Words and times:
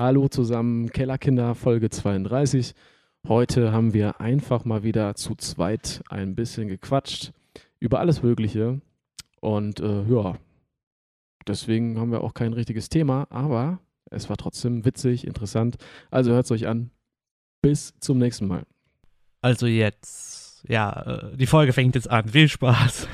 Hallo 0.00 0.28
zusammen, 0.28 0.92
Kellerkinder 0.92 1.56
Folge 1.56 1.90
32. 1.90 2.72
Heute 3.26 3.72
haben 3.72 3.94
wir 3.94 4.20
einfach 4.20 4.64
mal 4.64 4.84
wieder 4.84 5.16
zu 5.16 5.34
zweit 5.34 6.04
ein 6.08 6.36
bisschen 6.36 6.68
gequatscht 6.68 7.32
über 7.80 7.98
alles 7.98 8.22
Mögliche. 8.22 8.80
Und 9.40 9.80
äh, 9.80 10.04
ja, 10.04 10.36
deswegen 11.48 11.98
haben 11.98 12.12
wir 12.12 12.22
auch 12.22 12.32
kein 12.32 12.52
richtiges 12.52 12.88
Thema, 12.90 13.26
aber 13.30 13.80
es 14.08 14.28
war 14.28 14.36
trotzdem 14.36 14.84
witzig, 14.84 15.26
interessant. 15.26 15.78
Also 16.12 16.30
hört 16.30 16.44
es 16.44 16.52
euch 16.52 16.68
an. 16.68 16.92
Bis 17.60 17.92
zum 17.98 18.18
nächsten 18.18 18.46
Mal. 18.46 18.62
Also 19.40 19.66
jetzt, 19.66 20.64
ja, 20.68 20.92
äh, 21.32 21.36
die 21.36 21.46
Folge 21.46 21.72
fängt 21.72 21.96
jetzt 21.96 22.08
an. 22.08 22.28
Viel 22.28 22.48
Spaß. 22.48 23.08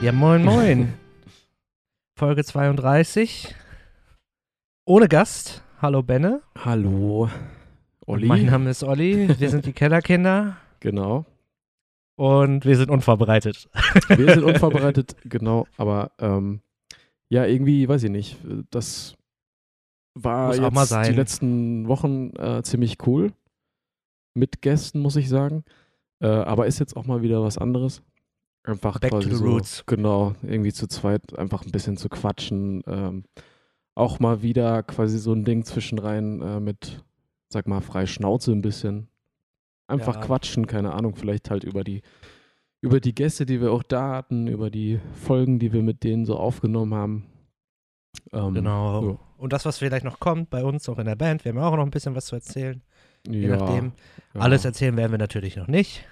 Ja, 0.00 0.12
moin, 0.12 0.44
moin. 0.44 0.94
Folge 2.16 2.44
32. 2.44 3.52
Ohne 4.84 5.08
Gast. 5.08 5.64
Hallo, 5.82 6.04
Benne. 6.04 6.40
Hallo, 6.56 7.28
Olli. 8.06 8.26
Mein 8.26 8.46
Name 8.46 8.70
ist 8.70 8.84
Olli. 8.84 9.28
Wir 9.40 9.50
sind 9.50 9.66
die 9.66 9.72
Kellerkinder. 9.72 10.56
Genau. 10.80 11.26
Und 12.14 12.64
wir 12.64 12.76
sind 12.76 12.88
unvorbereitet. 12.88 13.68
Wir 14.08 14.34
sind 14.34 14.44
unvorbereitet, 14.44 15.16
genau, 15.24 15.66
aber 15.76 16.12
ähm, 16.20 16.60
ja, 17.28 17.44
irgendwie, 17.46 17.88
weiß 17.88 18.04
ich 18.04 18.10
nicht. 18.10 18.38
Das 18.70 19.16
war 20.14 20.56
Muss 20.70 20.90
jetzt 20.90 21.08
die 21.08 21.16
letzten 21.16 21.88
Wochen 21.88 22.30
äh, 22.36 22.62
ziemlich 22.62 23.04
cool. 23.08 23.32
Mit 24.34 24.62
Gästen, 24.62 25.00
muss 25.00 25.16
ich 25.16 25.28
sagen. 25.28 25.64
Äh, 26.20 26.28
aber 26.28 26.68
ist 26.68 26.78
jetzt 26.78 26.96
auch 26.96 27.06
mal 27.06 27.22
wieder 27.22 27.42
was 27.42 27.58
anderes. 27.58 28.04
Einfach 28.68 28.98
Back 28.98 29.10
to 29.10 29.16
quasi 29.18 29.30
the 29.30 29.36
so, 29.36 29.44
roots. 29.44 29.84
Genau, 29.86 30.34
irgendwie 30.42 30.72
zu 30.72 30.86
zweit 30.86 31.38
einfach 31.38 31.64
ein 31.64 31.70
bisschen 31.72 31.96
zu 31.96 32.08
quatschen. 32.08 32.82
Ähm, 32.86 33.24
auch 33.94 34.20
mal 34.20 34.42
wieder 34.42 34.82
quasi 34.82 35.18
so 35.18 35.32
ein 35.32 35.44
Ding 35.44 35.64
zwischenrein 35.64 36.40
äh, 36.42 36.60
mit, 36.60 37.02
sag 37.48 37.66
mal, 37.66 37.80
frei 37.80 38.06
Schnauze 38.06 38.52
ein 38.52 38.62
bisschen. 38.62 39.08
Einfach 39.88 40.16
Ja. 40.16 40.20
quatschen, 40.20 40.66
keine 40.66 40.92
Ahnung, 40.92 41.16
vielleicht 41.16 41.50
halt 41.50 41.64
über 41.64 41.82
die, 41.82 42.02
über 42.82 43.00
die 43.00 43.14
Gäste, 43.14 43.46
die 43.46 43.60
wir 43.60 43.72
auch 43.72 43.82
da 43.82 44.16
hatten, 44.16 44.46
über 44.46 44.70
die 44.70 45.00
Folgen, 45.14 45.58
die 45.58 45.72
wir 45.72 45.82
mit 45.82 46.04
denen 46.04 46.26
so 46.26 46.36
aufgenommen 46.36 46.94
haben. 46.94 47.26
Ähm, 48.32 48.54
Genau. 48.54 49.08
ja. 49.12 49.18
Und 49.38 49.52
das, 49.52 49.64
was 49.64 49.78
vielleicht 49.78 50.04
noch 50.04 50.20
kommt 50.20 50.50
bei 50.50 50.62
uns, 50.64 50.88
auch 50.88 50.98
in 50.98 51.06
der 51.06 51.16
Band, 51.16 51.44
wir 51.44 51.52
haben 51.54 51.58
auch 51.60 51.76
noch 51.76 51.84
ein 51.84 51.90
bisschen 51.90 52.14
was 52.14 52.26
zu 52.26 52.34
erzählen. 52.34 52.82
Je 53.26 53.48
Ja, 53.48 53.56
nachdem. 53.56 53.92
ja. 54.34 54.40
Alles 54.40 54.64
erzählen 54.64 54.96
werden 54.96 55.12
wir 55.12 55.18
natürlich 55.18 55.56
noch 55.56 55.68
nicht. 55.68 56.04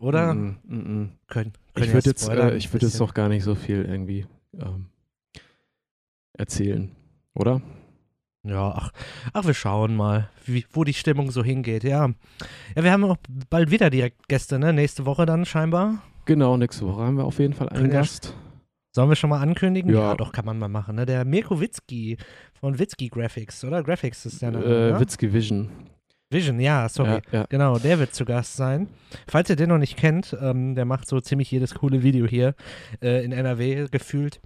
Oder? 0.00 0.32
Mm, 0.34 0.58
mm, 0.64 0.76
mm. 0.76 1.12
Können 1.28 1.52
Ich 1.80 1.86
ja 1.88 1.92
würde 1.94 2.08
jetzt, 2.10 2.28
äh, 2.28 2.56
ich 2.56 2.72
würde 2.72 2.86
jetzt 2.86 2.98
noch 3.00 3.14
gar 3.14 3.28
nicht 3.28 3.44
so 3.44 3.54
viel 3.54 3.84
irgendwie 3.84 4.26
ähm, 4.58 4.86
erzählen, 6.34 6.90
oder? 7.34 7.60
Ja, 8.44 8.72
ach, 8.74 8.92
ach, 9.32 9.44
wir 9.46 9.54
schauen 9.54 9.96
mal, 9.96 10.30
wie, 10.46 10.64
wo 10.70 10.84
die 10.84 10.94
Stimmung 10.94 11.30
so 11.30 11.42
hingeht, 11.42 11.84
ja. 11.84 12.08
Ja, 12.76 12.84
wir 12.84 12.92
haben 12.92 13.04
auch 13.04 13.16
bald 13.50 13.70
wieder 13.70 13.90
direkt 13.90 14.28
Gäste, 14.28 14.58
ne? 14.58 14.72
Nächste 14.72 15.04
Woche 15.06 15.26
dann 15.26 15.44
scheinbar. 15.44 16.02
Genau, 16.24 16.56
nächste 16.56 16.86
Woche 16.86 17.02
haben 17.02 17.16
wir 17.16 17.24
auf 17.24 17.38
jeden 17.38 17.54
Fall 17.54 17.68
einen 17.68 17.86
ja 17.86 18.00
Gast. 18.00 18.34
Sollen 18.94 19.08
wir 19.10 19.16
schon 19.16 19.30
mal 19.30 19.40
ankündigen? 19.40 19.92
Ja. 19.92 20.14
doch, 20.14 20.32
kann 20.32 20.44
man 20.44 20.58
mal 20.58 20.68
machen, 20.68 20.96
ne? 20.96 21.04
Der 21.04 21.24
Mirko 21.24 21.60
Witzki 21.60 22.16
von 22.58 22.78
Witzki 22.78 23.08
Graphics, 23.08 23.64
oder? 23.64 23.82
Graphics 23.82 24.24
ist 24.26 24.40
der 24.40 24.52
Name, 24.52 24.64
Äh, 24.64 24.92
ne? 24.92 25.00
Witzki 25.00 25.32
Vision. 25.32 25.70
Vision, 26.30 26.60
ja, 26.60 26.88
sorry. 26.90 27.20
Ja, 27.32 27.40
ja. 27.40 27.46
Genau, 27.48 27.78
der 27.78 27.98
wird 27.98 28.14
zu 28.14 28.24
Gast 28.26 28.56
sein. 28.56 28.88
Falls 29.26 29.48
ihr 29.48 29.56
den 29.56 29.70
noch 29.70 29.78
nicht 29.78 29.96
kennt, 29.96 30.36
ähm, 30.40 30.74
der 30.74 30.84
macht 30.84 31.08
so 31.08 31.20
ziemlich 31.20 31.50
jedes 31.50 31.74
coole 31.74 32.02
Video 32.02 32.26
hier 32.26 32.54
äh, 33.02 33.24
in 33.24 33.32
NRW 33.32 33.86
gefühlt. 33.90 34.40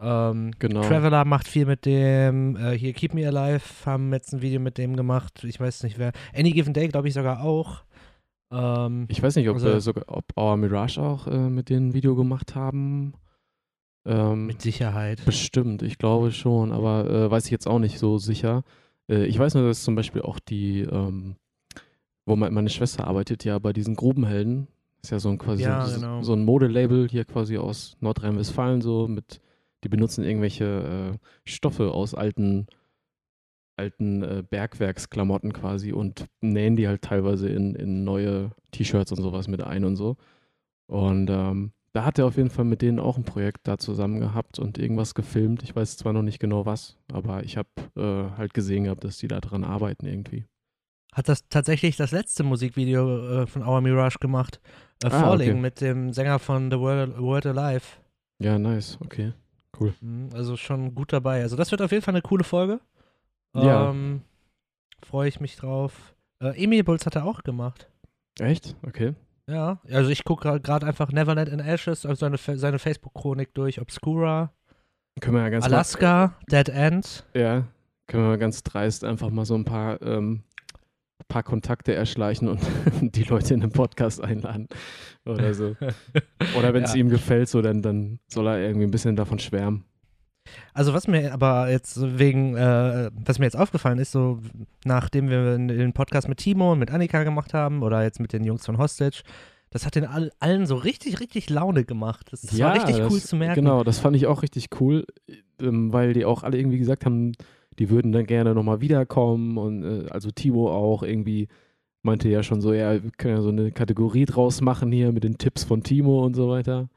Ähm, 0.00 0.50
Genau. 0.58 0.82
Traveler 0.82 1.24
macht 1.24 1.46
viel 1.46 1.66
mit 1.66 1.86
dem. 1.86 2.56
Äh, 2.56 2.76
hier 2.76 2.92
Keep 2.94 3.14
Me 3.14 3.26
Alive 3.28 3.62
haben 3.86 4.12
jetzt 4.12 4.32
ein 4.34 4.42
Video 4.42 4.58
mit 4.58 4.76
dem 4.76 4.96
gemacht. 4.96 5.44
Ich 5.44 5.60
weiß 5.60 5.84
nicht 5.84 5.98
wer. 5.98 6.10
Any 6.34 6.50
Given 6.50 6.72
Day, 6.74 6.88
glaube 6.88 7.06
ich 7.06 7.14
sogar 7.14 7.44
auch. 7.44 7.84
Ähm, 8.50 9.06
Ich 9.08 9.22
weiß 9.22 9.36
nicht, 9.36 9.48
ob, 9.48 9.54
Also- 9.54 9.68
äh, 9.68 9.80
sogar, 9.80 10.04
ob 10.08 10.24
Our 10.36 10.56
Mirage 10.56 11.00
auch 11.00 11.28
äh, 11.28 11.48
mit 11.48 11.68
denen 11.70 11.90
ein 11.90 11.94
Video 11.94 12.16
gemacht 12.16 12.56
haben. 12.56 13.14
Ähm, 14.04 14.46
mit 14.46 14.60
Sicherheit. 14.60 15.24
bestimmt, 15.24 15.82
ich 15.82 15.96
glaube 15.96 16.32
schon, 16.32 16.72
aber 16.72 17.08
äh, 17.08 17.30
weiß 17.30 17.44
ich 17.46 17.50
jetzt 17.52 17.66
auch 17.68 17.78
nicht 17.78 17.98
so 18.00 18.18
sicher. 18.18 18.64
Äh, 19.10 19.26
ich 19.26 19.38
weiß 19.38 19.54
nur, 19.54 19.64
dass 19.66 19.84
zum 19.84 19.94
Beispiel 19.94 20.22
auch 20.22 20.38
die, 20.38 20.80
ähm, 20.80 21.36
wo 22.26 22.36
me- 22.36 22.50
meine 22.50 22.70
Schwester 22.70 23.06
arbeitet, 23.06 23.44
ja 23.44 23.58
bei 23.58 23.72
diesen 23.72 23.96
Grubenhelden. 23.96 24.68
Ist 25.02 25.10
ja 25.10 25.18
so 25.18 25.28
ein 25.28 25.38
quasi 25.38 25.62
Ja, 25.64 25.86
so, 25.86 26.00
genau. 26.00 26.22
so 26.22 26.32
ein 26.32 26.44
Modelabel 26.44 27.08
hier 27.10 27.24
quasi 27.26 27.58
aus 27.58 27.96
Nordrhein-Westfalen, 28.00 28.80
so 28.80 29.06
mit, 29.06 29.40
die 29.84 29.88
benutzen 29.90 30.24
irgendwelche 30.24 31.12
äh, 31.14 31.18
Stoffe 31.44 31.92
aus 31.92 32.14
alten, 32.14 32.66
alten 33.76 34.22
äh, 34.22 34.42
Bergwerksklamotten 34.48 35.52
quasi 35.52 35.92
und 35.92 36.26
nähen 36.40 36.76
die 36.76 36.88
halt 36.88 37.02
teilweise 37.02 37.48
in, 37.50 37.74
in 37.74 38.04
neue 38.04 38.52
T-Shirts 38.70 39.12
und 39.12 39.20
sowas 39.22 39.48
mit 39.48 39.62
ein 39.62 39.84
und 39.84 39.96
so. 39.96 40.16
Und 40.86 41.28
ähm, 41.30 41.72
da 41.94 42.04
hat 42.04 42.18
er 42.18 42.26
auf 42.26 42.36
jeden 42.36 42.50
Fall 42.50 42.64
mit 42.66 42.82
denen 42.82 42.98
auch 42.98 43.16
ein 43.16 43.24
Projekt 43.24 43.66
da 43.66 43.78
zusammen 43.78 44.20
gehabt 44.20 44.58
und 44.58 44.76
irgendwas 44.78 45.14
gefilmt. 45.14 45.62
Ich 45.62 45.74
weiß 45.74 45.96
zwar 45.96 46.12
noch 46.12 46.22
nicht 46.22 46.38
genau 46.40 46.66
was, 46.66 46.98
aber 47.12 47.42
ich 47.44 47.56
habe 47.56 47.68
äh, 47.96 48.36
halt 48.36 48.52
gesehen 48.52 48.84
gehabt, 48.84 49.04
dass 49.04 49.16
die 49.18 49.28
da 49.28 49.40
dran 49.40 49.64
arbeiten 49.64 50.04
irgendwie. 50.06 50.44
Hat 51.12 51.28
das 51.28 51.48
tatsächlich 51.48 51.96
das 51.96 52.10
letzte 52.10 52.42
Musikvideo 52.42 53.42
äh, 53.42 53.46
von 53.46 53.62
Our 53.62 53.80
Mirage 53.80 54.18
gemacht. 54.18 54.60
Äh, 55.02 55.06
Ah, 55.06 55.20
Falling 55.20 55.50
okay. 55.52 55.60
mit 55.60 55.80
dem 55.80 56.12
Sänger 56.12 56.38
von 56.40 56.70
The 56.70 56.78
World, 56.78 57.16
World 57.18 57.46
Alive. 57.46 57.84
Ja, 58.40 58.58
nice, 58.58 58.98
okay. 59.00 59.32
Mhm, 60.00 60.30
Also 60.34 60.56
schon 60.56 60.94
gut 60.94 61.12
dabei. 61.12 61.42
Also 61.42 61.56
das 61.56 61.70
wird 61.70 61.82
auf 61.82 61.90
jeden 61.92 62.02
Fall 62.02 62.14
eine 62.14 62.22
coole 62.22 62.44
Folge. 62.44 62.80
Ja. 63.54 63.90
Ähm, 63.90 64.22
Freue 65.02 65.28
ich 65.28 65.38
mich 65.40 65.54
drauf. 65.56 66.14
Äh, 66.40 66.60
Emil 66.62 66.82
Bulls 66.82 67.06
hat 67.06 67.14
er 67.14 67.24
auch 67.24 67.42
gemacht. 67.44 67.88
Echt? 68.40 68.74
Okay. 68.82 69.14
Ja, 69.48 69.80
also 69.90 70.10
ich 70.10 70.24
gucke 70.24 70.60
gerade 70.60 70.86
einfach 70.86 71.12
Neverland 71.12 71.50
in 71.50 71.60
Ashes, 71.60 72.06
also 72.06 72.18
seine, 72.20 72.38
seine 72.38 72.78
Facebook-Chronik 72.78 73.52
durch, 73.54 73.80
Obscura, 73.80 74.52
Können 75.20 75.36
wir 75.36 75.42
ja 75.42 75.50
ganz 75.50 75.64
Alaska, 75.66 76.34
Dead 76.50 76.68
End. 76.70 77.24
Mal, 77.34 77.40
ja, 77.40 77.64
können 78.06 78.22
wir 78.24 78.28
mal 78.30 78.38
ganz 78.38 78.62
dreist 78.62 79.04
einfach 79.04 79.30
mal 79.30 79.44
so 79.44 79.54
ein 79.54 79.64
paar, 79.64 80.00
ähm, 80.02 80.44
paar 81.28 81.42
Kontakte 81.42 81.94
erschleichen 81.94 82.48
und 82.48 82.60
die 83.16 83.24
Leute 83.24 83.54
in 83.54 83.60
den 83.60 83.70
Podcast 83.72 84.22
einladen 84.22 84.68
oder 85.26 85.52
so. 85.54 85.76
Oder 86.58 86.74
wenn 86.74 86.84
es 86.84 86.92
Ja. 86.94 87.00
ihm 87.00 87.08
gefällt, 87.08 87.48
so 87.48 87.62
dann, 87.62 87.80
dann 87.82 88.20
soll 88.28 88.46
er 88.46 88.58
irgendwie 88.60 88.86
ein 88.86 88.90
bisschen 88.90 89.16
davon 89.16 89.38
schwärmen. 89.38 89.84
Also 90.72 90.92
was 90.92 91.08
mir 91.08 91.32
aber 91.32 91.70
jetzt 91.70 91.98
wegen, 92.18 92.56
äh, 92.56 93.10
was 93.14 93.38
mir 93.38 93.46
jetzt 93.46 93.56
aufgefallen 93.56 93.98
ist, 93.98 94.12
so 94.12 94.40
nachdem 94.84 95.28
wir 95.28 95.56
den 95.56 95.92
Podcast 95.92 96.28
mit 96.28 96.38
Timo 96.38 96.72
und 96.72 96.78
mit 96.78 96.90
Annika 96.90 97.24
gemacht 97.24 97.54
haben 97.54 97.82
oder 97.82 98.02
jetzt 98.02 98.20
mit 98.20 98.32
den 98.32 98.44
Jungs 98.44 98.64
von 98.66 98.78
Hostage, 98.78 99.22
das 99.70 99.86
hat 99.86 99.94
den 99.94 100.04
all, 100.04 100.30
allen 100.38 100.66
so 100.66 100.76
richtig, 100.76 101.20
richtig 101.20 101.50
Laune 101.50 101.84
gemacht. 101.84 102.28
Das, 102.30 102.42
das 102.42 102.58
war 102.60 102.74
richtig 102.74 102.98
das- 102.98 103.12
cool 103.12 103.20
zu 103.20 103.36
merken. 103.36 103.56
Genau, 103.62 103.84
das 103.84 103.98
fand 103.98 104.16
ich 104.16 104.26
auch 104.26 104.42
richtig 104.42 104.68
cool, 104.80 105.04
ähm, 105.60 105.92
weil 105.92 106.12
die 106.12 106.24
auch 106.24 106.42
alle 106.42 106.58
irgendwie 106.58 106.78
gesagt 106.78 107.04
haben, 107.04 107.32
die 107.78 107.90
würden 107.90 108.12
dann 108.12 108.26
gerne 108.26 108.54
nochmal 108.54 108.80
wiederkommen 108.80 109.58
und 109.58 109.82
äh, 109.82 110.08
also 110.10 110.30
Timo 110.30 110.70
auch 110.70 111.02
irgendwie 111.02 111.48
meinte 112.02 112.28
ja 112.28 112.42
schon 112.42 112.60
so, 112.60 112.72
ja, 112.72 113.02
wir 113.02 113.10
können 113.16 113.36
ja 113.36 113.42
so 113.42 113.48
eine 113.48 113.72
Kategorie 113.72 114.26
draus 114.26 114.60
machen 114.60 114.92
hier 114.92 115.10
mit 115.10 115.24
den 115.24 115.38
Tipps 115.38 115.64
von 115.64 115.82
Timo 115.82 116.24
und 116.24 116.34
so 116.34 116.48
weiter. 116.50 116.88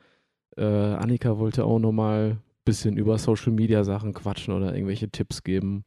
Äh, 0.58 0.64
Annika 0.66 1.40
wollte 1.40 1.64
auch 1.66 1.80
nochmal 1.80 2.38
bisschen 2.68 2.98
über 2.98 3.18
Social 3.18 3.52
Media 3.52 3.84
Sachen 3.84 4.14
quatschen 4.14 4.54
oder 4.54 4.74
irgendwelche 4.74 5.10
Tipps 5.10 5.44
geben. 5.44 5.86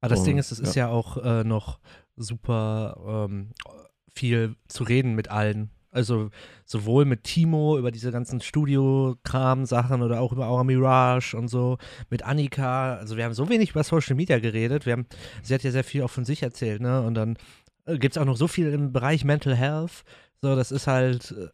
Aber 0.00 0.10
das 0.10 0.20
Und, 0.20 0.26
Ding 0.26 0.38
ist, 0.38 0.50
es 0.50 0.58
ist 0.58 0.74
ja 0.74 0.88
auch 0.88 1.16
äh, 1.18 1.44
noch 1.44 1.78
super 2.16 3.28
ähm, 3.28 3.50
viel 4.14 4.56
zu 4.68 4.84
reden 4.84 5.14
mit 5.14 5.30
allen. 5.30 5.70
Also 5.90 6.30
sowohl 6.64 7.04
mit 7.04 7.24
Timo 7.24 7.76
über 7.78 7.90
diese 7.90 8.10
ganzen 8.10 8.40
Studio-Kram-Sachen 8.40 10.00
oder 10.02 10.20
auch 10.20 10.32
über 10.32 10.46
Aura 10.46 10.64
Mirage 10.64 11.36
und 11.36 11.48
so, 11.48 11.76
mit 12.08 12.22
Annika. 12.22 12.94
Also 12.94 13.18
wir 13.18 13.24
haben 13.24 13.34
so 13.34 13.50
wenig 13.50 13.70
über 13.70 13.84
Social 13.84 14.16
Media 14.16 14.38
geredet. 14.38 14.86
Wir 14.86 14.94
haben, 14.94 15.06
sie 15.42 15.52
hat 15.52 15.62
ja 15.62 15.70
sehr 15.70 15.84
viel 15.84 16.02
auch 16.02 16.10
von 16.10 16.24
sich 16.24 16.42
erzählt, 16.42 16.80
ne? 16.80 17.02
Und 17.02 17.14
dann 17.14 17.36
äh, 17.84 17.98
gibt 17.98 18.16
es 18.16 18.20
auch 18.20 18.24
noch 18.24 18.36
so 18.36 18.48
viel 18.48 18.72
im 18.72 18.92
Bereich 18.92 19.24
Mental 19.24 19.54
Health. 19.54 20.04
So, 20.40 20.56
das 20.56 20.72
ist 20.72 20.86
halt, 20.86 21.32
äh, 21.32 21.48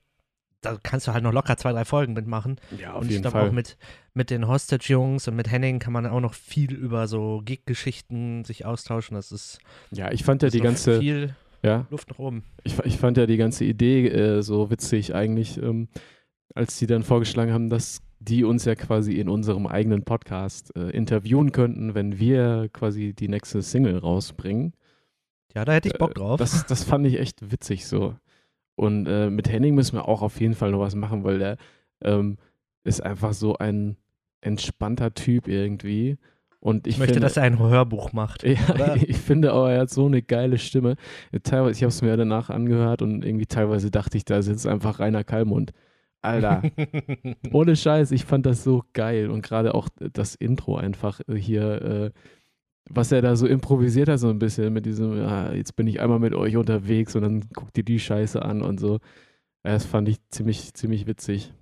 da 0.61 0.79
kannst 0.83 1.09
du 1.09 1.13
halt 1.13 1.25
noch 1.25 1.33
locker 1.33 1.57
zwei, 1.57 1.73
drei 1.73 1.85
Folgen 1.85 2.13
mitmachen. 2.13 2.61
Ja, 2.81 2.95
und 2.95 3.11
ich 3.11 3.21
glaube 3.21 3.43
auch 3.43 3.53
mit, 3.53 3.77
mit 4.19 4.31
den 4.31 4.49
Hostage-Jungs 4.49 5.29
und 5.29 5.37
mit 5.37 5.51
Henning 5.51 5.79
kann 5.79 5.93
man 5.93 6.05
auch 6.05 6.21
noch 6.21 6.35
viel 6.35 6.75
über 6.75 7.07
so 7.07 7.41
Gig-Geschichten 7.45 8.45
sich 8.45 8.67
austauschen. 8.67 9.15
Das 9.15 9.33
ist, 9.33 9.61
ja, 9.93 10.11
ich 10.11 10.25
fand 10.25 10.43
ja 10.43 10.51
die 10.51 10.61
ganze, 10.61 10.99
viel 10.99 11.37
ja, 11.63 11.87
Luft 11.89 12.11
nach 12.11 12.19
oben. 12.19 12.43
Ich, 12.65 12.77
ich 12.81 12.99
fand 12.99 13.17
ja 13.17 13.27
die 13.27 13.37
ganze 13.37 13.65
Idee 13.65 14.09
äh, 14.09 14.43
so 14.43 14.71
witzig 14.71 15.15
eigentlich, 15.15 15.57
ähm, 15.63 15.89
als 16.55 16.79
die 16.79 16.87
dann 16.87 17.05
vorgeschlagen 17.05 17.53
haben, 17.53 17.71
dass 17.71 18.03
die 18.19 18.43
uns 18.43 18.65
ja 18.65 18.75
quasi 18.75 19.13
in 19.13 19.29
unserem 19.29 19.69
eigenen 19.69 20.03
Podcast 20.03 20.75
äh, 20.77 20.91
interviewen 20.91 21.53
könnten, 21.53 21.95
wenn 21.95 22.19
wir 22.19 22.69
quasi 22.73 23.15
die 23.15 23.29
nächste 23.29 23.63
Single 23.63 23.99
rausbringen. 23.99 24.75
Ja, 25.55 25.65
da 25.65 25.73
hätte 25.73 25.89
ich 25.89 25.95
Bock 25.95 26.11
Äh, 26.11 26.15
drauf. 26.15 26.39
Das, 26.39 26.67
das 26.67 26.83
fand 26.83 27.07
ich 27.07 27.21
echt 27.21 27.53
witzig 27.53 27.87
so. 27.87 28.17
Und 28.75 29.07
äh, 29.07 29.31
mit 29.31 29.49
Henning 29.49 29.77
müssen 29.77 29.97
wir 29.97 30.09
auch 30.09 30.23
auf 30.23 30.41
jeden 30.41 30.55
Fall 30.55 30.73
noch 30.73 30.81
was 30.81 30.97
machen, 30.97 31.23
weil 31.23 31.39
der 31.39 31.57
ähm, 32.03 32.37
ist 32.83 33.01
einfach 33.01 33.33
so 33.33 33.57
ein 33.57 33.97
entspannter 34.41 35.15
Typ 35.15 35.49
irgendwie. 35.49 36.19
Und 36.61 36.87
ich, 36.87 36.95
ich 36.95 36.99
möchte, 36.99 37.15
finde, 37.15 37.27
dass 37.27 37.37
er 37.37 37.45
ein 37.45 37.59
Hörbuch 37.59 38.13
macht. 38.13 38.43
ja, 38.43 38.97
ich 38.97 39.19
finde 39.19 39.53
aber, 39.53 39.73
er 39.73 39.81
hat 39.83 39.91
so 39.91 40.07
eine 40.07 40.23
geile 40.23 40.59
Stimme. 40.59 40.97
Teilweise, 41.45 41.73
ich 41.73 41.83
habe 41.83 41.89
es 41.89 42.03
mir 42.03 42.17
danach 42.17 42.51
angehört 42.51 43.03
und 43.03 43.25
irgendwie 43.25 43.47
teilweise 43.47 43.91
dachte 43.91 44.17
ich, 44.17 44.25
da 44.25 44.43
sitzt 44.43 44.67
einfach 44.67 44.99
Rainer 44.99 45.25
Kallmund. 45.25 45.73
Alter, 46.21 46.63
ohne 47.53 47.77
Scheiß, 47.77 48.11
ich 48.11 48.25
fand 48.25 48.45
das 48.45 48.65
so 48.65 48.83
geil 48.93 49.31
und 49.31 49.43
gerade 49.43 49.75
auch 49.75 49.89
das 49.99 50.35
Intro 50.35 50.77
einfach 50.77 51.21
hier, 51.33 51.83
äh, 51.83 52.11
was 52.91 53.13
er 53.13 53.23
da 53.23 53.37
so 53.37 53.47
improvisiert 53.47 54.09
hat, 54.09 54.19
so 54.19 54.29
ein 54.29 54.41
bisschen 54.41 54.73
mit 54.73 54.85
diesem, 54.85 55.17
ja, 55.17 55.53
jetzt 55.53 55.77
bin 55.77 55.87
ich 55.87 56.01
einmal 56.01 56.19
mit 56.19 56.35
euch 56.35 56.57
unterwegs 56.57 57.15
und 57.15 57.23
dann 57.23 57.49
guckt 57.55 57.79
ihr 57.79 57.85
die 57.85 58.01
Scheiße 58.01 58.43
an 58.43 58.63
und 58.63 58.81
so. 58.81 58.99
Das 59.63 59.85
fand 59.85 60.09
ich 60.09 60.17
ziemlich, 60.31 60.75
ziemlich 60.75 61.07
witzig. 61.07 61.53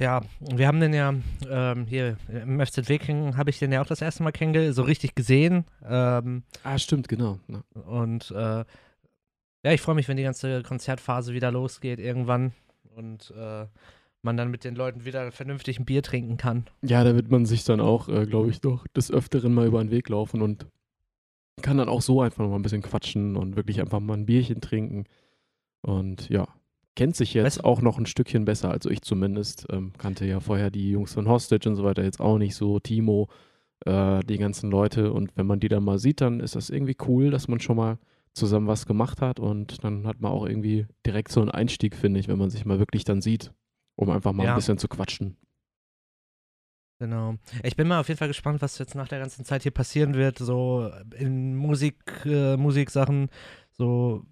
Ja, 0.00 0.22
wir 0.40 0.66
haben 0.66 0.80
den 0.80 0.92
ja 0.92 1.14
ähm, 1.48 1.86
hier 1.86 2.16
im 2.28 2.58
FZ 2.64 2.88
Wiking 2.88 3.36
habe 3.36 3.50
ich 3.50 3.60
den 3.60 3.70
ja 3.70 3.80
auch 3.80 3.86
das 3.86 4.02
erste 4.02 4.24
Mal 4.24 4.32
kennengelernt, 4.32 4.74
so 4.74 4.82
richtig 4.82 5.14
gesehen. 5.14 5.64
Ähm, 5.88 6.42
Ah, 6.64 6.78
stimmt, 6.78 7.08
genau. 7.08 7.38
Ja. 7.48 7.62
und 7.82 8.30
äh, 8.32 8.64
ja, 9.64 9.72
ich 9.72 9.80
freue 9.80 9.94
mich, 9.94 10.08
wenn 10.08 10.16
die 10.16 10.24
ganze 10.24 10.62
Konzertphase 10.62 11.32
wieder 11.32 11.50
losgeht 11.52 12.00
irgendwann 12.00 12.52
und 12.96 13.32
äh, 13.36 13.66
man 14.22 14.36
dann 14.36 14.50
mit 14.50 14.64
den 14.64 14.74
Leuten 14.74 15.04
wieder 15.04 15.30
vernünftig 15.30 15.78
ein 15.78 15.84
Bier 15.84 16.02
trinken 16.02 16.36
kann. 16.38 16.66
Ja, 16.82 17.04
da 17.04 17.14
wird 17.14 17.30
man 17.30 17.46
sich 17.46 17.64
dann 17.64 17.80
auch, 17.80 18.08
äh, 18.08 18.26
glaube 18.26 18.50
ich, 18.50 18.60
doch 18.60 18.86
des 18.88 19.10
Öfteren 19.12 19.54
mal 19.54 19.66
über 19.66 19.82
den 19.82 19.90
Weg 19.90 20.08
laufen 20.08 20.42
und 20.42 20.66
kann 21.62 21.78
dann 21.78 21.88
auch 21.88 22.02
so 22.02 22.20
einfach 22.20 22.42
noch 22.42 22.50
mal 22.50 22.56
ein 22.56 22.62
bisschen 22.62 22.82
quatschen 22.82 23.36
und 23.36 23.54
wirklich 23.54 23.80
einfach 23.80 24.00
mal 24.00 24.14
ein 24.14 24.26
Bierchen 24.26 24.60
trinken. 24.60 25.04
Und 25.82 26.28
ja, 26.30 26.48
kennt 26.96 27.16
sich 27.16 27.34
jetzt 27.34 27.44
Weißt 27.44 27.64
auch 27.64 27.80
noch 27.82 27.98
ein 27.98 28.06
Stückchen 28.06 28.44
besser, 28.44 28.70
also 28.70 28.90
ich 28.90 29.02
zumindest. 29.02 29.66
Ähm, 29.70 29.92
kannte 29.98 30.24
ja 30.26 30.40
vorher 30.40 30.70
die 30.70 30.90
Jungs 30.90 31.14
von 31.14 31.28
Hostage 31.28 31.68
und 31.68 31.76
so 31.76 31.84
weiter 31.84 32.02
jetzt 32.04 32.20
auch 32.20 32.38
nicht 32.38 32.54
so, 32.54 32.78
Timo, 32.80 33.28
äh, 33.84 34.20
die 34.24 34.38
ganzen 34.38 34.70
Leute. 34.70 35.12
Und 35.12 35.36
wenn 35.36 35.46
man 35.46 35.60
die 35.60 35.68
dann 35.68 35.84
mal 35.84 35.98
sieht, 35.98 36.20
dann 36.20 36.40
ist 36.40 36.54
das 36.56 36.70
irgendwie 36.70 36.96
cool, 37.08 37.30
dass 37.30 37.48
man 37.48 37.60
schon 37.60 37.76
mal 37.76 37.98
zusammen 38.32 38.66
was 38.66 38.86
gemacht 38.86 39.20
hat 39.20 39.38
und 39.38 39.84
dann 39.84 40.06
hat 40.08 40.20
man 40.20 40.32
auch 40.32 40.44
irgendwie 40.46 40.86
direkt 41.06 41.30
so 41.30 41.40
einen 41.40 41.50
Einstieg, 41.50 41.94
finde 41.94 42.18
ich, 42.18 42.26
wenn 42.28 42.38
man 42.38 42.50
sich 42.50 42.64
mal 42.64 42.80
wirklich 42.80 43.04
dann 43.04 43.20
sieht, 43.22 43.52
um 43.94 44.10
einfach 44.10 44.32
mal 44.32 44.44
Ja. 44.44 44.50
ein 44.52 44.56
bisschen 44.56 44.76
zu 44.78 44.88
quatschen. 44.88 45.36
Genau. 47.00 47.34
Ich 47.62 47.76
bin 47.76 47.88
mal 47.88 48.00
auf 48.00 48.08
jeden 48.08 48.18
Fall 48.18 48.28
gespannt, 48.28 48.62
was 48.62 48.78
jetzt 48.78 48.94
nach 48.94 49.08
der 49.08 49.18
ganzen 49.18 49.44
Zeit 49.44 49.62
hier 49.62 49.72
passieren 49.72 50.14
wird, 50.14 50.38
so 50.38 50.90
in 51.16 51.56
Musik, 51.56 51.96
äh, 52.24 52.56
Musiksachen, 52.56 53.28
so 53.72 54.24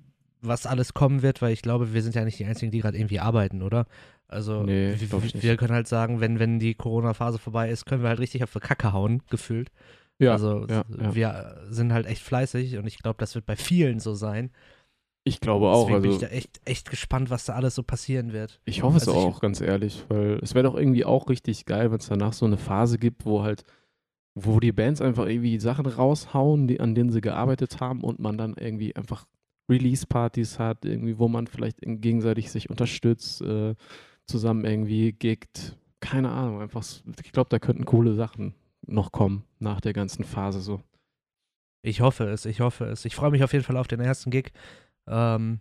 was 0.42 0.66
alles 0.66 0.92
kommen 0.94 1.22
wird, 1.22 1.40
weil 1.40 1.52
ich 1.52 1.62
glaube, 1.62 1.94
wir 1.94 2.02
sind 2.02 2.14
ja 2.14 2.24
nicht 2.24 2.38
die 2.38 2.44
Einzigen, 2.44 2.70
die 2.72 2.80
gerade 2.80 2.98
irgendwie 2.98 3.20
arbeiten, 3.20 3.62
oder? 3.62 3.86
Also 4.28 4.62
Nee, 4.62 4.94
wir, 4.98 5.22
ich 5.52 5.56
können 5.58 5.72
halt 5.74 5.88
sagen, 5.88 6.20
wenn, 6.20 6.38
wenn 6.38 6.58
die 6.58 6.74
Corona-Phase 6.74 7.38
vorbei 7.38 7.70
ist, 7.70 7.86
können 7.86 8.02
wir 8.02 8.08
halt 8.08 8.20
richtig 8.20 8.42
auf 8.42 8.52
die 8.52 8.60
Kacke 8.60 8.92
hauen, 8.92 9.22
gefühlt. 9.30 9.70
Ja, 10.18 10.32
also 10.32 10.66
ja, 10.68 10.84
ja. 10.98 11.14
wir 11.14 11.56
sind 11.70 11.92
halt 11.92 12.06
echt 12.06 12.22
fleißig 12.22 12.76
und 12.78 12.86
ich 12.86 12.98
glaube, 12.98 13.16
das 13.18 13.34
wird 13.34 13.44
bei 13.46 13.56
vielen 13.56 13.98
so 14.00 14.14
sein. 14.14 14.50
Ich 15.24 15.40
glaube 15.40 15.68
auch. 15.68 15.86
Deswegen 15.86 16.02
bin 16.02 16.10
Also 16.12 16.24
ich 16.24 16.30
da 16.30 16.34
echt, 16.36 16.60
echt 16.64 16.90
gespannt, 16.90 17.30
was 17.30 17.44
da 17.44 17.54
alles 17.54 17.74
so 17.74 17.82
passieren 17.82 18.32
wird. 18.32 18.60
Ich 18.64 18.82
hoffe 18.82 18.96
es 18.96 19.06
Also 19.08 19.18
ich- 19.18 19.24
auch, 19.26 19.40
ganz 19.40 19.60
ehrlich, 19.60 20.04
weil 20.08 20.38
es 20.42 20.54
wäre 20.54 20.64
doch 20.64 20.74
irgendwie 20.76 21.04
auch 21.04 21.28
richtig 21.28 21.64
geil, 21.66 21.90
wenn 21.92 21.98
es 21.98 22.08
danach 22.08 22.32
so 22.32 22.46
eine 22.46 22.56
Phase 22.56 22.98
gibt, 22.98 23.24
wo 23.26 23.42
halt, 23.42 23.64
wo 24.34 24.58
die 24.60 24.72
Bands 24.72 25.00
einfach 25.00 25.26
irgendwie 25.26 25.60
Sachen 25.60 25.86
raushauen, 25.86 26.66
die, 26.66 26.80
an 26.80 26.94
denen 26.94 27.10
sie 27.10 27.20
gearbeitet 27.20 27.80
haben 27.80 28.02
und 28.02 28.18
man 28.18 28.38
dann 28.38 28.54
irgendwie 28.58 28.96
einfach 28.96 29.26
Release-Partys 29.72 30.58
hat, 30.58 30.84
irgendwie, 30.84 31.18
wo 31.18 31.28
man 31.28 31.46
vielleicht 31.46 31.78
gegenseitig 31.80 32.50
sich 32.50 32.70
unterstützt, 32.70 33.42
äh, 33.42 33.74
zusammen 34.26 34.64
irgendwie 34.64 35.12
gigt. 35.12 35.76
Keine 36.00 36.30
Ahnung, 36.30 36.60
einfach, 36.60 36.84
ich 37.22 37.32
glaube, 37.32 37.50
da 37.50 37.58
könnten 37.58 37.84
coole 37.84 38.14
Sachen 38.14 38.54
noch 38.86 39.12
kommen 39.12 39.44
nach 39.58 39.80
der 39.80 39.92
ganzen 39.92 40.24
Phase 40.24 40.60
so. 40.60 40.80
Ich 41.84 42.00
hoffe 42.00 42.24
es, 42.24 42.46
ich 42.46 42.60
hoffe 42.60 42.84
es. 42.84 43.04
Ich 43.04 43.14
freue 43.16 43.30
mich 43.30 43.42
auf 43.42 43.52
jeden 43.52 43.64
Fall 43.64 43.76
auf 43.76 43.88
den 43.88 44.00
ersten 44.00 44.30
Gig 44.30 44.52
ähm, 45.08 45.60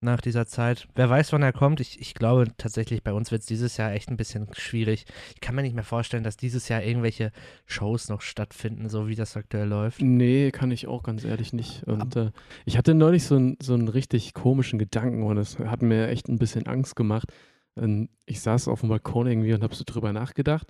nach 0.00 0.20
dieser 0.20 0.46
Zeit. 0.46 0.86
Wer 0.94 1.10
weiß, 1.10 1.32
wann 1.32 1.42
er 1.42 1.52
kommt. 1.52 1.80
Ich, 1.80 2.00
ich 2.00 2.14
glaube 2.14 2.46
tatsächlich, 2.56 3.02
bei 3.02 3.12
uns 3.12 3.32
wird 3.32 3.40
es 3.40 3.46
dieses 3.46 3.76
Jahr 3.76 3.92
echt 3.92 4.08
ein 4.10 4.16
bisschen 4.16 4.48
schwierig. 4.52 5.06
Ich 5.34 5.40
kann 5.40 5.54
mir 5.54 5.62
nicht 5.62 5.74
mehr 5.74 5.84
vorstellen, 5.84 6.22
dass 6.22 6.36
dieses 6.36 6.68
Jahr 6.68 6.82
irgendwelche 6.82 7.32
Shows 7.66 8.08
noch 8.08 8.20
stattfinden, 8.20 8.88
so 8.88 9.08
wie 9.08 9.16
das 9.16 9.36
aktuell 9.36 9.68
läuft. 9.68 10.00
Nee, 10.00 10.50
kann 10.52 10.70
ich 10.70 10.86
auch 10.86 11.02
ganz 11.02 11.24
ehrlich 11.24 11.52
nicht. 11.52 11.84
Und 11.84 12.14
äh, 12.16 12.30
ich 12.64 12.78
hatte 12.78 12.94
neulich 12.94 13.24
so, 13.24 13.36
ein, 13.36 13.56
so 13.60 13.74
einen 13.74 13.88
richtig 13.88 14.34
komischen 14.34 14.78
Gedanken 14.78 15.24
und 15.24 15.36
es 15.36 15.58
hat 15.58 15.82
mir 15.82 16.08
echt 16.08 16.28
ein 16.28 16.38
bisschen 16.38 16.66
Angst 16.66 16.94
gemacht. 16.94 17.32
Ähm, 17.76 18.08
ich 18.26 18.40
saß 18.40 18.68
auf 18.68 18.80
dem 18.80 18.90
Balkon 18.90 19.26
irgendwie 19.26 19.52
und 19.52 19.62
habe 19.62 19.74
so 19.74 19.82
drüber 19.84 20.12
nachgedacht, 20.12 20.68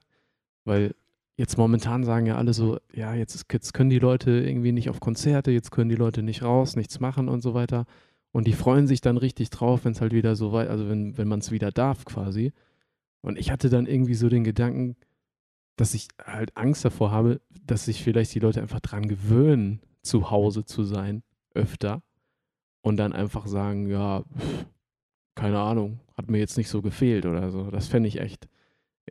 weil 0.65 0.95
jetzt 1.37 1.57
momentan 1.57 2.03
sagen 2.05 2.27
ja 2.27 2.37
alle 2.37 2.53
so, 2.53 2.79
ja, 2.93 3.15
jetzt, 3.15 3.35
ist, 3.35 3.53
jetzt 3.53 3.75
können 3.75 3.91
die 3.91 3.99
Leute 3.99 4.31
irgendwie 4.31 4.73
nicht 4.73 4.91
auf 4.91 5.01
Konzerte, 5.01 5.51
jetzt 5.51 5.71
können 5.71 5.89
die 5.89 5.97
Leute 5.97 6.23
nicht 6.23 6.43
raus, 6.43 6.77
nichts 6.77 6.99
machen 6.99 7.29
und 7.29 7.43
so 7.43 7.55
weiter. 7.55 7.85
Und 8.33 8.47
die 8.47 8.53
freuen 8.53 8.87
sich 8.87 9.01
dann 9.01 9.17
richtig 9.17 9.51
drauf, 9.51 9.85
wenn 9.85 9.93
es 9.93 10.01
halt 10.01 10.13
wieder 10.13 10.37
so 10.37 10.53
weit, 10.53 10.69
also 10.69 10.89
wenn, 10.89 11.17
wenn 11.17 11.29
man 11.29 11.41
es 11.41 11.51
wieder 11.51 11.71
darf 11.71 12.05
quasi. 12.05 12.53
Und 13.21 13.39
ich 13.39 13.51
hatte 13.51 13.71
dann 13.71 13.87
irgendwie 13.87 14.15
so 14.15 14.29
den 14.29 14.45
Gedanken, 14.45 14.97
dass 15.77 15.95
ich 15.95 16.09
halt 16.23 16.57
Angst 16.57 16.85
davor 16.85 17.11
habe, 17.11 17.41
dass 17.65 17.87
sich 17.87 18.03
vielleicht 18.03 18.35
die 18.35 18.41
Leute 18.41 18.61
einfach 18.61 18.81
dran 18.81 19.09
gewöhnen, 19.09 19.81
zu 20.03 20.31
Hause 20.31 20.65
zu 20.65 20.85
sein, 20.85 21.23
öfter. 21.55 22.03
Und 22.83 22.97
dann 22.97 23.13
einfach 23.13 23.47
sagen, 23.47 23.89
ja, 23.89 24.23
pff, 24.23 24.67
keine 25.35 25.59
Ahnung, 25.61 26.01
hat 26.17 26.31
mir 26.31 26.39
jetzt 26.39 26.57
nicht 26.57 26.69
so 26.69 26.83
gefehlt 26.83 27.27
oder 27.27 27.51
so. 27.51 27.71
Das 27.71 27.89
fände 27.89 28.09
ich 28.09 28.21
echt 28.21 28.49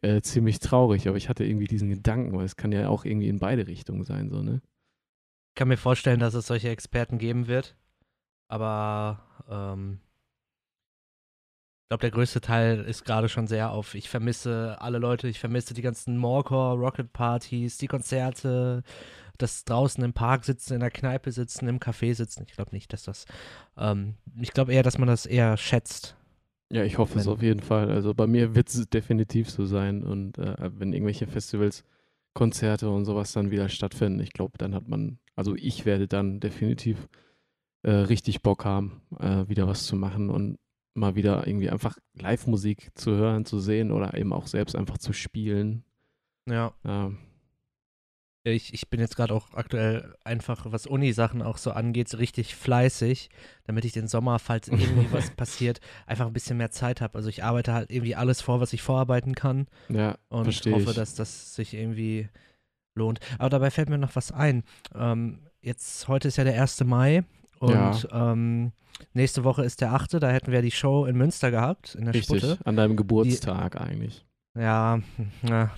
äh, 0.01 0.21
ziemlich 0.21 0.59
traurig, 0.59 1.07
aber 1.07 1.17
ich 1.17 1.29
hatte 1.29 1.45
irgendwie 1.45 1.67
diesen 1.67 1.89
Gedanken, 1.89 2.37
weil 2.37 2.45
es 2.45 2.55
kann 2.55 2.71
ja 2.71 2.89
auch 2.89 3.05
irgendwie 3.05 3.29
in 3.29 3.39
beide 3.39 3.67
Richtungen 3.67 4.03
sein, 4.03 4.29
so, 4.29 4.41
ne? 4.41 4.61
Ich 5.49 5.55
kann 5.55 5.69
mir 5.69 5.77
vorstellen, 5.77 6.19
dass 6.19 6.35
es 6.35 6.47
solche 6.47 6.69
Experten 6.69 7.17
geben 7.17 7.47
wird. 7.47 7.75
Aber 8.47 9.19
ähm, 9.49 9.99
ich 11.83 11.89
glaube, 11.89 12.01
der 12.01 12.11
größte 12.11 12.41
Teil 12.41 12.81
ist 12.81 13.05
gerade 13.05 13.29
schon 13.29 13.47
sehr 13.47 13.71
auf, 13.71 13.95
ich 13.95 14.09
vermisse 14.09 14.75
alle 14.81 14.97
Leute, 14.97 15.27
ich 15.29 15.39
vermisse 15.39 15.73
die 15.73 15.81
ganzen 15.81 16.17
Morecore, 16.17 16.77
Rocket 16.77 17.13
Partys, 17.13 17.77
die 17.77 17.87
Konzerte, 17.87 18.83
das 19.37 19.63
draußen 19.63 20.03
im 20.03 20.13
Park 20.13 20.43
sitzen, 20.43 20.73
in 20.73 20.79
der 20.81 20.91
Kneipe 20.91 21.31
sitzen, 21.31 21.67
im 21.67 21.79
Café 21.79 22.13
sitzen. 22.13 22.43
Ich 22.47 22.53
glaube 22.55 22.71
nicht, 22.71 22.91
dass 22.91 23.03
das, 23.03 23.25
ähm, 23.77 24.15
ich 24.39 24.51
glaube 24.51 24.73
eher, 24.73 24.83
dass 24.83 24.97
man 24.97 25.07
das 25.07 25.25
eher 25.25 25.55
schätzt. 25.57 26.17
Ja, 26.69 26.83
ich 26.83 26.97
hoffe 26.97 27.17
es 27.19 27.25
Wenn- 27.25 27.33
auf 27.33 27.41
jeden 27.41 27.61
Fall. 27.61 27.89
Also 27.89 28.13
bei 28.13 28.27
mir 28.27 28.53
wird 28.55 28.67
es 28.67 28.89
definitiv 28.89 29.49
so 29.49 29.65
sein. 29.65 30.03
Und 30.03 30.37
äh, 30.37 30.55
wenn 30.77 30.91
irgendwelche 30.91 31.27
Festivals, 31.27 31.85
Konzerte 32.33 32.89
und 32.89 33.05
sowas 33.05 33.31
dann 33.31 33.49
wieder 33.51 33.69
stattfinden, 33.69 34.19
ich 34.19 34.33
glaube, 34.33 34.57
dann 34.57 34.75
hat 34.75 34.87
man, 34.87 35.17
also 35.35 35.55
ich 35.55 35.85
werde 35.85 36.07
dann 36.07 36.39
definitiv 36.39 37.07
äh, 37.83 37.91
richtig 37.91 38.41
Bock 38.41 38.65
haben, 38.65 39.01
äh, 39.19 39.47
wieder 39.47 39.67
was 39.67 39.85
zu 39.85 39.95
machen 39.95 40.29
und 40.29 40.57
mal 40.93 41.15
wieder 41.15 41.45
irgendwie 41.45 41.69
einfach 41.69 41.97
Live-Musik 42.15 42.89
zu 42.95 43.11
hören, 43.11 43.45
zu 43.45 43.59
sehen 43.59 43.91
oder 43.91 44.15
eben 44.17 44.33
auch 44.33 44.47
selbst 44.47 44.75
einfach 44.75 44.97
zu 44.97 45.13
spielen. 45.13 45.83
Ja. 46.49 46.73
Ähm, 46.83 47.19
Ich, 48.43 48.73
ich 48.73 48.89
bin 48.89 49.01
jetzt 49.01 49.17
gerade 49.17 49.33
auch 49.33 49.53
aktuell 49.53 50.15
einfach, 50.23 50.65
was 50.71 50.87
Uni-Sachen 50.87 51.41
auch 51.41 51.57
so 51.57 51.71
angeht, 51.71 52.07
so 52.07 52.17
richtig 52.17 52.55
fleißig, 52.55 53.29
damit 53.65 53.83
ich 53.83 53.91
den 53.91 54.07
Sommer, 54.07 54.39
falls 54.39 54.67
irgendwie 54.69 55.11
was 55.11 55.31
passiert, 55.31 55.81
einfach 56.05 56.25
ein 56.25 56.33
bisschen 56.33 56.57
mehr 56.57 56.71
Zeit 56.71 57.01
habe. 57.01 57.15
Also 57.17 57.27
ich 57.29 57.43
arbeite 57.43 57.73
halt 57.73 57.91
irgendwie 57.91 58.15
alles 58.15 58.41
vor, 58.41 58.61
was 58.61 58.71
ich 58.73 58.81
vorarbeiten 58.81 59.35
kann 59.35 59.67
ja, 59.89 60.17
und 60.29 60.45
verstehe 60.45 60.73
hoffe, 60.73 60.91
ich. 60.91 60.95
dass 60.95 61.13
das 61.15 61.53
sich 61.55 61.73
irgendwie 61.73 62.29
lohnt. 62.95 63.19
Aber 63.37 63.49
dabei 63.49 63.69
fällt 63.69 63.89
mir 63.89 63.97
noch 63.97 64.15
was 64.15 64.31
ein. 64.31 64.63
Ähm, 64.95 65.45
jetzt, 65.61 66.07
heute 66.07 66.29
ist 66.29 66.37
ja 66.37 66.43
der 66.45 66.59
1. 66.59 66.83
Mai 66.85 67.23
und 67.59 68.07
ähm, 68.11 68.71
nächste 69.13 69.43
Woche 69.43 69.63
ist 69.63 69.81
der 69.81 69.93
8., 69.93 70.15
da 70.21 70.29
hätten 70.29 70.51
wir 70.51 70.61
die 70.61 70.71
Show 70.71 71.05
in 71.05 71.17
Münster 71.17 71.51
gehabt, 71.51 71.95
in 71.95 72.05
der 72.05 72.13
Richtig, 72.13 72.41
Sputte. 72.41 72.57
an 72.65 72.75
deinem 72.75 72.95
Geburtstag 72.95 73.79
eigentlich. 73.79 74.25
Ja, 74.57 74.99
na, 75.41 75.71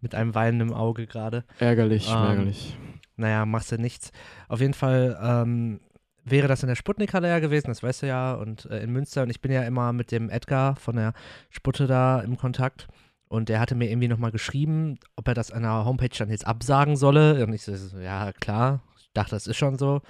mit 0.00 0.14
einem 0.14 0.34
weinenden 0.34 0.72
Auge 0.72 1.06
gerade. 1.06 1.44
Ärgerlich, 1.58 2.08
Ähm, 2.10 2.16
ärgerlich. 2.16 2.76
Naja, 3.16 3.46
machst 3.46 3.72
du 3.72 3.76
nichts. 3.78 4.10
Auf 4.48 4.60
jeden 4.60 4.74
Fall 4.74 5.18
ähm, 5.22 5.80
wäre 6.24 6.48
das 6.48 6.62
in 6.62 6.68
der 6.68 6.76
Sputnik-Halle 6.76 7.28
ja 7.28 7.38
gewesen, 7.38 7.68
das 7.68 7.82
weißt 7.82 8.02
du 8.02 8.06
ja, 8.08 8.34
und 8.34 8.66
äh, 8.66 8.80
in 8.82 8.92
Münster. 8.92 9.22
Und 9.22 9.30
ich 9.30 9.40
bin 9.40 9.52
ja 9.52 9.62
immer 9.62 9.92
mit 9.92 10.12
dem 10.12 10.28
Edgar 10.28 10.76
von 10.76 10.96
der 10.96 11.14
Sputte 11.50 11.86
da 11.86 12.20
im 12.20 12.36
Kontakt. 12.36 12.88
Und 13.28 13.48
der 13.48 13.58
hatte 13.58 13.74
mir 13.74 13.88
irgendwie 13.90 14.08
nochmal 14.08 14.30
geschrieben, 14.32 14.98
ob 15.16 15.26
er 15.28 15.34
das 15.34 15.50
an 15.50 15.62
der 15.62 15.84
Homepage 15.84 16.10
dann 16.16 16.30
jetzt 16.30 16.46
absagen 16.46 16.96
solle. 16.96 17.44
Und 17.44 17.52
ich 17.54 17.62
so, 17.62 17.98
ja, 17.98 18.32
klar, 18.32 18.80
ich 18.98 19.10
dachte, 19.14 19.30
das 19.30 19.46
ist 19.46 19.56
schon 19.56 19.78
so. 19.78 20.02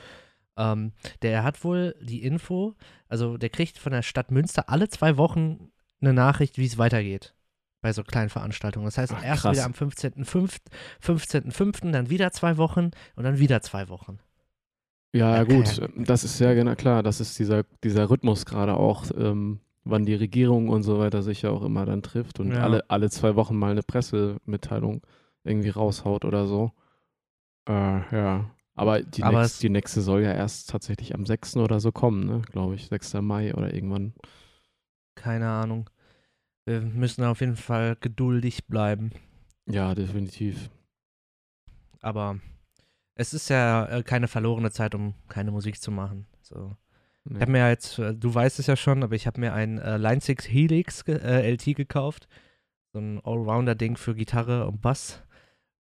Ähm, 0.56 0.92
der 1.22 1.42
hat 1.44 1.62
wohl 1.64 1.94
die 2.00 2.22
Info, 2.22 2.75
also 3.08 3.36
der 3.36 3.50
kriegt 3.50 3.78
von 3.78 3.92
der 3.92 4.02
Stadt 4.02 4.30
Münster 4.30 4.68
alle 4.68 4.88
zwei 4.88 5.16
Wochen 5.16 5.70
eine 6.00 6.12
Nachricht, 6.12 6.58
wie 6.58 6.66
es 6.66 6.78
weitergeht 6.78 7.34
bei 7.82 7.92
so 7.92 8.02
kleinen 8.02 8.30
Veranstaltungen. 8.30 8.86
Das 8.86 8.98
heißt, 8.98 9.12
Ach, 9.16 9.25
erst 9.25 9.42
krass. 9.42 9.52
wieder 9.56 9.64
am 9.66 9.72
15.05., 9.72 10.56
15.05., 11.02 11.92
dann 11.92 12.10
wieder 12.10 12.32
zwei 12.32 12.56
Wochen 12.56 12.90
und 13.16 13.25
dann 13.25 13.38
wieder 13.38 13.60
zwei 13.62 13.88
Wochen. 13.88 14.18
Ja, 15.14 15.36
Ja, 15.36 15.44
gut, 15.44 15.66
keine- 15.80 16.04
das 16.04 16.25
ist 16.25 16.38
ja 16.40 16.52
genau 16.54 16.75
klar, 16.75 17.02
das 17.02 17.20
ist 17.20 17.38
dieser, 17.38 17.64
dieser 17.84 18.10
Rhythmus 18.10 18.44
gerade 18.44 18.75
auch, 18.76 19.04
ähm, 19.16 19.60
wann 19.84 20.04
die 20.04 20.14
Regierung 20.14 20.68
und 20.68 20.82
so 20.82 20.98
weiter 20.98 21.22
sich 21.22 21.42
ja 21.42 21.50
auch 21.50 21.62
immer 21.62 21.86
dann 21.86 22.02
trifft 22.02 22.40
und 22.40 22.52
Ja. 22.52 22.62
alle, 22.62 22.90
alle 22.90 23.08
zwei 23.10 23.36
Wochen 23.36 23.56
mal 23.56 23.70
eine 23.70 23.82
Pressemitteilung 23.82 25.02
irgendwie 25.44 25.68
raushaut 25.70 26.25
oder 26.25 26.46
so. 26.46 26.72
Äh, 27.68 27.72
ja. 28.16 28.50
Aber 28.76 29.02
die, 29.02 29.23
Aber 29.23 29.40
nächst, 29.40 29.54
es- 29.54 29.61
die 29.61 29.71
nächste 29.71 30.02
soll 30.02 30.23
ja 30.23 30.33
erst 30.33 30.71
tatsächlich 30.71 31.14
am 31.14 31.25
6. 31.26 31.56
oder 31.56 31.80
so 31.80 31.92
kommen, 31.92 32.26
ne? 32.26 32.42
Glaube 32.42 32.75
ich. 32.75 32.87
6. 32.88 33.14
Mai 33.23 33.54
oder 33.54 33.73
irgendwann. 33.75 34.12
Keine 35.14 35.49
Ahnung. 35.49 35.88
Wir 36.66 36.80
müssen 36.83 37.25
auf 37.25 37.40
jeden 37.40 37.56
Fall 37.56 37.97
geduldig 38.00 38.66
bleiben. 38.66 39.12
Ja, 39.66 39.95
definitiv. 39.95 40.68
Aber 42.00 42.38
es 43.14 43.33
ist 43.35 43.49
ja 43.49 43.87
äh, 43.87 44.02
keine 44.02 44.28
verlorene 44.28 44.71
Zeit, 44.71 44.95
um 44.95 45.14
keine 45.28 45.50
Musik 45.52 45.80
zu 45.80 45.90
machen. 45.90 46.26
So. 46.42 46.76
Ich 47.25 47.33
Nee. 47.33 47.40
habe 47.40 47.52
mir 47.52 47.68
jetzt, 47.68 47.99
äh, 47.99 48.14
du 48.14 48.33
weißt 48.33 48.59
es 48.61 48.66
ja 48.66 48.76
schon, 48.76 49.02
aber 49.02 49.14
ich 49.16 49.26
habe 49.26 49.40
mir 49.40 49.52
ein 49.52 49.78
äh, 49.78 49.97
Line 49.97 50.21
6 50.21 50.45
Helix 50.49 51.02
äh, 51.09 51.50
LT 51.52 51.75
gekauft. 51.75 52.28
So 52.92 53.00
ein 53.00 53.21
Allrounder-Ding 53.25 53.97
für 53.97 54.14
Gitarre 54.14 54.66
und 54.66 54.80
Bass. 54.80 55.23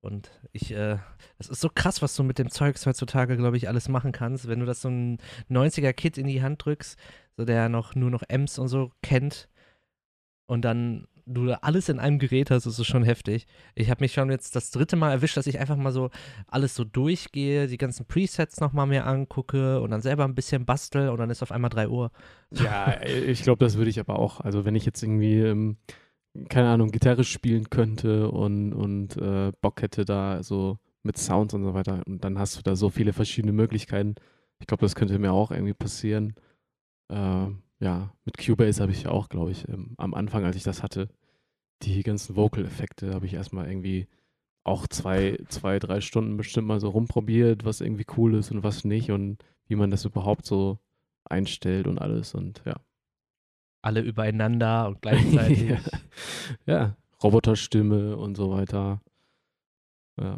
Und 0.01 0.31
ich, 0.53 0.71
äh, 0.71 0.97
das 1.37 1.49
ist 1.49 1.59
so 1.59 1.69
krass, 1.73 2.01
was 2.01 2.15
du 2.15 2.23
mit 2.23 2.39
dem 2.39 2.49
Zeugs 2.49 2.85
heutzutage, 2.85 3.35
glaube 3.35 3.57
ich, 3.57 3.67
alles 3.67 3.89
machen 3.89 4.11
kannst. 4.11 4.47
Wenn 4.47 4.59
du 4.59 4.65
das 4.65 4.81
so 4.81 4.89
ein 4.89 5.17
90er-Kit 5.49 6.17
in 6.17 6.27
die 6.27 6.41
Hand 6.41 6.63
drückst, 6.63 6.97
so 7.35 7.45
der 7.45 7.69
noch 7.69 7.95
nur 7.95 8.09
noch 8.09 8.23
Amps 8.29 8.59
und 8.59 8.69
so 8.69 8.91
kennt 9.01 9.49
und 10.45 10.63
dann 10.63 11.07
du 11.33 11.51
alles 11.63 11.89
in 11.89 11.99
einem 11.99 12.19
Gerät 12.19 12.49
hast, 12.51 12.65
ist 12.65 12.79
es 12.79 12.87
schon 12.87 13.03
heftig. 13.03 13.45
Ich 13.75 13.89
habe 13.89 14.03
mich 14.03 14.13
schon 14.13 14.31
jetzt 14.31 14.55
das 14.55 14.71
dritte 14.71 14.95
Mal 14.95 15.11
erwischt, 15.11 15.37
dass 15.37 15.47
ich 15.47 15.59
einfach 15.59 15.77
mal 15.77 15.91
so 15.91 16.09
alles 16.47 16.75
so 16.75 16.83
durchgehe, 16.83 17.67
die 17.67 17.77
ganzen 17.77 18.05
Presets 18.05 18.59
nochmal 18.59 18.87
mir 18.87 19.05
angucke 19.05 19.79
und 19.81 19.91
dann 19.91 20.01
selber 20.01 20.25
ein 20.25 20.35
bisschen 20.35 20.65
bastel 20.65 21.09
und 21.09 21.17
dann 21.19 21.29
ist 21.29 21.43
auf 21.43 21.51
einmal 21.51 21.69
3 21.69 21.87
Uhr. 21.87 22.11
Ja, 22.51 22.99
ich 23.03 23.43
glaube, 23.43 23.63
das 23.63 23.77
würde 23.77 23.89
ich 23.89 23.99
aber 23.99 24.17
auch. 24.17 24.41
Also 24.41 24.65
wenn 24.65 24.75
ich 24.75 24.85
jetzt 24.85 25.03
irgendwie, 25.03 25.39
ähm, 25.39 25.77
keine 26.49 26.69
Ahnung, 26.69 26.91
Gitarre 26.91 27.23
spielen 27.23 27.69
könnte 27.69 28.29
und, 28.29 28.73
und 28.73 29.17
äh, 29.17 29.51
Bock 29.61 29.81
hätte 29.81 30.05
da 30.05 30.43
so 30.43 30.77
mit 31.03 31.17
Sounds 31.17 31.53
und 31.53 31.63
so 31.63 31.73
weiter 31.73 32.03
und 32.05 32.23
dann 32.23 32.37
hast 32.37 32.57
du 32.57 32.61
da 32.61 32.75
so 32.75 32.89
viele 32.89 33.13
verschiedene 33.13 33.53
Möglichkeiten. 33.53 34.15
Ich 34.59 34.67
glaube, 34.67 34.81
das 34.81 34.95
könnte 34.95 35.17
mir 35.19 35.31
auch 35.33 35.51
irgendwie 35.51 35.73
passieren. 35.73 36.35
Äh, 37.11 37.47
ja, 37.79 38.13
mit 38.25 38.37
Cubase 38.37 38.81
habe 38.81 38.91
ich 38.91 39.07
auch, 39.07 39.29
glaube 39.29 39.51
ich, 39.51 39.67
ähm, 39.69 39.95
am 39.97 40.13
Anfang, 40.13 40.43
als 40.45 40.55
ich 40.55 40.63
das 40.63 40.83
hatte, 40.83 41.09
die 41.83 42.03
ganzen 42.03 42.35
Vocal-Effekte 42.35 43.13
habe 43.13 43.25
ich 43.25 43.33
erstmal 43.33 43.69
irgendwie 43.69 44.07
auch 44.65 44.87
zwei, 44.87 45.37
zwei, 45.47 45.79
drei 45.79 46.01
Stunden 46.01 46.37
bestimmt 46.37 46.67
mal 46.67 46.79
so 46.79 46.89
rumprobiert, 46.89 47.65
was 47.65 47.81
irgendwie 47.81 48.05
cool 48.17 48.35
ist 48.35 48.51
und 48.51 48.63
was 48.63 48.83
nicht 48.83 49.11
und 49.11 49.43
wie 49.67 49.75
man 49.75 49.89
das 49.89 50.05
überhaupt 50.05 50.45
so 50.45 50.79
einstellt 51.25 51.87
und 51.87 51.99
alles 51.99 52.35
und 52.35 52.61
ja. 52.65 52.75
Alle 53.81 54.01
übereinander 54.01 54.87
und 54.87 55.01
gleichzeitig. 55.01 55.75
ja. 56.65 56.95
Roboterstimme 57.23 58.15
und 58.17 58.35
so 58.35 58.51
weiter. 58.51 59.01
Ja. 60.19 60.37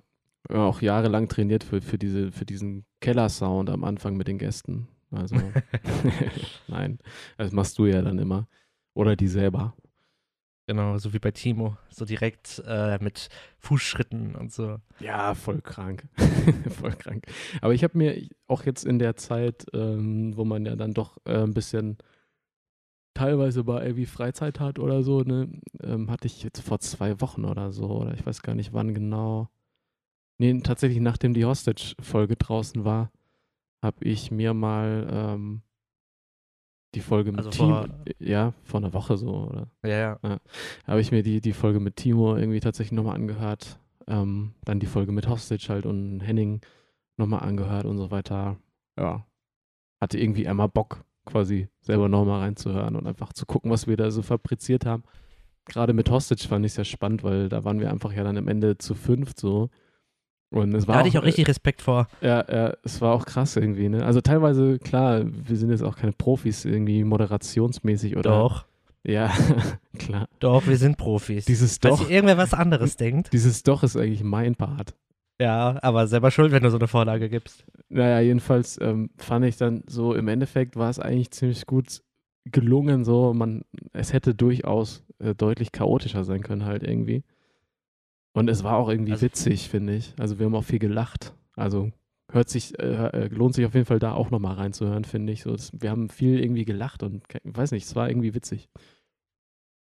Ja, 0.49 0.65
Auch 0.65 0.81
jahrelang 0.81 1.27
trainiert 1.29 1.63
für, 1.63 1.81
für, 1.81 1.99
diese, 1.99 2.31
für 2.31 2.45
diesen 2.45 2.85
Keller-Sound 2.99 3.69
am 3.69 3.83
Anfang 3.83 4.17
mit 4.17 4.27
den 4.27 4.39
Gästen. 4.39 4.87
Also, 5.11 5.35
nein, 6.67 6.97
das 7.37 7.51
machst 7.51 7.77
du 7.77 7.85
ja 7.85 8.01
dann 8.01 8.17
immer. 8.17 8.47
Oder 8.95 9.15
die 9.15 9.27
selber. 9.27 9.75
genau, 10.65 10.97
so 10.97 11.13
wie 11.13 11.19
bei 11.19 11.31
Timo. 11.31 11.77
So 11.89 12.05
direkt 12.05 12.61
äh, 12.65 12.97
mit 13.03 13.29
Fußschritten 13.59 14.35
und 14.35 14.51
so. 14.51 14.77
Ja, 14.99 15.35
voll 15.35 15.61
krank. 15.61 16.07
voll 16.69 16.93
krank. 16.93 17.25
Aber 17.61 17.73
ich 17.73 17.83
habe 17.83 17.97
mir 17.97 18.27
auch 18.47 18.65
jetzt 18.65 18.83
in 18.85 18.97
der 18.97 19.15
Zeit, 19.15 19.65
ähm, 19.73 20.35
wo 20.35 20.43
man 20.45 20.65
ja 20.65 20.75
dann 20.75 20.93
doch 20.93 21.17
äh, 21.25 21.43
ein 21.43 21.53
bisschen 21.53 21.97
teilweise 23.13 23.63
bei 23.63 23.83
irgendwie 23.83 24.05
Freizeit 24.05 24.59
hat 24.59 24.79
oder 24.79 25.03
so, 25.03 25.21
ne, 25.21 25.49
ähm, 25.81 26.09
hatte 26.09 26.27
ich 26.27 26.43
jetzt 26.43 26.61
vor 26.61 26.79
zwei 26.79 27.19
Wochen 27.21 27.45
oder 27.45 27.71
so, 27.71 27.89
oder 27.89 28.13
ich 28.13 28.25
weiß 28.25 28.41
gar 28.41 28.55
nicht 28.55 28.73
wann 28.73 28.93
genau. 28.93 29.49
Nee, 30.39 30.59
tatsächlich 30.61 31.01
nachdem 31.01 31.33
die 31.33 31.45
Hostage-Folge 31.45 32.35
draußen 32.35 32.83
war, 32.83 33.11
habe 33.83 34.03
ich 34.03 34.31
mir 34.31 34.53
mal 34.53 35.07
ähm, 35.11 35.61
die 36.95 36.99
Folge 36.99 37.31
mit 37.31 37.39
Also 37.39 37.51
Timo, 37.51 37.85
ja, 38.19 38.53
vor 38.63 38.79
einer 38.79 38.93
Woche 38.93 39.17
so, 39.17 39.47
oder? 39.47 39.69
Ja, 39.83 40.19
ja. 40.23 40.39
habe 40.85 41.01
ich 41.01 41.11
mir 41.11 41.23
die, 41.23 41.41
die 41.41 41.53
Folge 41.53 41.79
mit 41.79 41.95
Timo 41.95 42.35
irgendwie 42.35 42.59
tatsächlich 42.59 42.93
nochmal 42.93 43.15
angehört. 43.15 43.79
Ähm, 44.07 44.55
dann 44.65 44.79
die 44.79 44.87
Folge 44.87 45.11
mit 45.11 45.29
Hostage 45.29 45.67
halt 45.69 45.85
und 45.85 46.19
Henning 46.21 46.61
nochmal 47.17 47.41
angehört 47.41 47.85
und 47.85 47.97
so 47.97 48.11
weiter. 48.11 48.57
Ja. 48.99 49.25
Hatte 50.01 50.19
irgendwie 50.19 50.47
einmal 50.47 50.69
Bock, 50.69 51.05
quasi 51.31 51.69
selber 51.81 52.09
nochmal 52.09 52.41
reinzuhören 52.41 52.95
und 52.95 53.07
einfach 53.07 53.33
zu 53.33 53.45
gucken, 53.45 53.71
was 53.71 53.87
wir 53.87 53.97
da 53.97 54.11
so 54.11 54.21
fabriziert 54.21 54.85
haben. 54.85 55.03
Gerade 55.65 55.93
mit 55.93 56.09
Hostage 56.09 56.47
fand 56.47 56.65
ich 56.65 56.73
es 56.73 56.77
ja 56.77 56.83
spannend, 56.83 57.23
weil 57.23 57.47
da 57.49 57.63
waren 57.63 57.79
wir 57.79 57.89
einfach 57.91 58.13
ja 58.13 58.23
dann 58.23 58.37
am 58.37 58.47
Ende 58.47 58.77
zu 58.77 58.93
fünft 58.95 59.39
so. 59.39 59.69
Und 60.49 60.73
es 60.75 60.83
Da 60.83 60.89
war 60.89 60.95
hatte 60.99 61.07
ich 61.07 61.17
auch 61.17 61.23
richtig 61.23 61.47
Respekt 61.47 61.81
vor. 61.81 62.07
ja, 62.21 62.43
ja, 62.51 62.73
es 62.83 62.99
war 62.99 63.13
auch 63.13 63.25
krass 63.25 63.55
irgendwie, 63.55 63.87
ne? 63.87 64.03
Also 64.05 64.19
teilweise, 64.19 64.79
klar, 64.79 65.21
wir 65.25 65.55
sind 65.55 65.69
jetzt 65.69 65.83
auch 65.83 65.95
keine 65.95 66.11
Profis 66.11 66.65
irgendwie 66.65 67.03
moderationsmäßig 67.05 68.17
oder. 68.17 68.31
Doch, 68.31 68.65
Ja, 69.05 69.31
klar. 69.97 70.27
doch, 70.39 70.67
wir 70.67 70.75
sind 70.77 70.97
Profis. 70.97 71.45
Dieses 71.45 71.77
Falls 71.81 71.99
Doch. 71.99 72.09
ihr 72.09 72.15
irgendwer 72.15 72.37
was 72.37 72.53
anderes 72.53 72.97
denkt. 72.97 73.31
Dieses 73.31 73.63
Doch 73.63 73.83
ist 73.83 73.95
eigentlich 73.95 74.23
mein 74.23 74.55
Part. 74.55 74.93
Ja, 75.41 75.79
aber 75.81 76.05
selber 76.07 76.29
schuld, 76.29 76.51
wenn 76.51 76.61
du 76.61 76.69
so 76.69 76.77
eine 76.77 76.87
Vorlage 76.87 77.27
gibst. 77.29 77.65
Naja, 77.89 78.19
jedenfalls 78.19 78.79
ähm, 78.79 79.09
fand 79.17 79.45
ich 79.45 79.57
dann 79.57 79.83
so, 79.87 80.13
im 80.13 80.27
Endeffekt 80.27 80.75
war 80.75 80.89
es 80.89 80.99
eigentlich 80.99 81.31
ziemlich 81.31 81.65
gut 81.65 82.03
gelungen, 82.45 83.03
so, 83.05 83.33
man, 83.33 83.63
es 83.93 84.13
hätte 84.13 84.35
durchaus 84.35 85.03
äh, 85.19 85.33
deutlich 85.33 85.71
chaotischer 85.71 86.23
sein 86.25 86.43
können 86.43 86.65
halt 86.65 86.83
irgendwie. 86.83 87.23
Und 88.33 88.49
es 88.49 88.63
war 88.63 88.77
auch 88.77 88.87
irgendwie 88.89 89.13
Also- 89.13 89.25
witzig, 89.25 89.69
finde 89.69 89.95
ich. 89.95 90.13
Also 90.19 90.37
wir 90.37 90.45
haben 90.45 90.55
auch 90.55 90.63
viel 90.63 90.79
gelacht. 90.79 91.33
Also 91.55 91.91
hört 92.31 92.49
sich, 92.49 92.77
äh, 92.79 93.07
äh, 93.07 93.27
lohnt 93.27 93.55
sich 93.55 93.65
auf 93.65 93.73
jeden 93.73 93.85
Fall 93.85 93.99
da 93.99 94.13
auch 94.13 94.29
nochmal 94.31 94.55
reinzuhören, 94.55 95.03
finde 95.05 95.33
ich. 95.33 95.41
So, 95.43 95.51
das, 95.51 95.71
wir 95.73 95.89
haben 95.89 96.09
viel 96.09 96.39
irgendwie 96.39 96.65
gelacht 96.65 97.03
und 97.03 97.27
ke- 97.27 97.41
weiß 97.43 97.71
nicht, 97.71 97.85
es 97.85 97.95
war 97.95 98.09
irgendwie 98.09 98.33
witzig. 98.35 98.69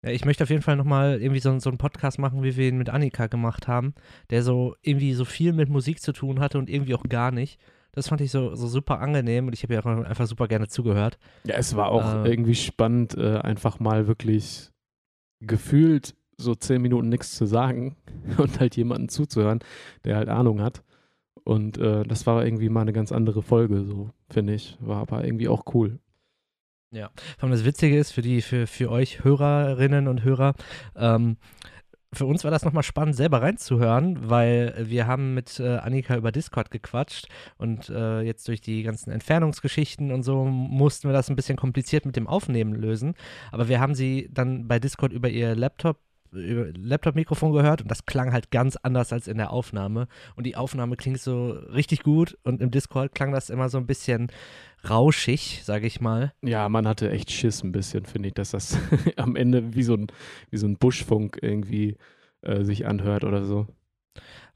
Ich 0.05 0.25
möchte 0.25 0.43
auf 0.43 0.51
jeden 0.51 0.63
Fall 0.63 0.77
nochmal 0.77 1.21
irgendwie 1.23 1.41
so, 1.41 1.57
so 1.61 1.71
einen 1.71 1.79
Podcast 1.79 2.19
machen, 2.19 2.43
wie 2.43 2.57
wir 2.57 2.69
ihn 2.69 2.77
mit 2.79 2.91
Annika 2.91 3.29
gemacht 3.29 3.69
haben, 3.69 3.95
der 4.31 4.43
so 4.43 4.75
irgendwie 4.83 5.15
so 5.15 5.25
viel 5.25 5.53
mit 5.53 5.69
Musik 5.69 6.01
zu 6.03 6.13
tun 6.13 6.41
hatte 6.41 6.59
und 6.59 6.69
irgendwie 6.69 6.95
auch 6.95 7.05
gar 7.05 7.31
nicht. 7.31 7.61
Das 7.93 8.09
fand 8.09 8.21
ich 8.21 8.31
so, 8.31 8.55
so 8.55 8.67
super 8.67 9.01
angenehm 9.01 9.47
und 9.47 9.53
ich 9.53 9.63
habe 9.63 9.75
ja 9.75 9.81
auch 9.81 9.87
einfach 9.87 10.27
super 10.27 10.49
gerne 10.49 10.67
zugehört. 10.67 11.19
Ja, 11.45 11.55
es 11.57 11.77
war 11.77 11.89
auch 11.89 12.25
Äh. 12.25 12.31
irgendwie 12.31 12.55
spannend, 12.55 13.17
äh, 13.17 13.37
einfach 13.39 13.79
mal 13.79 14.09
wirklich 14.09 14.71
gefühlt 15.41 16.15
so 16.37 16.55
zehn 16.55 16.83
Minuten 16.83 17.09
nichts 17.09 17.37
zu 17.37 17.47
sagen 17.47 17.97
und 18.39 18.59
halt 18.59 18.77
jemanden 18.77 19.09
zuzuhören, 19.09 19.61
der 20.05 20.17
halt 20.17 20.29
Ahnung 20.29 20.63
hat. 20.63 20.83
Und 21.45 21.79
äh, 21.79 22.05
das 22.05 22.27
war 22.27 22.45
irgendwie 22.45 22.69
mal 22.69 22.83
eine 22.83 22.93
ganz 22.93 23.13
andere 23.13 23.43
Folge, 23.43 23.85
so 23.85 24.11
finde 24.31 24.55
ich. 24.55 24.77
War 24.81 24.99
aber 24.99 25.25
irgendwie 25.25 25.49
auch 25.49 25.63
cool. 25.75 25.99
Vor 27.39 27.45
allem 27.45 27.53
das 27.53 27.65
Witzige 27.65 27.99
ist, 27.99 28.13
für 28.13 28.23
die, 28.23 28.43
für, 28.43 28.67
für 28.67 28.91
euch 28.91 29.25
Hörerinnen 29.25 30.09
und 30.09 30.25
Hörer, 30.25 30.55
ähm, 30.95 31.37
für 32.15 32.27
uns 32.27 32.45
war 32.45 32.51
das 32.51 32.65
nochmal 32.65 32.83
spannend, 32.83 33.17
selber 33.17 33.41
reinzuhören, 33.41 34.29
weil 34.29 34.75
wir 34.79 35.07
haben 35.07 35.33
mit 35.33 35.59
äh, 35.59 35.79
Annika 35.79 36.15
über 36.15 36.31
Discord 36.31 36.71
gequatscht 36.71 37.27
und 37.57 37.89
äh, 37.89 38.21
jetzt 38.21 38.47
durch 38.49 38.61
die 38.61 38.83
ganzen 38.83 39.11
Entfernungsgeschichten 39.11 40.13
und 40.13 40.23
so 40.23 40.45
mussten 40.45 41.09
wir 41.09 41.15
das 41.15 41.31
ein 41.31 41.37
bisschen 41.37 41.57
kompliziert 41.57 42.05
mit 42.05 42.17
dem 42.17 42.27
Aufnehmen 42.27 42.75
lösen. 42.75 43.15
Aber 43.51 43.69
wir 43.69 43.81
haben 43.81 43.95
sie 43.95 44.29
dann 44.31 44.69
bei 44.69 44.79
Discord 44.79 45.13
über 45.13 45.31
ihr 45.31 45.57
Laptop 45.57 45.99
Laptop-Mikrofon 46.33 47.53
gehört 47.53 47.83
und 47.83 47.91
das 47.91 48.07
klang 48.07 48.33
halt 48.33 48.51
ganz 48.51 48.77
anders 48.77 49.13
als 49.13 49.29
in 49.29 49.37
der 49.37 49.51
Aufnahme. 49.51 50.09
Und 50.35 50.45
die 50.45 50.57
Aufnahme 50.57 50.97
klingt 50.97 51.21
so 51.21 51.51
richtig 51.51 52.03
gut 52.03 52.39
und 52.43 52.61
im 52.61 52.71
Discord 52.71 53.15
klang 53.15 53.33
das 53.33 53.51
immer 53.51 53.69
so 53.69 53.79
ein 53.79 53.87
bisschen 53.87 54.29
rauschig, 54.89 55.63
sage 55.65 55.87
ich 55.87 56.01
mal. 56.01 56.33
Ja, 56.43 56.69
man 56.69 56.89
hatte 56.89 57.11
echt 57.11 57.31
Schiss 57.31 57.63
ein 57.63 57.73
bisschen, 57.73 58.07
finde 58.07 58.29
ich, 58.29 58.35
dass 58.35 58.51
das 58.51 58.79
am 59.17 59.37
Ende 59.37 59.75
wie 59.75 59.83
so 59.83 59.95
ein, 59.95 60.07
wie 60.51 60.57
so 60.57 60.67
ein 60.67 60.79
Buschfunk 60.79 61.39
irgendwie 61.43 61.97
äh, 62.41 62.65
sich 62.65 62.87
anhört 62.87 63.25
oder 63.25 63.45
so. 63.45 63.67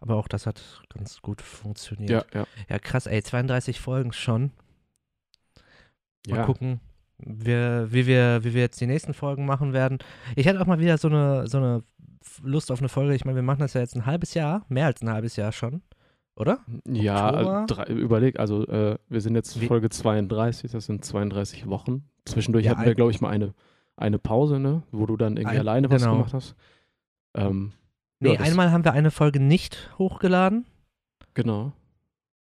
Aber 0.00 0.16
auch 0.16 0.28
das 0.28 0.46
hat 0.46 0.82
ganz 0.92 1.20
gut 1.20 1.42
funktioniert. 1.42 2.10
Ja, 2.10 2.40
ja. 2.40 2.46
Ja, 2.68 2.78
krass, 2.78 3.06
ey, 3.06 3.22
32 3.22 3.80
Folgen 3.80 4.12
schon. 4.12 4.52
Mal 6.28 6.38
ja. 6.38 6.44
gucken, 6.44 6.80
wir, 7.18 7.86
wie, 7.90 8.06
wir, 8.06 8.40
wie 8.44 8.54
wir 8.54 8.60
jetzt 8.62 8.80
die 8.80 8.86
nächsten 8.86 9.14
Folgen 9.14 9.46
machen 9.46 9.72
werden. 9.72 9.98
Ich 10.34 10.46
hatte 10.48 10.60
auch 10.60 10.66
mal 10.66 10.78
wieder 10.80 10.98
so 10.98 11.08
eine, 11.08 11.46
so 11.46 11.58
eine 11.58 11.82
Lust 12.42 12.70
auf 12.70 12.80
eine 12.80 12.88
Folge. 12.88 13.14
Ich 13.14 13.24
meine, 13.24 13.36
wir 13.36 13.42
machen 13.42 13.60
das 13.60 13.74
ja 13.74 13.80
jetzt 13.80 13.96
ein 13.96 14.06
halbes 14.06 14.34
Jahr, 14.34 14.64
mehr 14.68 14.86
als 14.86 15.00
ein 15.02 15.10
halbes 15.10 15.36
Jahr 15.36 15.52
schon, 15.52 15.82
oder? 16.36 16.58
Ja, 16.86 17.62
äh, 17.62 17.66
drei, 17.66 17.84
überleg, 17.86 18.38
also 18.38 18.66
äh, 18.66 18.98
wir 19.08 19.20
sind 19.20 19.34
jetzt 19.34 19.60
Wie- 19.60 19.66
Folge 19.66 19.88
32, 19.88 20.70
das 20.72 20.86
sind 20.86 21.04
32 21.04 21.66
Wochen. 21.68 22.04
Zwischendurch 22.26 22.64
Ja, 22.66 22.72
hatten 22.72 22.84
wir, 22.84 22.94
glaube 22.94 23.12
ich, 23.12 23.20
mal 23.20 23.30
eine, 23.30 23.54
eine 23.96 24.18
Pause, 24.18 24.58
ne? 24.58 24.82
Wo 24.92 25.06
du 25.06 25.16
dann 25.16 25.36
irgendwie 25.36 25.54
Ein- 25.56 25.60
alleine 25.60 25.90
was 25.90 26.02
genau. 26.02 26.16
gemacht 26.16 26.34
hast. 26.34 26.54
Ähm, 27.34 27.72
Nee, 28.18 28.32
ja, 28.34 28.40
einmal 28.40 28.72
haben 28.72 28.84
wir 28.84 28.94
eine 28.94 29.10
Folge 29.10 29.40
nicht 29.40 29.90
hochgeladen 29.98 30.64
Genau. 31.34 31.72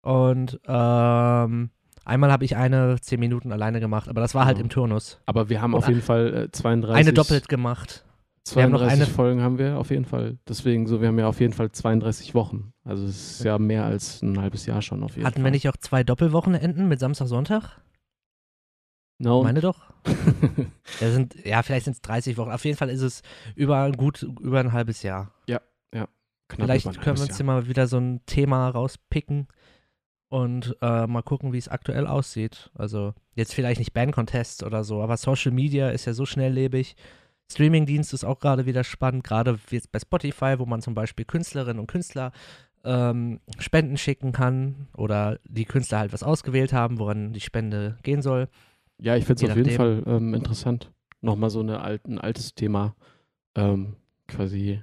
und 0.01 0.59
ähm, 0.65 1.69
einmal 2.09 2.31
habe 2.31 2.43
ich 2.45 2.55
eine 2.57 2.97
10 2.99 3.19
Minuten 3.19 3.51
alleine 3.51 3.79
gemacht, 3.79 4.09
aber 4.09 4.19
das 4.21 4.35
war 4.35 4.45
halt 4.45 4.59
im 4.59 4.69
Turnus. 4.69 5.19
Aber 5.25 5.49
wir 5.49 5.61
haben 5.61 5.73
Und 5.73 5.79
auf 5.79 5.87
jeden 5.87 6.01
Fall 6.01 6.33
äh, 6.47 6.51
32. 6.51 6.95
Eine 7.07 7.13
doppelt 7.13 7.47
gemacht. 7.47 8.03
wir 8.53 8.63
haben 8.63 8.71
noch 8.71 8.79
32 8.79 9.07
eine- 9.07 9.15
Folgen 9.15 9.41
haben 9.41 9.57
wir 9.57 9.77
auf 9.77 9.89
jeden 9.91 10.05
Fall. 10.05 10.37
Deswegen 10.47 10.87
so, 10.87 10.99
wir 11.01 11.07
haben 11.07 11.19
ja 11.19 11.27
auf 11.27 11.39
jeden 11.39 11.53
Fall 11.53 11.71
32 11.71 12.33
Wochen. 12.35 12.73
Also 12.83 13.05
es 13.05 13.31
ist 13.39 13.43
ja 13.45 13.57
mehr 13.57 13.85
als 13.85 14.21
ein 14.21 14.39
halbes 14.41 14.65
Jahr 14.65 14.81
schon 14.81 15.03
auf 15.03 15.15
jeden 15.15 15.25
Hatten 15.25 15.35
Fall. 15.35 15.43
wir 15.45 15.51
nicht 15.51 15.69
auch 15.69 15.77
zwei 15.77 16.03
Doppelwochenenden 16.03 16.87
mit 16.87 16.99
Samstag, 16.99 17.27
Sonntag? 17.27 17.79
No. 19.19 19.43
Meine 19.43 19.61
doch. 19.61 19.79
Ja, 21.01 21.11
sind, 21.11 21.35
ja 21.45 21.61
vielleicht 21.61 21.85
sind 21.85 21.93
es 21.93 22.01
30 22.01 22.35
Wochen. 22.37 22.49
Auf 22.51 22.65
jeden 22.65 22.75
Fall 22.77 22.89
ist 22.89 23.01
es 23.01 23.21
über 23.55 23.91
gut 23.91 24.23
über 24.41 24.59
ein 24.59 24.73
halbes 24.73 25.03
Jahr. 25.03 25.33
Knapp 26.51 26.65
Vielleicht 26.65 26.85
über 26.85 26.95
ein 26.95 26.99
können 27.03 27.17
wir 27.17 27.23
uns 27.25 27.37
hier 27.37 27.45
mal 27.45 27.67
wieder 27.67 27.85
so 27.85 27.97
ein 27.99 28.25
Thema 28.25 28.69
rauspicken 28.69 29.47
und 30.29 30.77
äh, 30.81 31.07
mal 31.07 31.23
gucken, 31.23 31.53
wie 31.53 31.57
es 31.57 31.67
aktuell 31.67 32.07
aussieht. 32.07 32.71
Also 32.75 33.13
jetzt 33.35 33.53
vielleicht 33.53 33.79
nicht 33.79 33.93
Band-Contest 33.93 34.63
oder 34.63 34.83
so, 34.83 35.01
aber 35.01 35.17
Social 35.17 35.51
Media 35.51 35.89
ist 35.89 36.05
ja 36.05 36.13
so 36.13 36.25
schnelllebig. 36.25 36.95
Streamingdienst 37.51 38.13
ist 38.13 38.23
auch 38.23 38.39
gerade 38.39 38.67
wieder 38.67 38.83
spannend, 38.83 39.23
gerade 39.23 39.59
jetzt 39.71 39.91
bei 39.91 39.99
Spotify, 39.99 40.55
wo 40.59 40.65
man 40.65 40.81
zum 40.81 40.93
Beispiel 40.93 41.25
Künstlerinnen 41.25 41.79
und 41.79 41.87
Künstler 41.87 42.31
ähm, 42.83 43.39
Spenden 43.57 43.97
schicken 43.97 44.31
kann 44.31 44.87
oder 44.95 45.39
die 45.43 45.65
Künstler 45.65 45.99
halt 45.99 46.13
was 46.13 46.23
ausgewählt 46.23 46.73
haben, 46.73 46.99
woran 46.99 47.33
die 47.33 47.41
Spende 47.41 47.97
gehen 48.03 48.21
soll. 48.21 48.47
Ja, 49.01 49.15
ich 49.15 49.25
finde 49.25 49.45
es 49.45 49.51
auf 49.51 49.57
jeden. 49.57 49.71
Fall 49.71 50.03
ähm, 50.05 50.33
interessant. 50.33 50.91
Nochmal 51.21 51.49
so 51.49 51.59
eine 51.59 51.81
alt, 51.81 52.05
ein 52.07 52.19
altes 52.19 52.53
Thema 52.53 52.95
ähm, 53.55 53.95
quasi 54.27 54.81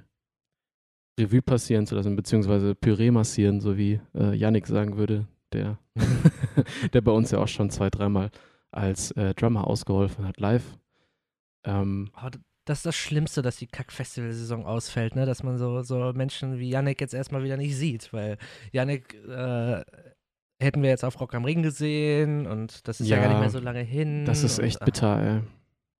Revue 1.19 1.41
passieren 1.41 1.87
zu 1.87 1.95
lassen, 1.95 2.15
beziehungsweise 2.15 2.75
Püree 2.75 3.11
massieren, 3.11 3.61
so 3.61 3.77
wie 3.77 3.99
äh, 4.13 4.35
Yannick 4.35 4.67
sagen 4.67 4.97
würde, 4.97 5.27
der, 5.53 5.79
der 6.93 7.01
bei 7.01 7.11
uns 7.11 7.31
ja 7.31 7.39
auch 7.39 7.47
schon 7.47 7.69
zwei, 7.69 7.89
dreimal 7.89 8.31
als 8.71 9.11
äh, 9.11 9.33
Drummer 9.33 9.67
ausgeholfen 9.67 10.27
hat, 10.27 10.39
live. 10.39 10.77
Ähm, 11.65 12.11
Oh, 12.21 12.29
das 12.65 12.79
ist 12.79 12.85
das 12.85 12.95
Schlimmste, 12.95 13.41
dass 13.41 13.57
die 13.57 13.67
Kack-Festival-Saison 13.67 14.65
ausfällt, 14.65 15.15
ne? 15.15 15.25
Dass 15.25 15.41
man 15.41 15.57
so, 15.57 15.81
so 15.83 16.11
Menschen 16.13 16.59
wie 16.59 16.69
Yannick 16.69 16.99
jetzt 16.99 17.13
erstmal 17.13 17.43
wieder 17.43 17.55
nicht 17.55 17.77
sieht, 17.77 18.11
weil 18.11 18.37
Yannick 18.73 19.13
äh, 19.25 19.83
hätten 20.61 20.81
wir 20.83 20.89
jetzt 20.89 21.05
auf 21.05 21.19
Rock 21.21 21.33
am 21.33 21.45
Ring 21.45 21.63
gesehen 21.63 22.45
und 22.45 22.87
das 22.87 22.99
ist 22.99 23.07
ja, 23.07 23.17
gar 23.17 23.25
Ja, 23.25 23.31
nicht 23.31 23.39
mehr 23.39 23.49
so 23.49 23.59
lange 23.59 23.81
hin. 23.81 24.25
Das 24.25 24.43
ist 24.43 24.59
und, 24.59 24.65
echt 24.65 24.81
ah, 24.81 24.85
bitter, 24.85 25.21
ey. 25.21 25.41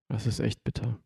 Das 0.09 0.27
ist 0.27 0.39
echt 0.39 0.63
bitter. 0.63 0.99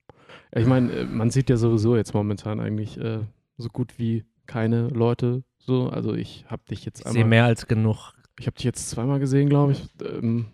Ich 0.53 0.65
meine, 0.65 0.91
äh, 0.91 1.05
man 1.05 1.29
sieht 1.29 1.49
ja 1.49 1.57
sowieso 1.57 1.95
jetzt 1.95 2.13
momentan 2.13 2.59
eigentlich 2.59 2.97
äh, 2.97 3.19
so 3.57 3.69
gut 3.69 3.99
wie 3.99 4.25
keine 4.47 4.87
Leute 4.87 5.43
so. 5.59 5.89
Also 5.89 6.13
ich 6.13 6.45
habe 6.47 6.63
dich 6.69 6.85
jetzt 6.85 7.01
Ich 7.01 7.05
sehe 7.05 7.23
einmal, 7.23 7.29
mehr 7.29 7.45
als 7.45 7.67
genug 7.67 8.13
ich 8.41 8.47
habe 8.47 8.55
dich 8.55 8.65
jetzt 8.65 8.89
zweimal 8.89 9.19
gesehen, 9.19 9.49
glaube 9.49 9.73
ich. 9.73 9.87
Ähm, 10.03 10.47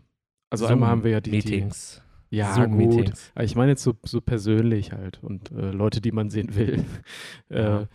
also 0.50 0.66
einmal 0.66 0.90
haben 0.90 1.04
wir 1.04 1.12
ja 1.12 1.22
die, 1.22 1.32
die 1.32 1.38
Meetings. 1.38 2.02
ja 2.30 2.54
gut. 2.54 2.66
Zoom-Meetings. 2.66 3.32
Aber 3.34 3.44
Ich 3.46 3.56
meine 3.56 3.72
jetzt 3.72 3.84
so, 3.84 3.94
so 4.04 4.20
persönlich 4.22 4.92
halt 4.92 5.24
und 5.24 5.52
äh, 5.52 5.72
Leute, 5.72 6.02
die 6.02 6.12
man 6.12 6.30
sehen 6.30 6.56
will. 6.56 6.84
Ja. 7.50 7.82
äh, 7.82 7.88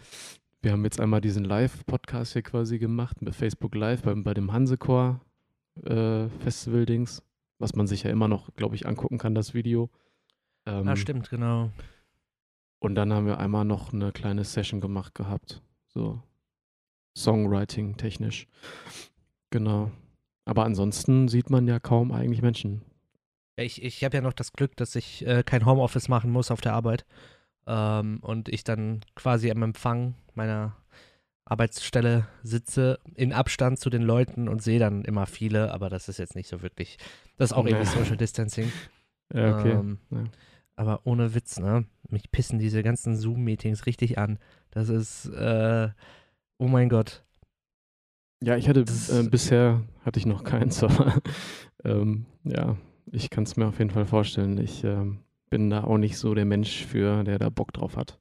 wir 0.62 0.72
haben 0.72 0.84
jetzt 0.84 1.00
einmal 1.00 1.20
diesen 1.20 1.44
Live-Podcast 1.44 2.32
hier 2.34 2.42
quasi 2.42 2.78
gemacht 2.78 3.20
mit 3.20 3.34
Facebook 3.34 3.74
Live 3.74 4.02
beim, 4.02 4.22
bei 4.22 4.32
dem 4.32 4.52
Hansechor 4.52 5.20
äh, 5.84 6.28
Festival-Dings, 6.28 7.22
was 7.58 7.74
man 7.74 7.86
sich 7.88 8.04
ja 8.04 8.10
immer 8.10 8.28
noch, 8.28 8.54
glaube 8.54 8.76
ich, 8.76 8.86
angucken 8.86 9.18
kann, 9.18 9.34
das 9.34 9.54
Video. 9.54 9.90
Ähm, 10.64 10.86
Ah, 10.88 10.94
stimmt, 10.96 11.28
genau. 11.30 11.70
Und 12.78 12.94
dann 12.94 13.12
haben 13.12 13.26
wir 13.26 13.38
einmal 13.38 13.64
noch 13.64 13.92
eine 13.92 14.12
kleine 14.12 14.44
Session 14.44 14.80
gemacht 14.80 15.14
gehabt. 15.16 15.62
So 15.88 16.22
Songwriting 17.18 17.96
technisch. 17.96 18.46
Genau. 19.52 19.92
Aber 20.44 20.64
ansonsten 20.64 21.28
sieht 21.28 21.50
man 21.50 21.68
ja 21.68 21.78
kaum 21.78 22.10
eigentlich 22.10 22.42
Menschen. 22.42 22.82
Ich, 23.56 23.82
ich 23.82 24.02
habe 24.02 24.16
ja 24.16 24.22
noch 24.22 24.32
das 24.32 24.52
Glück, 24.52 24.76
dass 24.76 24.96
ich 24.96 25.24
äh, 25.26 25.44
kein 25.44 25.66
Homeoffice 25.66 26.08
machen 26.08 26.32
muss 26.32 26.50
auf 26.50 26.60
der 26.60 26.72
Arbeit. 26.72 27.04
Ähm, 27.66 28.18
und 28.22 28.48
ich 28.48 28.64
dann 28.64 29.02
quasi 29.14 29.50
am 29.50 29.62
Empfang 29.62 30.14
meiner 30.34 30.76
Arbeitsstelle 31.44 32.26
sitze, 32.42 32.98
in 33.14 33.32
Abstand 33.32 33.78
zu 33.78 33.90
den 33.90 34.02
Leuten 34.02 34.48
und 34.48 34.62
sehe 34.62 34.78
dann 34.78 35.04
immer 35.04 35.26
viele, 35.26 35.72
aber 35.72 35.90
das 35.90 36.08
ist 36.08 36.18
jetzt 36.18 36.34
nicht 36.34 36.48
so 36.48 36.62
wirklich. 36.62 36.96
Das 37.36 37.50
ist 37.50 37.56
auch 37.56 37.66
irgendwie. 37.66 37.86
Social 37.86 38.16
Distancing. 38.16 38.72
Ja, 39.34 39.58
okay. 39.58 39.70
Ähm, 39.70 39.98
Ja. 40.10 40.24
Aber 40.76 41.00
ohne 41.04 41.34
Witz, 41.34 41.58
ne? 41.58 41.86
Mich 42.10 42.30
pissen 42.30 42.58
diese 42.58 42.82
ganzen 42.82 43.16
Zoom-Meetings 43.16 43.86
richtig 43.86 44.18
an. 44.18 44.38
Das 44.70 44.90
ist, 44.90 45.24
äh, 45.30 45.88
oh 46.58 46.68
mein 46.68 46.90
Gott. 46.90 47.24
Ja, 48.42 48.56
ich 48.56 48.68
hatte 48.68 48.80
äh, 48.80 49.22
bisher 49.22 49.82
hatte 50.04 50.18
ich 50.18 50.26
noch 50.26 50.42
keins, 50.42 50.82
aber 50.82 51.14
ähm, 51.84 52.26
ja, 52.42 52.76
ich 53.10 53.30
kann 53.30 53.44
es 53.44 53.56
mir 53.56 53.66
auf 53.66 53.78
jeden 53.78 53.90
Fall 53.90 54.06
vorstellen. 54.06 54.58
Ich 54.58 54.82
ähm, 54.82 55.20
bin 55.48 55.70
da 55.70 55.84
auch 55.84 55.98
nicht 55.98 56.18
so 56.18 56.34
der 56.34 56.44
Mensch 56.44 56.84
für, 56.84 57.22
der 57.22 57.38
da 57.38 57.50
Bock 57.50 57.72
drauf 57.72 57.96
hat. 57.96 58.18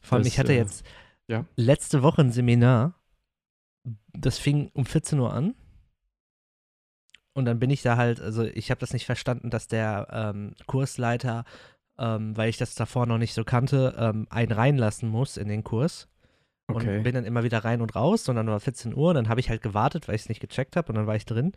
Vor 0.00 0.16
allem, 0.16 0.24
Das, 0.24 0.32
ich 0.32 0.38
hatte 0.38 0.52
äh, 0.52 0.56
jetzt 0.56 0.84
ja. 1.28 1.44
letzte 1.56 2.02
Woche 2.02 2.22
ein 2.22 2.32
Seminar. 2.32 2.98
Das 4.12 4.38
fing 4.38 4.70
um 4.74 4.84
14 4.84 5.18
Uhr 5.18 5.32
an. 5.32 5.54
Und 7.34 7.44
dann 7.44 7.58
bin 7.58 7.70
ich 7.70 7.82
da 7.82 7.96
halt, 7.96 8.20
also 8.20 8.42
ich 8.42 8.70
habe 8.70 8.80
das 8.80 8.92
nicht 8.92 9.06
verstanden, 9.06 9.48
dass 9.48 9.68
der 9.68 10.08
ähm, 10.10 10.54
Kursleiter, 10.66 11.44
ähm, 11.98 12.36
weil 12.36 12.50
ich 12.50 12.58
das 12.58 12.74
davor 12.74 13.06
noch 13.06 13.18
nicht 13.18 13.32
so 13.32 13.44
kannte, 13.44 13.94
ähm, 13.96 14.26
einen 14.28 14.52
reinlassen 14.52 15.08
muss 15.08 15.36
in 15.36 15.48
den 15.48 15.64
Kurs. 15.64 16.08
Okay. 16.76 16.98
Und 16.98 17.02
bin 17.04 17.14
dann 17.14 17.24
immer 17.24 17.44
wieder 17.44 17.64
rein 17.64 17.80
und 17.80 17.94
raus 17.94 18.28
und 18.28 18.36
dann 18.36 18.46
war 18.46 18.60
14 18.60 18.94
Uhr 18.94 19.10
und 19.10 19.14
dann 19.14 19.28
habe 19.28 19.40
ich 19.40 19.48
halt 19.50 19.62
gewartet, 19.62 20.08
weil 20.08 20.14
ich 20.14 20.22
es 20.22 20.28
nicht 20.28 20.40
gecheckt 20.40 20.76
habe 20.76 20.88
und 20.88 20.96
dann 20.96 21.06
war 21.06 21.16
ich 21.16 21.24
drin. 21.24 21.52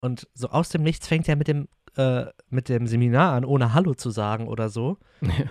Und 0.00 0.28
so 0.34 0.48
aus 0.48 0.68
dem 0.68 0.82
Nichts 0.82 1.08
fängt 1.08 1.28
er 1.28 1.36
mit 1.36 1.48
dem, 1.48 1.68
äh, 1.96 2.26
mit 2.50 2.68
dem 2.68 2.86
Seminar 2.86 3.32
an, 3.32 3.44
ohne 3.44 3.72
Hallo 3.74 3.94
zu 3.94 4.10
sagen 4.10 4.48
oder 4.48 4.68
so. 4.68 4.98
Ja. 5.22 5.50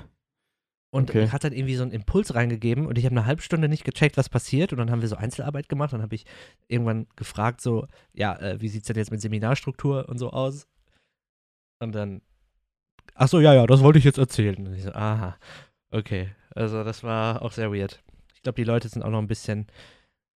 Und 0.91 1.09
Okay. 1.09 1.29
hat 1.29 1.43
dann 1.43 1.53
irgendwie 1.53 1.73
so 1.75 1.81
einen 1.81 1.91
Impuls 1.91 2.35
reingegeben 2.35 2.85
und 2.85 2.99
ich 2.99 3.05
habe 3.05 3.15
eine 3.15 3.25
halbe 3.25 3.41
Stunde 3.41 3.67
nicht 3.67 3.83
gecheckt, 3.83 4.15
was 4.15 4.29
passiert. 4.29 4.71
Und 4.73 4.77
dann 4.77 4.91
haben 4.91 5.01
wir 5.01 5.07
so 5.07 5.15
Einzelarbeit 5.15 5.67
gemacht. 5.67 5.91
Dann 5.91 6.03
habe 6.03 6.13
ich 6.13 6.23
irgendwann 6.67 7.07
gefragt, 7.15 7.61
so, 7.61 7.87
ja, 8.13 8.35
äh, 8.37 8.61
wie 8.61 8.67
sieht 8.67 8.81
es 8.83 8.87
denn 8.89 8.97
jetzt 8.97 9.09
mit 9.09 9.19
Seminarstruktur 9.19 10.07
und 10.07 10.19
so 10.19 10.29
aus? 10.29 10.67
Und 11.79 11.93
dann, 11.95 12.21
ach 13.15 13.27
so, 13.27 13.39
ja, 13.39 13.55
ja, 13.55 13.65
das 13.65 13.81
wollte 13.81 13.97
ich 13.97 14.05
jetzt 14.05 14.19
erzählen. 14.19 14.67
Und 14.67 14.75
ich 14.75 14.83
so, 14.83 14.91
aha, 14.91 15.35
okay. 15.89 16.29
Also 16.53 16.83
das 16.83 17.01
war 17.03 17.41
auch 17.41 17.53
sehr 17.53 17.71
weird. 17.73 18.02
Ich 18.43 18.45
glaube, 18.45 18.57
die 18.57 18.65
Leute 18.65 18.89
sind 18.89 19.03
auch 19.03 19.09
noch 19.09 19.19
ein 19.19 19.27
bisschen, 19.27 19.67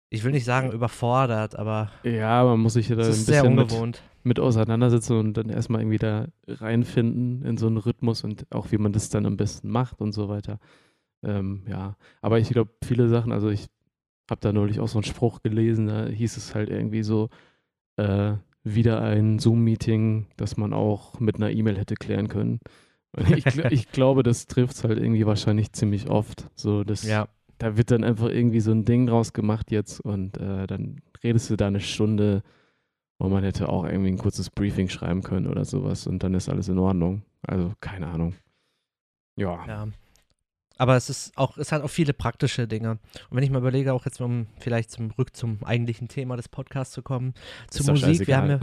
ich 0.09 0.23
will 0.23 0.31
nicht 0.31 0.45
sagen 0.45 0.71
überfordert, 0.71 1.57
aber 1.57 1.91
ja, 2.03 2.41
man 2.45 2.57
muss 2.57 2.75
sich 2.75 2.87
ja 2.87 2.95
da 2.95 3.03
ein 3.03 3.09
bisschen 3.09 3.53
mit, 3.53 4.01
mit 4.23 4.39
auseinandersetzen 4.39 5.19
und 5.19 5.33
dann 5.33 5.49
erstmal 5.49 5.81
irgendwie 5.81 5.97
da 5.97 6.29
reinfinden 6.47 7.43
in 7.43 7.57
so 7.57 7.67
einen 7.67 7.75
Rhythmus 7.75 8.23
und 8.23 8.45
auch 8.49 8.71
wie 8.71 8.77
man 8.77 8.93
das 8.93 9.09
dann 9.09 9.25
am 9.25 9.35
besten 9.35 9.67
macht 9.67 9.99
und 9.99 10.13
so 10.13 10.29
weiter. 10.29 10.61
Ähm, 11.21 11.65
ja, 11.67 11.97
aber 12.21 12.39
ich 12.39 12.47
glaube, 12.47 12.71
viele 12.81 13.09
Sachen, 13.09 13.33
also 13.33 13.49
ich 13.49 13.65
habe 14.29 14.39
da 14.39 14.53
neulich 14.53 14.79
auch 14.79 14.87
so 14.87 14.99
einen 14.99 15.03
Spruch 15.03 15.41
gelesen, 15.41 15.87
da 15.87 16.05
hieß 16.05 16.37
es 16.37 16.55
halt 16.55 16.69
irgendwie 16.69 17.03
so, 17.03 17.27
äh, 17.97 18.35
wieder 18.63 19.01
ein 19.01 19.37
Zoom-Meeting, 19.37 20.27
das 20.37 20.55
man 20.55 20.71
auch 20.71 21.19
mit 21.19 21.35
einer 21.35 21.51
E-Mail 21.51 21.77
hätte 21.77 21.95
klären 21.95 22.29
können. 22.29 22.61
Ich, 23.35 23.45
ich 23.71 23.91
glaube, 23.91 24.23
das 24.23 24.47
trifft 24.47 24.75
es 24.75 24.85
halt 24.85 24.97
irgendwie 24.97 25.25
wahrscheinlich 25.25 25.73
ziemlich 25.73 26.09
oft. 26.09 26.49
So, 26.55 26.85
das, 26.85 27.03
Ja, 27.03 27.27
da 27.57 27.77
wird 27.77 27.91
dann 27.91 28.03
einfach 28.03 28.29
irgendwie 28.29 28.59
so 28.59 28.71
ein 28.71 28.85
Ding 28.85 29.07
draus 29.07 29.33
gemacht 29.33 29.71
jetzt 29.71 29.99
und 29.99 30.37
äh, 30.37 30.67
dann 30.67 31.01
redest 31.23 31.49
du 31.49 31.55
da 31.55 31.67
eine 31.67 31.79
Stunde 31.79 32.43
und 33.17 33.31
man 33.31 33.43
hätte 33.43 33.69
auch 33.69 33.85
irgendwie 33.85 34.09
ein 34.09 34.17
kurzes 34.17 34.49
Briefing 34.49 34.89
schreiben 34.89 35.23
können 35.23 35.47
oder 35.47 35.65
sowas 35.65 36.07
und 36.07 36.23
dann 36.23 36.33
ist 36.33 36.49
alles 36.49 36.69
in 36.69 36.77
Ordnung. 36.77 37.23
Also 37.41 37.73
keine 37.81 38.07
Ahnung. 38.07 38.35
Ja. 39.35 39.65
Ja. 39.67 39.87
Aber 40.77 40.95
es 40.95 41.09
ist 41.09 41.37
auch, 41.37 41.57
es 41.57 41.71
hat 41.71 41.81
auch 41.81 41.89
viele 41.89 42.13
praktische 42.13 42.67
Dinge. 42.67 42.91
Und 42.91 43.37
wenn 43.37 43.43
ich 43.43 43.49
mal 43.49 43.59
überlege, 43.59 43.93
auch 43.93 44.05
jetzt 44.05 44.21
um 44.21 44.47
vielleicht 44.59 44.91
zurück 44.91 45.35
zum 45.35 45.63
eigentlichen 45.63 46.07
Thema 46.07 46.37
des 46.37 46.49
Podcasts 46.49 46.93
zu 46.93 47.01
kommen, 47.01 47.33
zur 47.69 47.87
Musik, 47.87 48.27
wir 48.27 48.37
haben, 48.37 48.49
ja, 48.49 48.59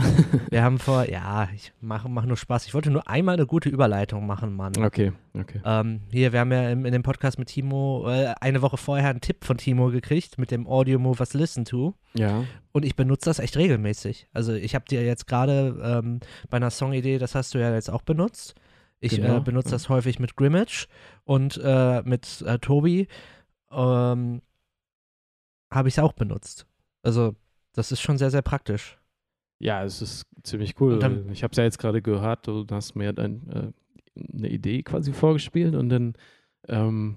wir 0.51 0.63
haben 0.63 0.79
vor, 0.79 1.09
ja, 1.09 1.49
ich 1.55 1.73
mache 1.81 2.09
mach 2.09 2.25
nur 2.25 2.37
Spaß. 2.37 2.67
Ich 2.67 2.75
wollte 2.75 2.91
nur 2.91 3.09
einmal 3.09 3.35
eine 3.35 3.47
gute 3.47 3.69
Überleitung 3.69 4.27
machen, 4.27 4.55
Mann. 4.55 4.73
okay, 4.79 5.13
okay. 5.35 5.61
Ähm, 5.65 6.01
hier, 6.11 6.33
wir 6.33 6.41
haben 6.41 6.53
ja 6.53 6.71
im, 6.71 6.85
in 6.85 6.93
dem 6.93 7.03
Podcast 7.03 7.39
mit 7.39 7.49
Timo 7.49 8.09
äh, 8.09 8.35
eine 8.41 8.63
Woche 8.63 8.77
vorher 8.77 9.11
einen 9.11 9.21
Tipp 9.21 9.45
von 9.45 9.57
Timo 9.57 9.91
gekriegt 9.91 10.39
mit 10.39 10.51
dem 10.51 10.67
Audio 10.67 10.99
Movers 10.99 11.35
Listen 11.35 11.65
to. 11.65 11.95
Ja. 12.15 12.45
Und 12.73 12.85
ich 12.85 12.97
benutze 12.97 13.31
das 13.31 13.39
echt 13.39 13.57
regelmäßig. 13.57 14.29
Also 14.33 14.53
ich 14.53 14.75
habe 14.75 14.85
dir 14.85 15.05
jetzt 15.05 15.27
gerade 15.27 15.81
ähm, 15.83 16.21
bei 16.51 16.57
einer 16.57 16.71
Songidee, 16.71 17.19
das 17.19 17.35
hast 17.35 17.55
du 17.55 17.59
ja 17.59 17.73
jetzt 17.75 17.91
auch 17.91 18.03
benutzt. 18.03 18.55
Ich 19.05 19.17
Genau, 19.17 19.37
äh, 19.37 19.41
benutze 19.41 19.71
das 19.71 19.89
häufig 19.91 20.19
mit 20.19 20.35
Grimmage 20.35 20.89
und 21.25 21.61
äh, 21.63 22.03
mit 22.03 22.43
äh, 22.47 22.59
Tobi 22.59 23.07
ähm, 23.71 24.41
habe 25.71 25.89
ich 25.89 25.95
es 25.95 25.99
auch 25.99 26.13
benutzt. 26.15 26.67
Also 27.03 27.35
das 27.75 27.93
ist 27.93 28.01
schon 28.01 28.17
sehr, 28.17 28.31
sehr 28.31 28.43
praktisch. 28.43 28.99
Ja, 29.59 29.85
es 29.85 30.01
ist 30.01 30.27
ziemlich 30.43 30.81
cool. 30.81 30.99
Dann- 30.99 31.31
ich 31.31 31.43
habe 31.43 31.53
es 31.53 31.59
ja 31.59 31.65
jetzt 31.65 31.79
gerade 31.79 32.01
gehört, 32.01 32.47
du 32.47 32.65
hast 32.71 32.97
mir 32.97 33.13
dann 33.13 33.43
äh, 34.17 34.21
eine 34.37 34.49
Idee 34.49 34.83
quasi 34.83 35.13
vorgespielt 35.13 35.75
und 35.75 35.89
dann 35.91 36.15
ähm, 36.69 37.17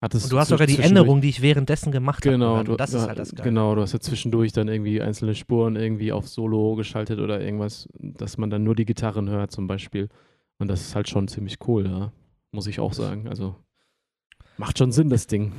hattest 0.00 0.24
Und 0.26 0.32
du 0.32 0.38
hast 0.38 0.48
sogar 0.48 0.66
die 0.66 0.78
Änderungen, 0.78 1.20
die 1.20 1.28
ich 1.28 1.42
währenddessen 1.42 1.92
gemacht 1.92 2.22
Genau, 2.22 2.56
habe. 2.56 2.64
du, 2.64 2.72
Und 2.72 2.80
das 2.80 2.92
du, 2.92 2.96
ist 2.98 3.08
halt 3.08 3.18
das 3.18 3.34
Geile. 3.34 3.50
Genau, 3.50 3.74
du 3.74 3.82
hast 3.82 3.92
ja 3.92 4.00
zwischendurch 4.00 4.52
dann 4.52 4.68
irgendwie 4.68 5.02
einzelne 5.02 5.34
Spuren 5.34 5.76
irgendwie 5.76 6.12
auf 6.12 6.28
Solo 6.28 6.76
geschaltet 6.76 7.18
oder 7.18 7.40
irgendwas, 7.40 7.88
dass 7.98 8.38
man 8.38 8.48
dann 8.50 8.64
nur 8.64 8.74
die 8.74 8.84
Gitarren 8.86 9.28
hört 9.28 9.50
zum 9.52 9.66
Beispiel. 9.66 10.08
Und 10.58 10.68
das 10.68 10.80
ist 10.80 10.94
halt 10.94 11.08
schon 11.08 11.28
ziemlich 11.28 11.58
cool, 11.66 11.86
ja. 11.86 12.12
Muss 12.52 12.66
ich 12.66 12.80
auch 12.80 12.92
sagen. 12.92 13.28
Also 13.28 13.56
macht 14.56 14.78
schon 14.78 14.92
Sinn, 14.92 15.10
das 15.10 15.26
Ding. 15.26 15.52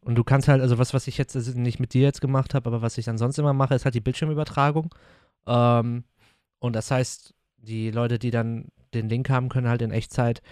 Und 0.00 0.16
du 0.16 0.24
kannst 0.24 0.48
halt, 0.48 0.60
also 0.60 0.78
was, 0.78 0.94
was 0.94 1.06
ich 1.06 1.18
jetzt 1.18 1.34
also 1.34 1.58
nicht 1.58 1.80
mit 1.80 1.94
dir 1.94 2.02
jetzt 2.02 2.20
gemacht 2.20 2.54
habe, 2.54 2.68
aber 2.68 2.82
was 2.82 2.98
ich 2.98 3.04
dann 3.04 3.18
sonst 3.18 3.38
immer 3.38 3.52
mache, 3.52 3.74
ist 3.74 3.84
halt 3.84 3.94
die 3.94 4.00
Bildschirmübertragung. 4.00 4.94
Ähm, 5.46 6.04
und 6.58 6.76
das 6.76 6.90
heißt, 6.90 7.34
die 7.56 7.90
Leute, 7.90 8.18
die 8.18 8.30
dann 8.30 8.68
den 8.92 9.08
Link 9.08 9.30
haben, 9.30 9.48
können 9.48 9.68
halt 9.68 9.82
in 9.82 9.90
Echtzeit 9.90 10.42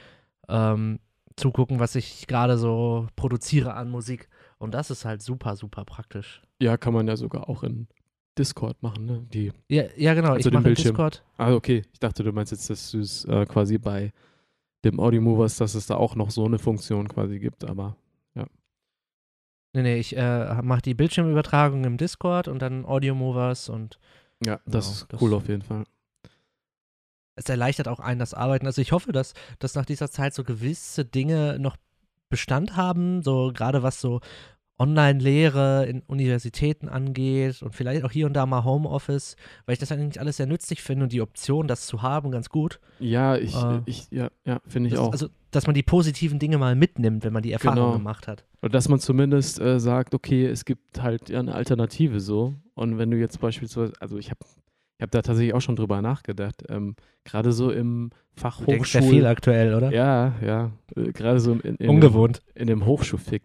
ähm, 0.48 1.00
zugucken, 1.36 1.80
was 1.80 1.94
ich 1.94 2.26
gerade 2.26 2.58
so 2.58 3.06
produziere 3.16 3.74
an 3.74 3.90
Musik. 3.90 4.28
Und 4.58 4.72
das 4.74 4.90
ist 4.90 5.04
halt 5.04 5.22
super, 5.22 5.56
super 5.56 5.84
praktisch. 5.84 6.42
Ja, 6.60 6.76
kann 6.76 6.94
man 6.94 7.08
ja 7.08 7.16
sogar 7.16 7.48
auch 7.48 7.62
in 7.62 7.88
Discord 8.38 8.82
machen, 8.82 9.04
ne? 9.06 9.26
Die. 9.32 9.52
Ja, 9.68 9.84
ja 9.96 10.14
genau. 10.14 10.32
Also 10.32 10.48
ich 10.48 10.52
mache 10.54 10.64
Bildschirm. 10.64 10.94
Discord. 10.94 11.22
Ah, 11.36 11.52
okay. 11.54 11.82
Ich 11.92 11.98
dachte, 12.00 12.22
du 12.24 12.32
meinst 12.32 12.52
jetzt, 12.52 12.70
dass 12.70 12.90
du 12.90 13.00
es 13.00 13.24
äh, 13.26 13.44
quasi 13.46 13.78
bei 13.78 14.12
dem 14.84 14.98
Audio 15.00 15.20
Movers, 15.20 15.56
dass 15.58 15.74
es 15.74 15.86
da 15.86 15.96
auch 15.96 16.14
noch 16.16 16.30
so 16.30 16.44
eine 16.44 16.58
Funktion 16.58 17.08
quasi 17.08 17.38
gibt, 17.38 17.64
aber 17.64 17.96
Nee, 19.74 19.82
nee, 19.84 19.96
ich 19.98 20.14
äh, 20.14 20.60
mache 20.60 20.82
die 20.82 20.92
Bildschirmübertragung 20.92 21.84
im 21.84 21.96
Discord 21.96 22.46
und 22.46 22.60
dann 22.60 22.84
Audio 22.84 23.14
Movers 23.14 23.70
und 23.70 23.98
ja, 24.44 24.60
das 24.66 24.84
Genau, 24.84 24.92
ist 24.96 25.06
das- 25.14 25.22
cool 25.22 25.32
auf 25.32 25.48
jeden 25.48 25.62
Fall. 25.62 25.84
es 27.36 27.48
erleichtert 27.48 27.88
auch 27.88 27.98
einen 27.98 28.20
das 28.20 28.34
Arbeiten. 28.34 28.66
Also 28.66 28.82
ich 28.82 28.92
hoffe, 28.92 29.12
dass, 29.12 29.32
dass 29.60 29.74
nach 29.74 29.86
dieser 29.86 30.10
Zeit 30.10 30.34
so 30.34 30.44
gewisse 30.44 31.06
Dinge 31.06 31.58
noch 31.58 31.78
Bestand 32.28 32.76
haben, 32.76 33.22
so 33.22 33.50
gerade 33.54 33.82
was 33.82 33.98
so 33.98 34.20
Online-Lehre 34.82 35.86
in 35.86 36.02
Universitäten 36.06 36.88
angeht 36.88 37.62
und 37.62 37.74
vielleicht 37.74 38.04
auch 38.04 38.10
hier 38.10 38.26
und 38.26 38.34
da 38.34 38.46
mal 38.46 38.64
Homeoffice, 38.64 39.36
weil 39.66 39.74
ich 39.74 39.78
das 39.78 39.92
eigentlich 39.92 40.20
alles 40.20 40.36
sehr 40.36 40.46
nützlich 40.46 40.82
finde 40.82 41.04
und 41.04 41.12
die 41.12 41.20
Option, 41.20 41.68
das 41.68 41.86
zu 41.86 42.02
haben, 42.02 42.30
ganz 42.30 42.48
gut. 42.48 42.80
Ja, 42.98 43.36
ich, 43.36 43.54
Äh, 43.54 43.80
ich 43.86 44.10
ja, 44.10 44.28
ja, 44.44 44.60
finde 44.66 44.88
ich 44.88 44.94
Das, 44.94 45.02
auch. 45.02 45.12
also, 45.12 45.28
dass 45.50 45.66
man 45.66 45.74
die 45.74 45.82
positiven 45.82 46.38
Dinge 46.38 46.58
mal 46.58 46.74
mitnimmt, 46.74 47.24
wenn 47.24 47.32
man 47.32 47.42
die 47.42 47.52
Erfahrung 47.52 47.76
Genau. 47.76 47.92
gemacht 47.92 48.26
hat. 48.28 48.44
Oder 48.62 48.70
dass 48.70 48.88
man 48.88 48.98
zumindest 49.00 49.60
äh, 49.60 49.78
sagt, 49.80 50.14
okay, 50.14 50.46
es 50.46 50.64
gibt 50.64 51.00
halt 51.02 51.28
ja 51.28 51.40
eine 51.40 51.54
Alternative 51.54 52.20
so. 52.20 52.54
Und 52.74 52.98
wenn 52.98 53.10
du 53.10 53.16
jetzt 53.18 53.40
beispielsweise, 53.40 53.92
also 54.00 54.16
ich 54.18 54.30
habe 54.30 54.40
ich 54.98 55.02
hab 55.02 55.10
da 55.10 55.20
tatsächlich 55.22 55.52
auch 55.54 55.60
schon 55.60 55.76
drüber 55.76 56.00
nachgedacht, 56.00 56.62
ähm, 56.68 56.94
gerade 57.24 57.52
so 57.52 57.70
im 57.70 58.10
Fach 58.34 58.60
Du 58.60 58.66
denkst 58.66 58.92
sehr 58.92 59.02
viel 59.02 59.26
aktuell, 59.26 59.74
oder? 59.74 59.92
Ja, 59.92 60.34
ja, 60.44 60.70
äh, 60.96 61.12
gerade 61.12 61.40
so 61.40 61.52
in, 61.54 61.74
in, 61.76 61.88
Ungewohnt. 61.90 62.40
in 62.54 62.66
dem 62.68 62.86
Hochschulfick. 62.86 63.42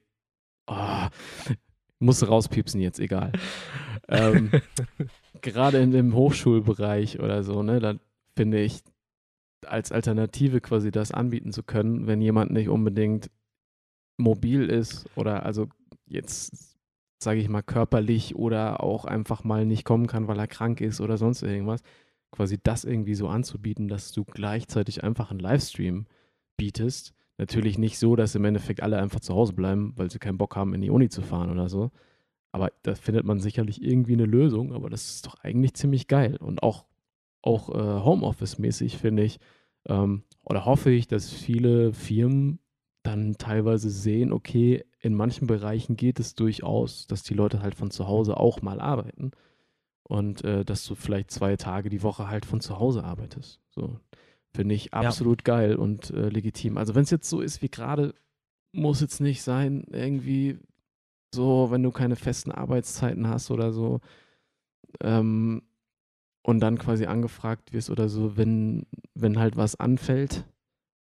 Oh, 0.67 1.07
muss 1.99 2.27
rauspiepsen 2.27 2.81
jetzt, 2.81 2.99
egal. 2.99 3.31
ähm, 4.07 4.51
gerade 5.41 5.79
in 5.79 5.91
dem 5.91 6.13
Hochschulbereich 6.13 7.19
oder 7.19 7.43
so, 7.43 7.63
ne, 7.63 7.79
dann 7.79 7.99
finde 8.35 8.61
ich, 8.61 8.83
als 9.65 9.91
Alternative 9.91 10.61
quasi 10.61 10.91
das 10.91 11.11
anbieten 11.11 11.51
zu 11.51 11.63
können, 11.63 12.07
wenn 12.07 12.21
jemand 12.21 12.51
nicht 12.51 12.69
unbedingt 12.69 13.29
mobil 14.17 14.69
ist 14.69 15.05
oder 15.15 15.45
also 15.45 15.67
jetzt, 16.05 16.77
sage 17.21 17.39
ich 17.39 17.49
mal, 17.49 17.63
körperlich 17.63 18.35
oder 18.35 18.83
auch 18.83 19.05
einfach 19.05 19.43
mal 19.43 19.65
nicht 19.65 19.83
kommen 19.83 20.07
kann, 20.07 20.27
weil 20.27 20.39
er 20.39 20.47
krank 20.47 20.81
ist 20.81 21.01
oder 21.01 21.17
sonst 21.17 21.41
irgendwas, 21.41 21.81
quasi 22.31 22.59
das 22.61 22.83
irgendwie 22.83 23.15
so 23.15 23.27
anzubieten, 23.27 23.87
dass 23.87 24.11
du 24.11 24.25
gleichzeitig 24.25 25.03
einfach 25.03 25.31
einen 25.31 25.39
Livestream 25.39 26.05
bietest. 26.57 27.13
Natürlich 27.37 27.77
nicht 27.77 27.99
so, 27.99 28.15
dass 28.15 28.35
im 28.35 28.45
Endeffekt 28.45 28.81
alle 28.81 28.97
einfach 28.97 29.19
zu 29.19 29.33
Hause 29.35 29.53
bleiben, 29.53 29.93
weil 29.95 30.09
sie 30.09 30.19
keinen 30.19 30.39
Bock 30.39 30.55
haben, 30.55 30.73
in 30.73 30.81
die 30.81 30.89
Uni 30.89 31.09
zu 31.09 31.21
fahren 31.21 31.51
oder 31.51 31.69
so. 31.69 31.91
Aber 32.51 32.71
da 32.81 32.95
findet 32.95 33.25
man 33.25 33.39
sicherlich 33.39 33.83
irgendwie 33.83 34.13
eine 34.13 34.25
Lösung, 34.25 34.73
aber 34.73 34.89
das 34.89 35.05
ist 35.05 35.27
doch 35.27 35.35
eigentlich 35.43 35.75
ziemlich 35.75 36.07
geil. 36.07 36.37
Und 36.37 36.63
auch, 36.63 36.85
auch 37.43 37.69
äh, 37.69 38.03
Homeoffice-mäßig 38.03 38.97
finde 38.97 39.23
ich, 39.23 39.39
ähm, 39.87 40.23
oder 40.43 40.65
hoffe 40.65 40.89
ich, 40.89 41.07
dass 41.07 41.29
viele 41.29 41.93
Firmen 41.93 42.59
dann 43.03 43.37
teilweise 43.37 43.89
sehen, 43.89 44.33
okay, 44.33 44.83
in 44.99 45.13
manchen 45.13 45.45
Bereichen 45.47 45.95
geht 45.95 46.19
es 46.19 46.35
durchaus, 46.35 47.07
dass 47.07 47.23
die 47.23 47.35
Leute 47.35 47.61
halt 47.61 47.75
von 47.75 47.91
zu 47.91 48.07
Hause 48.07 48.37
auch 48.37 48.61
mal 48.61 48.81
arbeiten. 48.81 49.31
Und 50.03 50.43
äh, 50.43 50.65
dass 50.65 50.85
du 50.85 50.95
vielleicht 50.95 51.31
zwei 51.31 51.57
Tage 51.57 51.89
die 51.89 52.01
Woche 52.01 52.29
halt 52.29 52.45
von 52.45 52.61
zu 52.61 52.79
Hause 52.79 53.03
arbeitest. 53.03 53.61
So 53.69 53.99
finde 54.57 54.73
ich 54.73 54.91
absolut 54.91 55.45
geil 55.45 55.75
und 55.75 56.09
äh, 56.09 56.29
legitim. 56.29 56.79
Also 56.79 56.95
wenn 56.95 57.03
es 57.03 57.11
jetzt 57.11 57.29
so 57.29 57.41
ist 57.41 57.61
wie 57.61 57.69
gerade, 57.69 58.15
muss 58.71 59.01
jetzt 59.01 59.21
nicht 59.21 59.43
sein, 59.43 59.85
irgendwie 59.91 60.57
so, 61.31 61.69
wenn 61.69 61.83
du 61.83 61.91
keine 61.91 62.15
festen 62.15 62.51
Arbeitszeiten 62.51 63.27
hast 63.27 63.51
oder 63.51 63.71
so. 63.71 63.99
Ähm, 65.01 65.61
und 66.41 66.59
dann 66.59 66.79
quasi 66.79 67.05
angefragt 67.05 67.71
wirst 67.71 67.91
oder 67.91 68.09
so, 68.09 68.35
wenn, 68.35 68.87
wenn 69.13 69.37
halt 69.37 69.57
was 69.57 69.79
anfällt, 69.79 70.43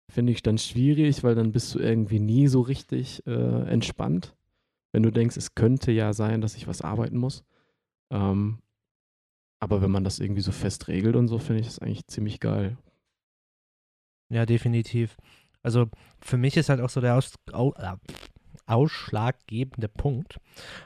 finde 0.08 0.34
ich 0.34 0.43
dann 0.43 0.60
schwierig, 0.60 1.23
weil 1.23 1.34
dann 1.34 1.51
bist 1.51 1.73
du 1.73 1.80
irgendwie 1.80 2.19
nie 2.19 2.47
so 2.47 2.62
richtig 2.62 3.25
äh, 3.25 3.63
entspannt. 3.63 4.36
Wenn 4.91 5.01
du 5.01 5.10
denkst, 5.10 5.38
es 5.38 5.56
könnte 5.56 5.91
ja 5.91 6.13
sein, 6.13 6.41
dass 6.41 6.56
ich 6.56 6.67
was 6.67 6.82
arbeiten 6.82 7.17
muss. 7.17 7.43
Ähm, 8.12 8.60
aber 9.60 9.82
wenn 9.82 9.91
man 9.91 10.04
das 10.04 10.19
irgendwie 10.19 10.41
so 10.41 10.51
fest 10.51 10.89
regelt 10.89 11.15
und 11.15 11.27
so, 11.27 11.39
finde 11.39 11.62
ich 11.62 11.67
das 11.67 11.80
eigentlich 11.80 12.06
ziemlich 12.06 12.39
geil. 12.39 12.77
Ja, 14.31 14.45
definitiv. 14.45 15.17
Also 15.61 15.87
für 16.21 16.37
mich 16.37 16.57
ist 16.57 16.69
halt 16.69 16.81
auch 16.81 16.89
so 16.89 17.01
der 17.01 17.15
Aus 17.15 17.33
au 17.51 17.73
äh, 17.73 17.95
ausschlaggebende 18.65 19.89
Punkt, 19.89 20.37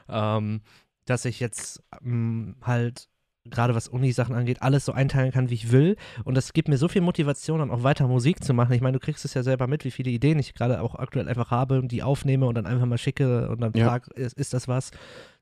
ähm, 0.08 0.60
dass 1.04 1.24
ich 1.24 1.40
jetzt 1.40 1.82
ähm, 2.04 2.56
halt 2.62 3.08
gerade 3.44 3.76
was 3.76 3.86
Uni-Sachen 3.86 4.34
angeht, 4.34 4.60
alles 4.60 4.84
so 4.84 4.90
einteilen 4.92 5.30
kann, 5.30 5.50
wie 5.50 5.54
ich 5.54 5.70
will. 5.70 5.96
Und 6.24 6.34
das 6.36 6.52
gibt 6.52 6.66
mir 6.66 6.78
so 6.78 6.88
viel 6.88 7.00
Motivation, 7.00 7.60
dann 7.60 7.70
auch 7.70 7.84
weiter 7.84 8.08
Musik 8.08 8.42
zu 8.42 8.52
machen. 8.54 8.72
Ich 8.72 8.80
meine, 8.80 8.98
du 8.98 9.04
kriegst 9.04 9.24
es 9.24 9.34
ja 9.34 9.44
selber 9.44 9.68
mit, 9.68 9.84
wie 9.84 9.92
viele 9.92 10.10
Ideen 10.10 10.40
ich 10.40 10.52
gerade 10.52 10.80
auch 10.82 10.96
aktuell 10.96 11.28
einfach 11.28 11.52
habe 11.52 11.78
und 11.78 11.92
die 11.92 12.02
aufnehme 12.02 12.46
und 12.46 12.56
dann 12.56 12.66
einfach 12.66 12.86
mal 12.86 12.98
schicke 12.98 13.48
und 13.48 13.60
dann 13.60 13.72
Ja. 13.76 13.86
frage, 13.86 14.10
ist, 14.14 14.36
ist 14.36 14.52
das 14.52 14.66
was? 14.66 14.90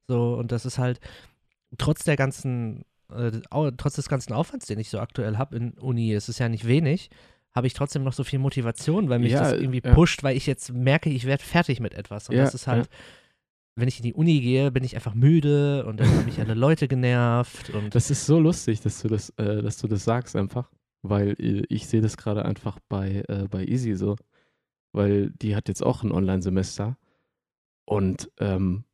So, 0.07 0.35
und 0.35 0.53
das 0.53 0.67
ist 0.67 0.77
halt 0.79 1.01
trotz 1.79 2.05
der 2.05 2.17
ganzen, 2.17 2.85
äh, 3.11 3.31
trotz 3.79 3.95
des 3.95 4.11
ganzen 4.11 4.35
Aufwands, 4.35 4.67
den 4.67 4.79
ich 4.79 4.91
so 4.91 4.99
aktuell 5.01 5.39
habe 5.39 5.57
in 5.57 5.73
Uni, 5.79 6.13
es 6.13 6.29
ist 6.29 6.41
ja 6.41 6.51
nicht 6.51 6.67
wenig, 6.67 7.09
habe 7.55 7.67
ich 7.67 7.75
trotzdem 7.75 8.03
noch 8.03 8.13
so 8.13 8.25
viel 8.25 8.39
Motivation, 8.39 9.09
weil 9.09 9.21
mich 9.21 9.33
Ja, 9.33 9.41
das 9.43 9.53
irgendwie 9.61 9.83
ja. 9.85 9.95
pusht, 9.95 10.23
weil 10.23 10.37
ich 10.37 10.47
jetzt 10.47 10.73
merke, 10.73 11.09
ich 11.11 11.25
werde 11.25 11.43
fertig 11.43 11.81
mit 11.81 11.95
etwas. 11.95 12.29
Und 12.29 12.37
Ja, 12.37 12.43
das 12.45 12.55
ist 12.55 12.67
halt, 12.67 12.89
wenn 13.77 13.89
ich 13.89 13.99
in 13.99 14.03
die 14.05 14.15
Uni 14.15 14.41
gehe, 14.41 14.71
bin 14.71 14.85
ich 14.85 14.95
einfach 14.97 15.15
müde 15.15 15.85
und 15.87 16.01
dann 16.01 16.09
habe 16.09 16.29
ich 16.29 16.41
alle 16.41 16.55
Leute 16.55 16.89
genervt 16.89 17.71
und 17.71 17.95
Das 17.95 18.11
ist 18.11 18.27
so 18.27 18.41
lustig, 18.41 18.81
dass 18.81 19.01
du 19.03 19.09
das, 19.09 19.31
äh, 19.31 19.63
dass 19.63 19.79
du 19.79 19.87
das 19.87 20.05
sagst 20.05 20.37
einfach, 20.37 20.71
weil 21.03 21.37
äh, 21.39 21.63
ich 21.69 21.87
sehe 21.87 22.01
das 22.01 22.17
gerade 22.17 22.45
einfach 22.45 22.79
bei, 22.89 23.25
äh, 23.29 23.47
bei 23.49 23.65
Easy 23.65 23.95
so, 23.95 24.17
weil 24.93 25.31
die 25.31 25.55
hat 25.55 25.69
jetzt 25.69 25.83
auch 25.85 26.03
ein 26.03 26.13
Online-Semester 26.13 26.97
und 27.85 28.31
ähm, 28.39 28.85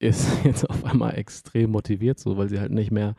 ist 0.00 0.26
jetzt 0.44 0.68
auf 0.68 0.84
einmal 0.84 1.16
extrem 1.16 1.70
motiviert 1.70 2.18
so, 2.18 2.36
weil 2.36 2.48
sie 2.48 2.58
halt 2.60 2.72
nicht 2.72 2.90
mehr 2.90 3.14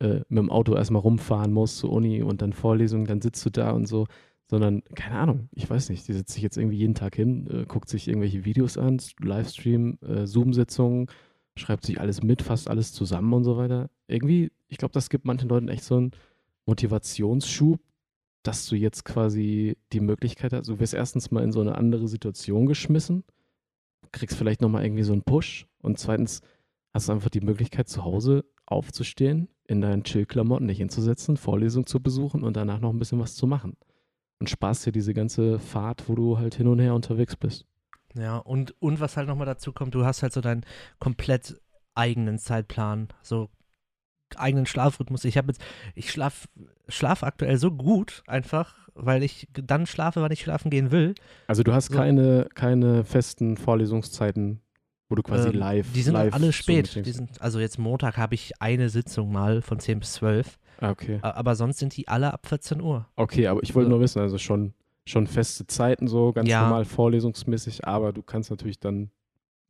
äh, 0.00 0.20
mit 0.28 0.38
dem 0.38 0.50
Auto 0.50 0.74
erstmal 0.74 1.02
rumfahren 1.02 1.52
muss 1.52 1.78
zur 1.78 1.90
Uni 1.92 2.22
und 2.22 2.42
dann 2.42 2.52
Vorlesungen, 2.52 3.06
dann 3.06 3.20
sitzt 3.20 3.44
du 3.46 3.50
da 3.50 3.70
und 3.70 3.86
so, 3.86 4.06
sondern, 4.48 4.82
keine 4.94 5.18
Ahnung, 5.18 5.48
ich 5.52 5.68
weiß 5.68 5.88
nicht, 5.90 6.06
die 6.06 6.12
setzt 6.12 6.32
sich 6.32 6.42
jetzt 6.42 6.56
irgendwie 6.56 6.78
jeden 6.78 6.94
Tag 6.94 7.16
hin, 7.16 7.48
äh, 7.50 7.64
guckt 7.66 7.88
sich 7.88 8.06
irgendwelche 8.08 8.44
Videos 8.44 8.78
an, 8.78 9.00
Livestream, 9.20 9.98
äh, 10.02 10.26
Zoom-Sitzungen, 10.26 11.08
schreibt 11.56 11.84
sich 11.84 12.00
alles 12.00 12.22
mit, 12.22 12.42
fasst 12.42 12.68
alles 12.68 12.92
zusammen 12.92 13.32
und 13.32 13.44
so 13.44 13.56
weiter. 13.56 13.90
Irgendwie, 14.06 14.52
ich 14.68 14.78
glaube, 14.78 14.92
das 14.92 15.10
gibt 15.10 15.24
manchen 15.24 15.48
Leuten 15.48 15.68
echt 15.68 15.84
so 15.84 15.96
einen 15.96 16.12
Motivationsschub, 16.66 17.80
dass 18.42 18.68
du 18.68 18.76
jetzt 18.76 19.04
quasi 19.04 19.76
die 19.92 20.00
Möglichkeit 20.00 20.52
hast, 20.52 20.68
du 20.68 20.78
wirst 20.78 20.94
erstens 20.94 21.30
mal 21.30 21.42
in 21.42 21.52
so 21.52 21.60
eine 21.60 21.76
andere 21.76 22.06
Situation 22.06 22.66
geschmissen, 22.66 23.24
kriegst 24.12 24.36
vielleicht 24.36 24.60
nochmal 24.60 24.84
irgendwie 24.84 25.02
so 25.02 25.12
einen 25.12 25.22
Push 25.22 25.66
und 25.82 25.98
zweitens 25.98 26.42
hast 26.94 27.08
du 27.08 27.12
einfach 27.12 27.30
die 27.30 27.40
Möglichkeit, 27.40 27.88
zu 27.88 28.04
Hause 28.04 28.44
aufzustehen, 28.64 29.48
in 29.66 29.80
deinen 29.80 30.04
Chill-Klamotten 30.04 30.68
dich 30.68 30.78
hinzusetzen, 30.78 31.36
Vorlesung 31.36 31.86
zu 31.86 32.00
besuchen 32.00 32.44
und 32.44 32.56
danach 32.56 32.80
noch 32.80 32.90
ein 32.90 32.98
bisschen 32.98 33.18
was 33.18 33.34
zu 33.34 33.46
machen. 33.48 33.76
Und 34.38 34.50
sparst 34.50 34.84
dir 34.84 34.92
diese 34.92 35.14
ganze 35.14 35.58
Fahrt, 35.58 36.08
wo 36.08 36.14
du 36.14 36.38
halt 36.38 36.54
hin 36.56 36.68
und 36.68 36.78
her 36.78 36.94
unterwegs 36.94 37.36
bist. 37.36 37.64
ja, 38.14 38.36
und, 38.36 38.74
und 38.80 39.00
was 39.00 39.16
halt 39.16 39.28
nochmal 39.28 39.46
dazu 39.46 39.72
kommt, 39.72 39.94
du 39.94 40.04
hast 40.04 40.22
halt 40.22 40.32
so 40.32 40.40
deinen 40.40 40.64
komplett 40.98 41.60
eigenen 41.94 42.38
Zeitplan, 42.38 43.08
so 43.22 43.48
eigenen 44.36 44.66
Schlafrhythmus. 44.66 45.24
Ich 45.24 45.38
habe 45.38 45.48
jetzt, 45.48 45.62
ich 45.94 46.10
schlaf, 46.10 46.48
schlaf 46.88 47.22
aktuell 47.22 47.56
so 47.58 47.70
gut 47.70 48.22
einfach, 48.26 48.88
weil 48.94 49.22
ich 49.22 49.48
dann 49.54 49.86
schlafe, 49.86 50.20
wann 50.20 50.32
ich 50.32 50.40
schlafen 50.40 50.70
gehen 50.70 50.90
will. 50.90 51.14
Also 51.46 51.62
du 51.62 51.72
hast 51.72 51.86
So. 51.92 51.94
keine, 51.96 52.48
keine 52.54 53.04
festen 53.04 53.56
Vorlesungszeiten, 53.56 54.60
wo 55.08 55.14
du 55.14 55.22
quasi 55.22 55.48
Ähm, 55.48 55.54
live 55.54 55.92
Die 55.92 56.02
sind 56.02 56.14
live 56.14 56.34
alle 56.34 56.46
so 56.46 56.52
spät. 56.52 57.06
Die 57.06 57.12
sind, 57.12 57.40
also 57.40 57.60
jetzt 57.60 57.78
Montag 57.78 58.16
habe 58.18 58.34
ich 58.34 58.60
eine 58.60 58.88
Sitzung 58.90 59.32
mal 59.32 59.62
von 59.62 59.78
10 59.78 60.00
bis 60.00 60.12
12, 60.14 60.58
Ah, 60.58 60.65
okay. 60.80 61.18
a- 61.22 61.30
aber 61.32 61.54
sonst 61.56 61.78
sind 61.78 61.96
die 61.96 62.08
alle 62.08 62.32
ab 62.32 62.46
14 62.46 62.80
Uhr. 62.80 63.06
Okay, 63.16 63.46
aber 63.46 63.62
ich 63.62 63.74
wollte 63.74 63.86
So. 63.86 63.90
nur 63.90 64.00
wissen, 64.00 64.20
also 64.20 64.38
schon 64.38 64.72
schon 65.08 65.28
feste 65.28 65.66
Zeiten 65.68 66.08
so, 66.08 66.32
ganz 66.32 66.48
Ja. 66.48 66.62
normal 66.62 66.84
vorlesungsmäßig, 66.84 67.86
aber 67.86 68.12
du 68.12 68.22
kannst 68.24 68.50
natürlich 68.50 68.80
dann, 68.80 69.10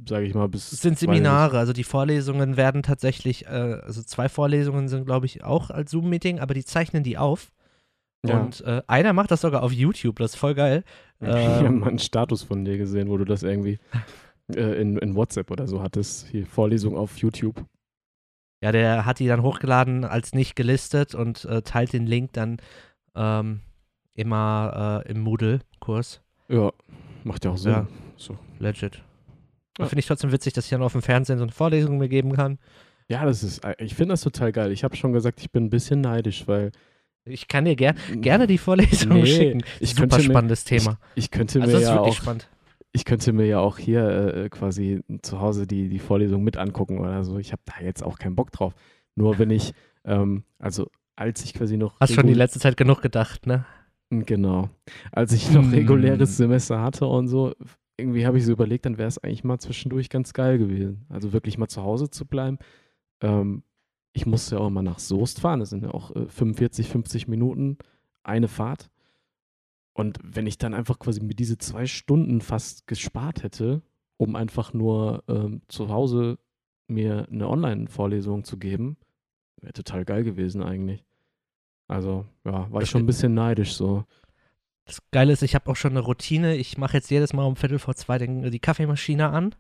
sage 0.09 0.25
ich 0.25 0.33
mal, 0.35 0.49
bis. 0.49 0.73
Es 0.73 0.81
sind 0.81 0.99
Seminare, 0.99 1.59
also 1.59 1.75
die 1.75 1.85
Vorlesungen 1.85 2.57
werden 2.57 2.83
tatsächlich, 2.83 3.45
äh, 3.45 3.49
also 3.85 4.03
zwei 4.03 4.31
Vorlesungen 4.31 4.89
sind, 4.89 5.05
glaube 5.05 5.27
ich, 5.27 5.45
auch 5.45 5.69
als 5.69 5.91
Zoom-Meeting, 5.91 6.39
aber 6.41 6.55
die 6.55 6.65
zeichnen 6.65 7.03
die 7.03 7.19
auf. 7.19 7.53
Ja. 8.27 8.41
Und 8.41 8.63
äh, 8.63 8.81
einer 8.87 9.13
macht 9.13 9.31
das 9.31 9.43
sogar 9.43 9.63
auf 9.63 9.73
YouTube, 9.73 10.19
das 10.19 10.33
ist 10.33 10.37
voll 10.41 10.55
geil. 10.55 10.85
Ich 11.21 11.29
habe 11.29 11.67
Ähm, 11.67 11.81
mal 11.81 11.89
einen 11.91 11.99
Status 11.99 12.43
von 12.43 12.65
dir 12.65 12.79
gesehen, 12.79 13.09
wo 13.11 13.19
du 13.19 13.25
das 13.27 13.43
irgendwie 13.43 13.79
äh, 14.55 14.81
in, 14.81 14.97
in 14.97 15.15
WhatsApp 15.17 15.51
oder 15.51 15.67
so 15.67 15.83
hattest. 15.83 16.29
Hier 16.29 16.47
Vorlesung 16.47 16.97
auf 16.97 17.19
YouTube. 17.19 17.63
Ja, 18.63 18.73
der 18.73 19.05
hat 19.05 19.19
die 19.19 19.27
dann 19.27 19.43
hochgeladen 19.43 20.05
als 20.05 20.33
nicht 20.35 20.57
gelistet 20.57 21.15
und 21.15 21.45
äh, 21.45 21.63
teilt 21.63 21.93
den 21.93 22.07
Link 22.07 22.33
dann 22.33 22.57
ähm, 23.15 23.61
immer 24.15 25.03
äh, 25.07 25.11
im 25.11 25.21
Moodle-Kurs. 25.21 26.23
Ja, 26.49 26.73
macht 27.25 27.45
ja 27.45 27.51
auch 27.51 27.59
Sinn. 27.59 27.73
Ja. 27.73 27.87
So. 28.17 28.39
Legit. 28.59 29.03
Ja. 29.79 29.87
Finde 29.87 30.01
ich 30.01 30.07
trotzdem 30.07 30.33
witzig, 30.33 30.55
dass 30.55 30.65
ich 30.65 30.71
dann 30.71 30.83
auf 30.83 30.93
dem 30.93 31.03
Fernsehen 31.03 31.37
so 31.39 31.45
eine 31.45 31.53
Vorlesung 31.53 31.99
mir 31.99 32.09
geben 32.09 32.33
kann. 32.33 32.59
Ja, 33.09 33.25
das 33.25 33.43
ist, 33.43 33.61
ich 33.79 33.95
finde 33.95 34.15
das 34.15 34.23
total 34.23 34.53
geil. 34.53 34.73
Ich 34.73 34.85
habe 34.85 34.97
schon 34.97 35.13
gesagt, 35.13 35.41
ich 35.41 35.51
bin 35.53 35.65
ein 35.67 35.71
bisschen 35.71 36.01
neidisch, 36.01 36.49
weil 36.49 36.73
Ich 37.25 37.47
kann 37.49 37.67
dir 37.67 37.77
ger 37.77 37.95
gerne 38.15 38.47
die 38.47 38.59
Vorlesung 38.59 39.13
Nee, 39.21 39.27
schicken. 39.27 39.63
ich 39.81 39.91
Super 39.91 40.01
könnte 40.03 40.17
mir- 40.19 40.23
spannendes 40.25 40.65
Thema. 40.65 40.99
ich 41.15 41.31
könnte 41.31 41.61
Also 41.61 41.73
mir 41.77 41.81
das 41.81 41.83
ist 41.83 41.95
ja 41.95 42.01
auch, 42.01 42.15
spannend. 42.15 42.49
Ich 42.97 43.05
könnte 43.05 43.35
mir 43.35 43.45
ja 43.47 43.61
auch 43.61 43.77
hier 43.77 44.35
äh, 44.35 44.49
quasi 44.49 45.03
zu 45.21 45.39
Hause 45.39 45.67
die, 45.67 45.91
die 45.91 45.99
Vorlesung 45.99 46.43
mit 46.43 46.57
angucken 46.57 46.99
oder 46.99 47.25
so. 47.25 47.39
Ich 47.39 47.53
habe 47.53 47.61
da 47.67 47.85
jetzt 47.85 48.03
auch 48.03 48.19
keinen 48.19 48.37
Bock 48.37 48.51
drauf. 48.53 48.75
Nur 49.17 49.39
wenn 49.39 49.51
ich, 49.51 49.75
ähm, 50.05 50.45
also 50.59 50.89
als 51.15 51.45
ich 51.45 51.53
quasi 51.53 51.77
noch 51.77 52.01
Hast 52.01 52.15
schon 52.15 52.27
die 52.27 52.33
letzte 52.35 52.59
Zeit 52.59 52.79
genug 52.79 53.03
gedacht, 53.03 53.47
ne? 53.47 53.67
Genau. 54.09 54.71
Als 55.13 55.33
ich 55.33 55.51
noch 55.51 55.63
Hm. 55.63 55.75
reguläres 55.75 56.39
Semester 56.39 56.81
hatte 56.81 57.07
und 57.07 57.29
so, 57.29 57.53
irgendwie 57.99 58.25
habe 58.27 58.39
ich 58.39 58.47
so 58.47 58.53
überlegt, 58.53 58.87
dann 58.87 58.97
wäre 58.97 59.09
es 59.09 59.19
eigentlich 59.19 59.45
mal 59.45 59.59
zwischendurch 59.59 60.09
ganz 60.09 60.33
geil 60.33 60.57
gewesen. 60.57 61.05
Also 61.11 61.35
wirklich 61.35 61.59
mal 61.59 61.69
zu 61.69 61.83
Hause 61.83 62.09
zu 62.09 62.25
bleiben. 62.25 62.59
Ähm, 63.21 63.63
ich 64.15 64.25
musste 64.25 64.55
ja 64.57 64.63
auch 64.63 64.69
immer 64.69 64.83
nach 64.83 64.99
Soest 65.01 65.41
fahren. 65.41 65.61
Das 65.61 65.69
sind 65.69 65.83
ja 65.83 65.91
auch 65.91 66.17
äh, 66.17 66.27
45, 66.29 66.89
50 66.89 67.29
Minuten 67.29 67.77
eine 68.23 68.49
Fahrt. 68.49 68.89
Und 69.97 70.19
wenn 70.23 70.47
ich 70.47 70.59
dann 70.59 70.75
einfach 70.75 70.99
quasi 70.99 71.23
mir 71.23 71.35
diese 71.35 71.57
zwei 71.57 71.87
Stunden 71.87 72.43
fast 72.43 72.87
gespart 72.87 73.43
hätte, 73.43 73.81
um 74.19 74.37
einfach 74.37 74.75
nur 74.75 75.25
ähm, 75.27 75.63
zu 75.69 75.89
Hause 75.89 76.39
mir 76.87 77.27
eine 77.33 77.49
Online-Vorlesung 77.49 78.45
zu 78.45 78.59
geben, 78.59 78.99
wäre 79.63 79.73
total 79.73 80.05
geil 80.05 80.23
gewesen 80.23 80.63
eigentlich. 80.63 81.03
Also, 81.89 82.27
ja, 82.45 82.71
war 82.71 82.83
ich 82.83 82.91
schon 82.91 83.05
ein 83.05 83.07
bisschen 83.07 83.33
neidisch 83.33 83.75
so. 83.75 84.05
Das 84.85 85.01
Geile 85.13 85.33
ist, 85.33 85.43
ich 85.43 85.55
habe 85.55 85.71
auch 85.71 85.77
schon 85.77 85.93
eine 85.93 86.01
Routine. 86.01 86.57
Ich 86.57 86.77
mache 86.77 86.99
jetzt 86.99 87.11
jedes 87.11 87.33
Mal 87.33 87.45
um 87.45 87.57
Viertel 87.57 87.79
vor 87.79 87.95
zwei 87.95 88.19
den, 88.19 88.51
die 88.51 88.61
Kaffeemaschine 88.61 89.31
an. 89.31 89.55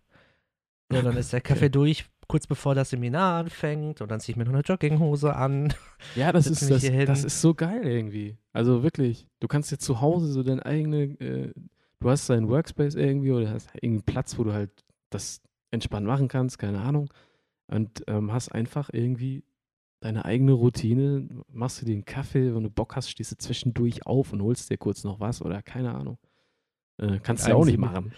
Ja, 0.92 1.00
dann 1.00 1.16
ist 1.16 1.32
der 1.32 1.40
Kaffee 1.40 1.70
durch, 1.70 2.10
kurz 2.28 2.46
bevor 2.46 2.74
das 2.74 2.90
Seminar 2.90 3.40
anfängt. 3.40 4.00
Und 4.00 4.10
dann 4.10 4.20
ziehe 4.20 4.32
ich 4.32 4.36
mir 4.36 4.44
noch 4.44 4.52
eine 4.52 4.62
Jogginghose 4.62 5.34
an. 5.34 5.72
Ja, 6.14 6.32
das 6.32 6.46
ist, 6.46 6.70
das, 6.70 6.82
das 6.82 7.24
ist 7.24 7.40
so 7.40 7.54
geil 7.54 7.86
irgendwie. 7.86 8.36
Also 8.52 8.82
wirklich, 8.82 9.26
du 9.40 9.48
kannst 9.48 9.70
dir 9.72 9.78
zu 9.78 10.00
Hause 10.00 10.26
so 10.26 10.42
dein 10.42 10.60
eigene, 10.60 11.04
äh, 11.20 11.52
du 12.00 12.10
hast 12.10 12.28
deinen 12.28 12.48
Workspace 12.48 12.94
irgendwie 12.94 13.32
oder 13.32 13.50
hast 13.50 13.70
irgendeinen 13.74 14.02
Platz, 14.02 14.38
wo 14.38 14.44
du 14.44 14.52
halt 14.52 14.70
das 15.10 15.42
entspannt 15.70 16.06
machen 16.06 16.28
kannst, 16.28 16.58
keine 16.58 16.80
Ahnung. 16.80 17.12
Und 17.68 18.04
ähm, 18.06 18.32
hast 18.32 18.50
einfach 18.50 18.90
irgendwie 18.92 19.44
deine 20.00 20.24
eigene 20.24 20.52
Routine, 20.52 21.28
machst 21.48 21.82
du 21.82 21.86
dir 21.86 21.94
einen 21.94 22.04
Kaffee, 22.04 22.54
wenn 22.54 22.62
du 22.62 22.70
Bock 22.70 22.94
hast, 22.96 23.10
stehst 23.10 23.32
du 23.32 23.36
zwischendurch 23.38 24.06
auf 24.06 24.32
und 24.32 24.42
holst 24.42 24.70
dir 24.70 24.76
kurz 24.76 25.04
noch 25.04 25.20
was 25.20 25.42
oder 25.42 25.62
keine 25.62 25.94
Ahnung. 25.94 26.18
Äh, 26.98 27.18
kannst 27.22 27.46
du 27.46 27.50
ja 27.50 27.56
auch 27.56 27.64
nicht 27.64 27.78
Ein 27.78 28.12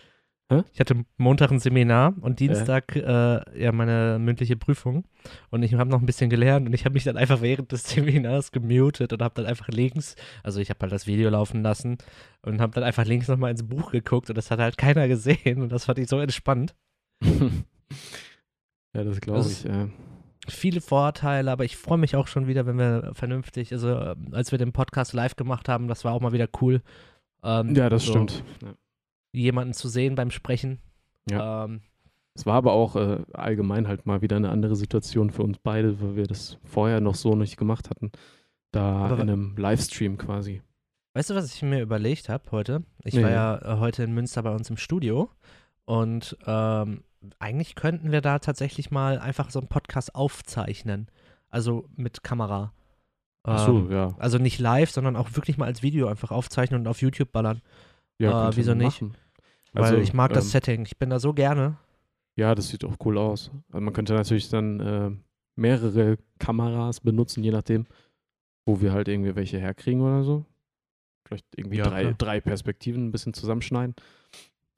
machen. 0.50 0.64
Ich 0.72 0.80
hatte 0.80 1.04
Montag 1.16 1.50
ein 1.50 1.58
Seminar 1.58 2.14
und 2.20 2.40
Dienstag 2.40 2.96
äh, 2.96 3.60
ja 3.60 3.72
meine 3.72 4.18
mündliche 4.18 4.56
Prüfung. 4.56 5.04
Und 5.50 5.62
ich 5.62 5.74
habe 5.74 5.90
noch 5.90 6.00
ein 6.00 6.06
bisschen 6.06 6.30
gelernt 6.30 6.66
und 6.66 6.72
ich 6.72 6.84
habe 6.84 6.94
mich 6.94 7.04
dann 7.04 7.16
einfach 7.16 7.40
während 7.42 7.72
des 7.72 7.84
Seminars 7.88 8.52
gemutet 8.52 9.12
und 9.12 9.22
habe 9.22 9.34
dann 9.34 9.46
einfach 9.46 9.68
links, 9.68 10.16
also 10.42 10.60
ich 10.60 10.70
habe 10.70 10.80
halt 10.82 10.92
das 10.92 11.06
Video 11.06 11.30
laufen 11.30 11.62
lassen 11.62 11.98
und 12.42 12.60
habe 12.60 12.72
dann 12.72 12.84
einfach 12.84 13.04
links 13.04 13.28
nochmal 13.28 13.50
ins 13.50 13.66
Buch 13.66 13.90
geguckt 13.90 14.28
und 14.30 14.38
das 14.38 14.50
hat 14.50 14.58
halt 14.60 14.78
keiner 14.78 15.08
gesehen 15.08 15.62
und 15.62 15.70
das 15.70 15.84
fand 15.84 15.98
ich 15.98 16.08
so 16.08 16.18
entspannt. 16.18 16.74
ja, 17.24 19.04
das 19.04 19.20
glaube 19.20 19.38
Das 19.38 19.64
ich. 19.64 19.70
Äh. 19.70 19.88
viele 20.48 20.80
Vorteile, 20.80 21.50
aber 21.50 21.64
ich 21.64 21.76
freue 21.76 21.98
mich 21.98 22.16
auch 22.16 22.28
schon 22.28 22.46
wieder, 22.46 22.66
wenn 22.66 22.78
wir 22.78 23.10
vernünftig, 23.14 23.72
also 23.72 23.90
äh, 23.90 24.14
als 24.32 24.50
wir 24.52 24.58
den 24.58 24.72
Podcast 24.72 25.12
live 25.12 25.36
gemacht 25.36 25.68
haben, 25.68 25.88
das 25.88 26.04
war 26.04 26.12
auch 26.12 26.20
mal 26.20 26.32
wieder 26.32 26.48
cool. 26.60 26.80
ähm, 27.42 27.74
Ja, 27.74 27.88
das 27.88 28.04
so 28.04 28.12
stimmt. 28.12 28.42
Ja. 28.62 28.74
Jemanden 29.38 29.72
zu 29.74 29.88
sehen 29.88 30.14
beim 30.14 30.30
Sprechen. 30.30 30.78
Ja. 31.30 31.64
Ähm, 31.64 31.80
Es 32.34 32.46
war 32.46 32.54
aber 32.54 32.72
auch 32.72 32.96
äh, 32.96 33.22
allgemein 33.32 33.88
halt 33.88 34.06
mal 34.06 34.22
wieder 34.22 34.36
eine 34.36 34.50
andere 34.50 34.76
Situation 34.76 35.30
für 35.30 35.42
uns 35.42 35.58
beide, 35.58 36.00
weil 36.00 36.16
wir 36.16 36.26
das 36.26 36.58
vorher 36.64 37.00
noch 37.00 37.14
so 37.14 37.34
nicht 37.34 37.56
gemacht 37.56 37.90
hatten. 37.90 38.12
Da 38.72 38.82
Aber 39.06 39.14
in 39.22 39.30
einem 39.30 39.56
Livestream 39.56 40.18
quasi. 40.18 40.62
weißt 41.14 41.30
du, 41.30 41.34
was 41.34 41.54
ich 41.54 41.62
mir 41.62 41.80
überlegt 41.82 42.28
habe 42.28 42.44
heute? 42.52 42.82
Ich 43.02 43.14
Nee. 43.14 43.22
war 43.24 43.30
ja 43.30 43.58
äh, 43.58 43.78
heute 43.78 44.02
in 44.04 44.12
Münster 44.12 44.42
bei 44.42 44.54
uns 44.54 44.68
im 44.70 44.76
Studio 44.76 45.30
und 45.84 46.36
ähm, 46.46 47.02
eigentlich 47.38 47.74
könnten 47.74 48.12
wir 48.12 48.20
da 48.20 48.38
tatsächlich 48.38 48.90
mal 48.90 49.18
einfach 49.18 49.50
so 49.50 49.58
einen 49.58 49.68
Podcast 49.68 50.14
aufzeichnen. 50.14 51.08
Also 51.50 51.88
mit 51.96 52.22
Kamera. 52.22 52.72
Ach 53.42 53.64
so, 53.66 53.78
Ähm, 53.78 53.90
ja. 53.90 54.14
Also 54.18 54.36
nicht 54.38 54.58
live, 54.60 54.90
sondern 54.90 55.16
auch 55.16 55.34
wirklich 55.34 55.56
mal 55.56 55.64
als 55.64 55.82
Video 55.82 56.06
einfach 56.08 56.30
aufzeichnen 56.30 56.80
und 56.80 56.86
auf 56.88 57.00
YouTube 57.00 57.32
ballern. 57.32 57.62
ja 58.18 58.50
äh, 58.50 58.56
wieso 58.56 58.74
nicht? 58.74 59.00
machen. 59.02 59.16
Weil 59.72 59.84
Also, 59.84 59.96
ich 59.98 60.12
mag 60.12 60.32
das 60.32 60.46
ähm, 60.46 60.50
Setting. 60.50 60.82
Ich 60.86 60.98
bin 60.98 61.10
da 61.10 61.18
so 61.18 61.32
gerne. 61.32 61.76
Ja, 62.36 62.54
das 62.54 62.68
sieht 62.68 62.84
auch 62.84 62.96
cool 63.04 63.18
aus. 63.18 63.50
Also 63.70 63.84
man 63.84 63.92
könnte 63.92 64.14
natürlich 64.14 64.48
dann 64.48 64.80
äh, 64.80 65.10
mehrere 65.56 66.18
Kameras 66.38 67.00
benutzen, 67.00 67.42
je 67.42 67.50
nachdem, 67.50 67.86
wo 68.64 68.80
wir 68.80 68.92
halt 68.92 69.08
irgendwie 69.08 69.34
welche 69.34 69.58
herkriegen 69.58 70.02
oder 70.02 70.22
so. 70.22 70.44
Vielleicht 71.26 71.46
irgendwie 71.56 71.78
Ja, 71.78 71.88
drei, 71.88 72.14
drei 72.16 72.40
Perspektiven 72.40 73.08
ein 73.08 73.12
bisschen 73.12 73.34
zusammenschneiden. 73.34 73.94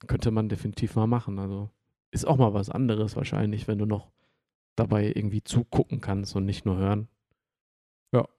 Könnte 0.07 0.31
man 0.31 0.49
definitiv 0.49 0.95
mal 0.95 1.07
machen. 1.07 1.39
Also 1.39 1.69
ist 2.09 2.25
auch 2.27 2.37
mal 2.37 2.53
was 2.53 2.69
anderes 2.69 3.15
wahrscheinlich, 3.15 3.67
wenn 3.67 3.77
du 3.77 3.85
noch 3.85 4.11
dabei 4.75 5.07
irgendwie 5.07 5.43
zugucken 5.43 6.01
kannst 6.01 6.35
und 6.35 6.45
nicht 6.45 6.65
nur 6.65 6.77
hören. 6.77 7.07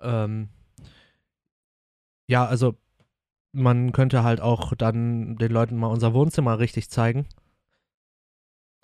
Ähm, 0.00 0.48
ja, 2.26 2.44
also 2.44 2.74
man 3.52 3.92
könnte 3.92 4.22
halt 4.24 4.40
auch 4.40 4.74
dann 4.74 5.36
den 5.36 5.52
Leuten 5.52 5.76
mal 5.76 5.88
unser 5.88 6.14
Wohnzimmer 6.14 6.58
richtig 6.58 6.90
zeigen. 6.90 7.26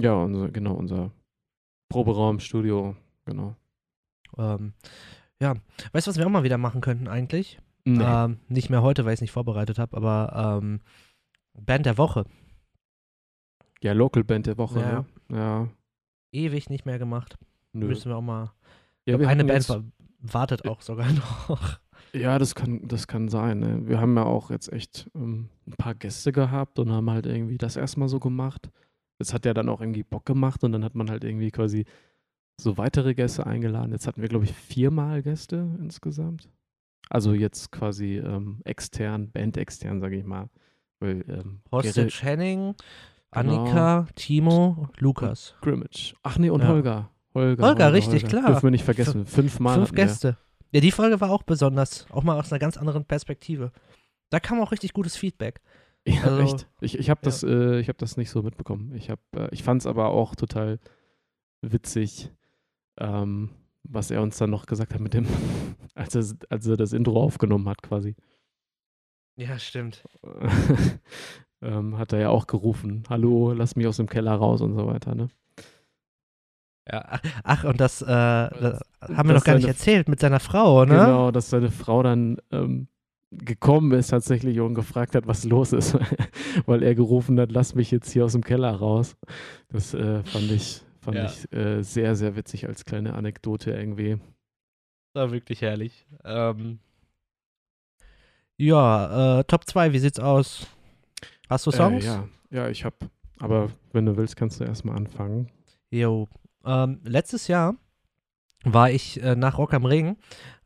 Ja, 0.00 0.14
unser, 0.14 0.50
genau, 0.50 0.74
unser 0.74 1.10
Proberaum, 1.88 2.38
Studio, 2.40 2.94
genau. 3.24 3.56
Ähm, 4.36 4.74
ja, 5.40 5.54
weißt 5.92 6.06
du, 6.06 6.10
was 6.10 6.18
wir 6.18 6.26
auch 6.26 6.30
mal 6.30 6.42
wieder 6.44 6.58
machen 6.58 6.80
könnten 6.80 7.08
eigentlich? 7.08 7.58
Nee. 7.84 8.04
Ähm, 8.04 8.38
nicht 8.48 8.68
mehr 8.70 8.82
heute, 8.82 9.04
weil 9.04 9.12
ich 9.14 9.18
es 9.18 9.22
nicht 9.22 9.32
vorbereitet 9.32 9.78
habe, 9.78 9.96
aber 9.96 10.58
ähm, 10.62 10.80
Band 11.54 11.86
der 11.86 11.96
Woche. 11.98 12.26
ja, 13.82 13.92
Local 13.92 14.22
Band 14.24 14.46
der 14.46 14.58
Woche, 14.58 14.80
Ja. 14.80 14.92
ne? 15.28 15.36
Ja. 15.36 15.68
Ewig 16.32 16.68
nicht 16.68 16.84
mehr 16.84 16.98
gemacht. 16.98 17.38
Nö. 17.72 17.86
Müssen 17.86 18.10
wir 18.10 18.16
auch 18.16 18.22
mal. 18.22 18.52
Ja, 19.06 19.16
glaub, 19.16 19.28
eine 19.30 19.44
Band 19.44 19.82
wartet 20.20 20.68
auch 20.68 20.82
sogar 20.82 21.10
noch. 21.48 21.80
Ja, 22.12 22.38
das 22.38 22.54
kann, 22.54 22.86
das 22.86 23.06
kann 23.06 23.28
sein. 23.28 23.58
Ne? 23.58 23.86
Wir 23.86 24.00
haben 24.00 24.16
ja 24.16 24.24
auch 24.24 24.50
jetzt 24.50 24.72
echt 24.72 25.10
ähm, 25.14 25.48
ein 25.66 25.72
paar 25.76 25.94
Gäste 25.94 26.32
gehabt 26.32 26.78
und 26.78 26.90
haben 26.90 27.10
halt 27.10 27.26
irgendwie 27.26 27.58
das 27.58 27.76
erstmal 27.76 28.08
so 28.08 28.18
gemacht. 28.20 28.70
Das 29.18 29.34
hat 29.34 29.44
ja 29.44 29.54
dann 29.54 29.68
auch 29.68 29.80
irgendwie 29.80 30.02
Bock 30.04 30.24
gemacht 30.24 30.64
und 30.64 30.72
dann 30.72 30.84
hat 30.84 30.94
man 30.94 31.10
halt 31.10 31.24
irgendwie 31.24 31.50
quasi 31.50 31.84
so 32.60 32.78
weitere 32.78 33.14
Gäste 33.14 33.46
eingeladen. 33.46 33.92
Jetzt 33.92 34.06
hatten 34.06 34.22
wir, 34.22 34.28
glaube 34.28 34.44
ich, 34.44 34.52
viermal 34.52 35.22
Gäste 35.22 35.76
insgesamt. 35.80 36.48
Also 37.10 37.32
jetzt 37.32 37.72
quasi 37.72 38.18
ähm, 38.18 38.60
extern, 38.64 39.30
Band 39.30 39.56
extern, 39.56 40.00
sage 40.00 40.16
ich 40.16 40.24
mal. 40.24 40.50
Weil 41.00 41.24
ähm, 41.28 41.60
Hostage 41.70 42.22
Henning, 42.22 42.74
Genau. 43.30 43.62
Annika, 43.64 44.06
Timo, 44.14 44.88
Lukas. 44.98 45.54
Grimmage. 45.60 46.14
Ach 46.22 46.38
nee, 46.38 46.48
und 46.50 46.62
Ja. 46.62 46.68
Holger. 46.68 47.10
Holger. 47.34 47.66
Holger, 47.66 47.92
richtig, 47.92 48.24
klar. 48.24 48.46
Dürfen 48.46 48.62
wir 48.64 48.70
nicht 48.70 48.84
vergessen. 48.84 49.26
Fünfmal. 49.26 49.74
Fünf. 49.76 49.92
Gäste. 49.92 50.38
Ja, 50.72 50.80
die 50.80 50.90
Folge 50.92 51.20
war 51.20 51.30
auch 51.30 51.42
besonders. 51.42 52.06
Auch 52.10 52.22
mal 52.22 52.38
aus 52.38 52.52
einer 52.52 52.58
ganz 52.58 52.76
anderen 52.76 53.04
Perspektive. 53.04 53.72
Da 54.30 54.40
kam 54.40 54.60
auch 54.60 54.72
richtig 54.72 54.92
gutes 54.92 55.16
Feedback. 55.16 55.60
Ja, 56.06 56.22
Also, 56.24 56.38
echt. 56.42 56.68
Ich, 56.80 56.98
ich 56.98 57.10
habe 57.10 57.20
ja. 57.22 57.24
das, 57.24 57.42
äh, 57.42 57.80
ich 57.80 57.88
hab 57.88 57.98
das 57.98 58.16
nicht 58.16 58.30
so 58.30 58.42
mitbekommen. 58.42 58.94
Ich, 58.94 59.10
hab, 59.10 59.20
äh, 59.34 59.48
ich 59.52 59.62
fand 59.62 59.82
es 59.82 59.86
aber 59.86 60.08
auch 60.10 60.34
total 60.34 60.78
witzig, 61.62 62.30
ähm, 62.98 63.50
was 63.84 64.10
er 64.10 64.22
uns 64.22 64.36
dann 64.38 64.50
noch 64.50 64.66
gesagt 64.66 64.92
hat 64.94 65.00
mit 65.00 65.14
dem, 65.14 65.26
als 65.94 66.14
er, 66.14 66.24
als 66.50 66.66
er 66.66 66.76
das 66.76 66.92
Intro 66.92 67.22
aufgenommen 67.22 67.68
hat 67.68 67.82
quasi. 67.82 68.14
Ja, 69.36 69.58
stimmt. 69.58 70.04
ähm, 71.62 71.96
hat 71.98 72.12
er 72.12 72.20
ja 72.20 72.28
auch 72.30 72.46
gerufen, 72.46 73.04
hallo, 73.08 73.52
lass 73.52 73.76
mich 73.76 73.86
aus 73.86 73.96
dem 73.96 74.08
Keller 74.08 74.34
raus 74.34 74.60
und 74.60 74.74
so 74.74 74.86
weiter, 74.86 75.14
ne? 75.14 75.28
Ja, 76.90 77.04
ach- 77.08 77.22
ach, 77.44 77.64
und 77.64 77.80
das, 77.80 78.02
äh, 78.02 78.06
das 78.06 78.80
haben 79.00 79.28
wir 79.28 79.34
noch 79.34 79.44
gar 79.44 79.54
nicht 79.56 79.68
erzählt 79.68 80.08
mit 80.08 80.20
seiner 80.20 80.40
Frau, 80.40 80.84
ne? 80.84 80.94
Genau, 80.94 81.30
dass 81.30 81.50
seine 81.50 81.70
Frau 81.70 82.02
dann 82.02 82.38
ähm, 82.50 82.88
gekommen 83.30 83.92
ist 83.92 84.08
tatsächlich 84.08 84.58
und 84.60 84.74
gefragt 84.74 85.14
hat, 85.14 85.26
was 85.26 85.44
los 85.44 85.72
ist, 85.72 85.96
weil 86.66 86.82
er 86.82 86.94
gerufen 86.94 87.38
hat, 87.38 87.52
lass 87.52 87.74
mich 87.74 87.90
jetzt 87.90 88.10
hier 88.10 88.24
aus 88.24 88.32
dem 88.32 88.42
Keller 88.42 88.72
raus. 88.72 89.16
Das 89.68 89.92
äh, 89.94 90.22
fand 90.24 90.50
ich, 90.50 90.82
fand 91.00 91.16
Ja. 91.16 91.26
ich 91.26 91.52
äh, 91.52 91.82
sehr, 91.82 92.16
sehr 92.16 92.36
witzig 92.36 92.66
als 92.66 92.84
kleine 92.84 93.14
Anekdote 93.14 93.70
irgendwie. 93.72 94.18
war 95.14 95.30
wirklich 95.30 95.60
herrlich. 95.62 96.06
Ähm, 96.24 96.78
ja, 98.56 99.40
äh, 99.40 99.44
Top 99.44 99.64
2, 99.66 99.92
wie 99.92 99.98
sieht's 99.98 100.18
aus? 100.18 100.66
Hast 101.48 101.66
du 101.66 101.70
Songs? 101.70 102.04
Äh, 102.04 102.08
ja, 102.08 102.28
ja, 102.50 102.68
ich 102.68 102.84
habe, 102.84 102.96
aber 103.38 103.70
wenn 103.92 104.06
du 104.06 104.16
willst, 104.16 104.36
kannst 104.36 104.60
du 104.60 104.64
erstmal 104.64 104.96
anfangen. 104.96 105.48
Jo. 105.90 106.28
Ähm, 106.64 107.00
letztes 107.04 107.46
Jahr 107.48 107.76
war 108.64 108.90
ich 108.90 109.22
äh, 109.22 109.36
nach 109.36 109.58
Rock 109.58 109.72
am 109.72 109.84
Ring, 109.84 110.16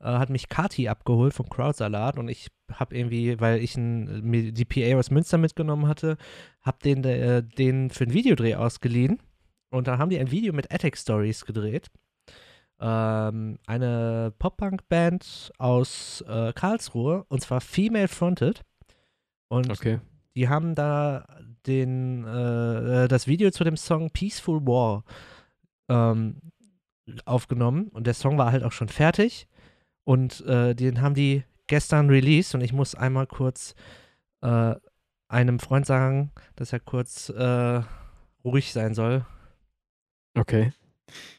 äh, 0.00 0.04
hat 0.04 0.30
mich 0.30 0.48
Kati 0.48 0.88
abgeholt 0.88 1.34
vom 1.34 1.48
Crowdsalat 1.48 2.18
und 2.18 2.28
ich 2.28 2.48
habe 2.72 2.96
irgendwie, 2.96 3.38
weil 3.40 3.62
ich 3.62 3.76
ein, 3.76 4.22
mir 4.22 4.52
die 4.52 4.64
PA 4.64 4.98
aus 4.98 5.10
Münster 5.10 5.38
mitgenommen 5.38 5.88
hatte, 5.88 6.16
habe 6.62 6.78
den, 6.82 7.04
äh, 7.04 7.42
den 7.42 7.90
für 7.90 8.04
einen 8.04 8.14
Videodreh 8.14 8.54
ausgeliehen 8.54 9.18
und 9.70 9.88
dann 9.88 9.98
haben 9.98 10.10
die 10.10 10.18
ein 10.18 10.30
Video 10.30 10.52
mit 10.52 10.72
Attic 10.72 10.96
Stories 10.96 11.44
gedreht. 11.44 11.90
Ähm, 12.80 13.58
eine 13.66 14.32
Pop-Punk-Band 14.38 15.52
aus 15.58 16.24
äh, 16.26 16.52
Karlsruhe 16.54 17.24
und 17.28 17.42
zwar 17.42 17.60
Female 17.60 18.08
Fronted 18.08 18.62
und 19.48 19.70
Okay. 19.70 20.00
die 20.34 20.48
haben 20.48 20.74
da 20.74 21.26
den, 21.66 22.24
äh, 22.24 23.04
äh, 23.04 23.08
das 23.08 23.26
Video 23.26 23.50
zu 23.50 23.64
dem 23.64 23.76
Song 23.76 24.10
Peaceful 24.10 24.66
War 24.66 25.04
ähm, 25.88 26.51
aufgenommen 27.24 27.88
und 27.88 28.06
der 28.06 28.14
Song 28.14 28.38
war 28.38 28.52
halt 28.52 28.62
auch 28.64 28.72
schon 28.72 28.88
fertig 28.88 29.48
und 30.04 30.40
äh, 30.46 30.74
den 30.74 31.00
haben 31.00 31.14
die 31.14 31.44
gestern 31.66 32.10
released 32.10 32.54
und 32.54 32.60
ich 32.60 32.72
muss 32.72 32.94
einmal 32.94 33.26
kurz 33.26 33.74
äh, 34.42 34.74
einem 35.28 35.58
Freund 35.58 35.86
sagen, 35.86 36.32
dass 36.56 36.72
er 36.72 36.80
kurz 36.80 37.28
äh, 37.30 37.82
ruhig 38.44 38.72
sein 38.72 38.94
soll. 38.94 39.24
Okay. 40.34 40.72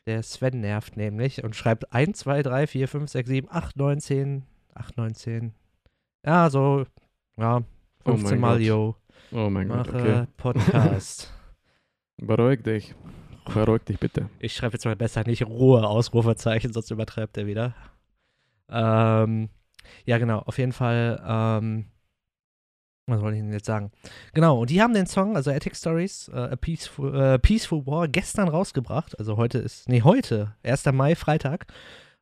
Der 0.06 0.22
Sven 0.24 0.60
nervt 0.60 0.98
nämlich 0.98 1.44
und 1.44 1.56
schreibt 1.56 1.94
1, 1.94 2.20
2, 2.20 2.44
3, 2.44 2.68
4, 2.68 2.88
5, 2.88 3.10
6, 3.12 3.30
7, 3.30 3.48
8, 3.50 3.78
9, 3.78 4.00
10, 4.00 4.44
8, 4.74 4.98
9, 4.98 5.16
10. 5.16 5.54
Ja, 6.26 6.50
so, 6.50 6.86
ja, 7.38 7.64
Oh 8.06 8.12
mein 8.12 8.18
15 8.20 8.40
Mal, 8.40 8.58
Gott. 8.58 8.62
yo. 8.68 8.96
Oh 9.32 9.50
mein 9.50 9.68
Gott, 9.70 9.88
Mache 9.88 9.98
okay. 9.98 10.28
Podcast. 10.36 11.32
Beruhig 12.18 12.64
dich. 12.64 12.94
Beruhig 13.46 13.84
dich 13.84 14.00
bitte. 14.00 14.30
ich 14.40 14.54
schreibe 14.56 14.74
jetzt 14.74 14.86
mal 14.86 14.96
besser 14.96 15.24
nicht 15.26 15.46
Ruhe, 15.46 15.88
Ausrufezeichen, 15.88 16.74
sonst 16.74 16.92
übertreibt 16.92 17.38
er 17.38 17.46
wieder. 17.48 17.76
Ähm, 18.70 19.50
ja, 20.06 20.18
genau, 20.18 20.40
auf 20.40 20.58
jeden 20.58 20.72
Fall, 20.72 21.22
ähm, 21.26 21.86
was 23.08 23.20
wollte 23.22 23.36
ich 23.38 23.44
denn 23.44 23.52
jetzt 23.52 23.66
sagen? 23.66 23.92
Genau, 24.34 24.62
und 24.62 24.70
die 24.70 24.82
haben 24.82 24.94
den 24.94 25.08
Song, 25.08 25.36
also 25.36 25.52
Attic 25.52 25.76
Stories, 25.76 26.30
äh, 26.30 26.38
A 26.38 26.56
Peaceful, 26.56 27.14
äh, 27.16 27.40
Peaceful 27.40 27.86
War, 27.86 28.08
gestern 28.08 28.48
rausgebracht. 28.48 29.20
Also 29.20 29.36
heute 29.38 29.58
ist, 29.60 29.90
nee, 29.90 30.02
heute, 30.02 30.56
1. 30.64 30.86
Mai, 30.94 31.16
Freitag. 31.16 31.66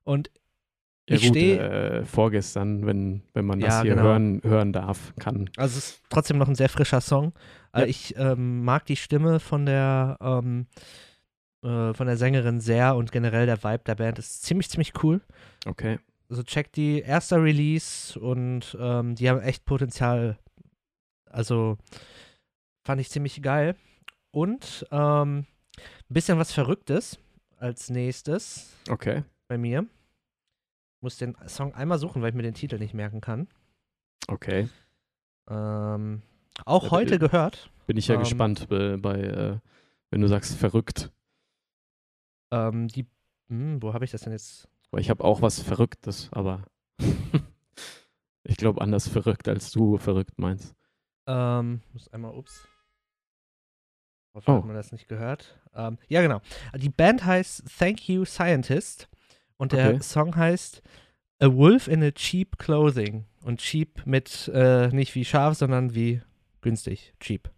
Und 0.03 0.31
Ja, 1.07 1.17
Ich 1.17 1.23
gut, 1.27 1.36
steh- 1.38 1.57
äh, 1.57 2.05
vorgestern, 2.05 2.86
wenn, 2.88 3.21
wenn 3.34 3.45
man 3.45 3.60
das 3.60 3.75
Ja, 3.75 3.81
hier 3.81 3.91
genau. 3.91 4.03
hören, 4.07 4.41
hören 4.43 4.71
darf, 4.73 5.13
kann. 5.19 5.49
Also 5.57 5.77
es 5.77 5.89
ist 5.91 6.01
trotzdem 6.10 6.38
noch 6.38 6.47
ein 6.47 6.55
sehr 6.55 6.69
frischer 6.69 7.01
Song. 7.01 7.34
Äh, 7.73 7.81
Ja. 7.81 7.86
Ich 7.88 8.15
ähm, 8.17 8.63
mag 8.63 8.86
die 8.86 8.95
Stimme 8.95 9.39
von 9.39 9.65
der 9.65 10.17
ähm, 10.21 10.65
äh, 11.63 11.93
von 11.93 12.08
der 12.08 12.17
Sängerin 12.17 12.60
sehr 12.60 12.95
und 12.95 13.12
generell 13.12 13.45
der 13.45 13.63
Vibe 13.63 13.84
der 13.86 13.95
Band 13.95 14.19
ist 14.19 14.43
ziemlich, 14.43 14.69
ziemlich 14.69 14.93
cool. 15.04 15.21
Okay. 15.65 16.00
Also 16.30 16.43
checkt 16.43 16.76
die 16.78 17.02
erster 17.02 17.43
Release 17.43 18.17
und 18.19 18.78
ähm, 18.80 19.15
die 19.15 19.30
haben 19.30 19.41
echt 19.41 19.65
Potenzial. 19.65 20.38
Also 21.30 21.78
fand 22.86 23.02
ich 23.02 23.10
ziemlich 23.10 23.41
geil. 23.41 23.76
Und 24.32 24.88
ähm, 24.91 25.45
ein 25.78 26.13
bisschen 26.13 26.38
was 26.38 26.54
Verrücktes 26.54 27.19
als 27.58 27.89
nächstes 27.89 28.78
Okay. 28.89 29.24
bei 29.50 29.58
mir. 29.58 29.86
Muss 31.02 31.17
den 31.17 31.36
Song 31.47 31.74
einmal 31.74 31.97
suchen, 32.00 32.21
weil 32.21 32.30
ich 32.30 32.36
mir 32.36 32.43
den 32.43 32.54
Titel 32.54 32.78
nicht 32.80 32.93
merken 32.93 33.19
kann. 33.21 33.47
Okay. 34.28 34.69
Ähm, 35.50 36.21
auch 36.65 36.86
Ja, 36.86 36.91
heute 36.91 37.12
bitte. 37.12 37.19
gehört. 37.28 37.69
Bin 37.88 37.97
ich 37.97 38.08
ja 38.08 38.15
Ähm, 38.15 38.21
gespannt 38.21 38.69
bei, 38.69 38.95
bei 38.97 39.19
äh, 39.19 39.58
wenn 40.12 40.21
du 40.21 40.28
sagst 40.28 40.56
verrückt. 40.56 41.12
Ähm, 42.52 42.88
die, 42.88 43.06
hm, 43.50 43.82
wo 43.82 43.94
habe 43.94 44.06
ich 44.06 44.12
das 44.12 44.22
denn 44.22 44.34
jetzt? 44.34 44.68
Ich 44.98 45.10
habe 45.10 45.24
auch 45.24 45.42
was 45.42 45.60
Verrücktes, 45.62 46.30
aber 46.34 46.66
ich 48.44 48.58
glaube 48.58 48.82
anders 48.82 49.08
verrückt, 49.08 49.48
als 49.48 49.72
du 49.72 49.98
verrückt 49.98 50.38
meinst. 50.38 50.76
Ähm, 51.28 51.82
muss 51.94 52.08
einmal, 52.10 52.36
ups. 52.36 52.68
Hoffe, 54.34 54.52
Oh. 54.52 54.58
hat 54.58 54.66
man 54.66 54.76
das 54.76 54.92
nicht 54.92 55.08
gehört. 55.08 55.60
Ähm, 55.74 55.98
ja, 56.08 56.22
genau. 56.22 56.42
Die 56.76 56.90
Band 56.90 57.26
heißt 57.26 57.64
Thank 57.78 58.08
You 58.08 58.26
Scientist 58.26 59.10
und 59.58 59.72
der 59.74 59.90
Okay. 59.90 60.02
Song 60.02 60.36
heißt 60.36 60.82
A 61.40 61.52
Wolf 61.54 61.88
in 61.88 62.04
a 62.04 62.12
Cheap 62.12 62.58
Clothing. 62.58 63.26
Und 63.44 63.60
cheap 63.60 64.06
mit 64.06 64.50
äh, 64.54 64.90
nicht 64.90 65.16
wie 65.16 65.26
scharf, 65.26 65.58
sondern 65.58 65.96
wie 65.96 66.22
günstig. 66.62 67.14
Cheap. 67.20 67.50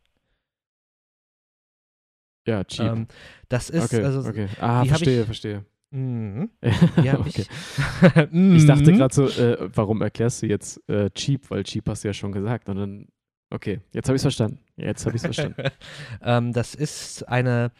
Ja, 2.45 2.63
cheap. 2.63 2.85
Ähm, 2.91 3.07
das 3.49 3.69
ist, 3.69 3.93
okay, 3.93 4.03
also, 4.03 4.27
okay. 4.27 4.47
Ah, 4.59 4.83
verstehe, 4.85 5.21
ich- 5.21 5.25
verstehe. 5.25 5.65
Die 5.95 7.11
hab 7.11 7.19
okay. 7.27 7.29
ich. 7.41 7.47
Ich 8.57 8.65
dachte 8.65 8.91
Mhm. 8.91 8.97
gerade 8.97 9.13
so, 9.13 9.27
äh, 9.27 9.69
warum 9.75 10.01
erklärst 10.01 10.41
du 10.41 10.47
jetzt 10.47 10.81
äh, 10.89 11.09
cheap? 11.11 11.49
Weil 11.51 11.63
cheap 11.63 11.87
hast 11.87 12.03
du 12.03 12.07
ja 12.07 12.13
schon 12.13 12.31
gesagt. 12.31 12.67
Und 12.67 12.77
dann, 12.77 13.07
okay, 13.51 13.79
jetzt 13.91 14.07
habe 14.07 14.15
ich 14.15 14.19
es 14.19 14.23
verstanden. 14.23 14.57
Jetzt 14.75 15.05
habe 15.05 15.15
ich 15.15 15.23
es 15.23 15.25
verstanden. 15.35 15.69
ähm, 16.23 16.51
das 16.51 16.73
ist 16.73 17.27
eine 17.29 17.71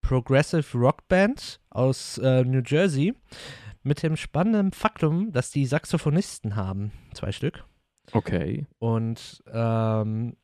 Progressive 0.00 0.78
Rock 0.78 1.08
Band 1.08 1.60
aus 1.70 2.18
äh, 2.18 2.44
New 2.44 2.62
Jersey 2.64 3.14
mit 3.82 4.02
dem 4.04 4.16
spannenden 4.16 4.70
Faktum, 4.72 5.32
dass 5.32 5.50
die 5.50 5.66
Saxophonisten 5.66 6.54
haben. 6.54 6.92
Zwei 7.14 7.32
Stück. 7.32 7.64
Okay. 8.12 8.66
Und 8.78 9.42
ähm, 9.52 10.36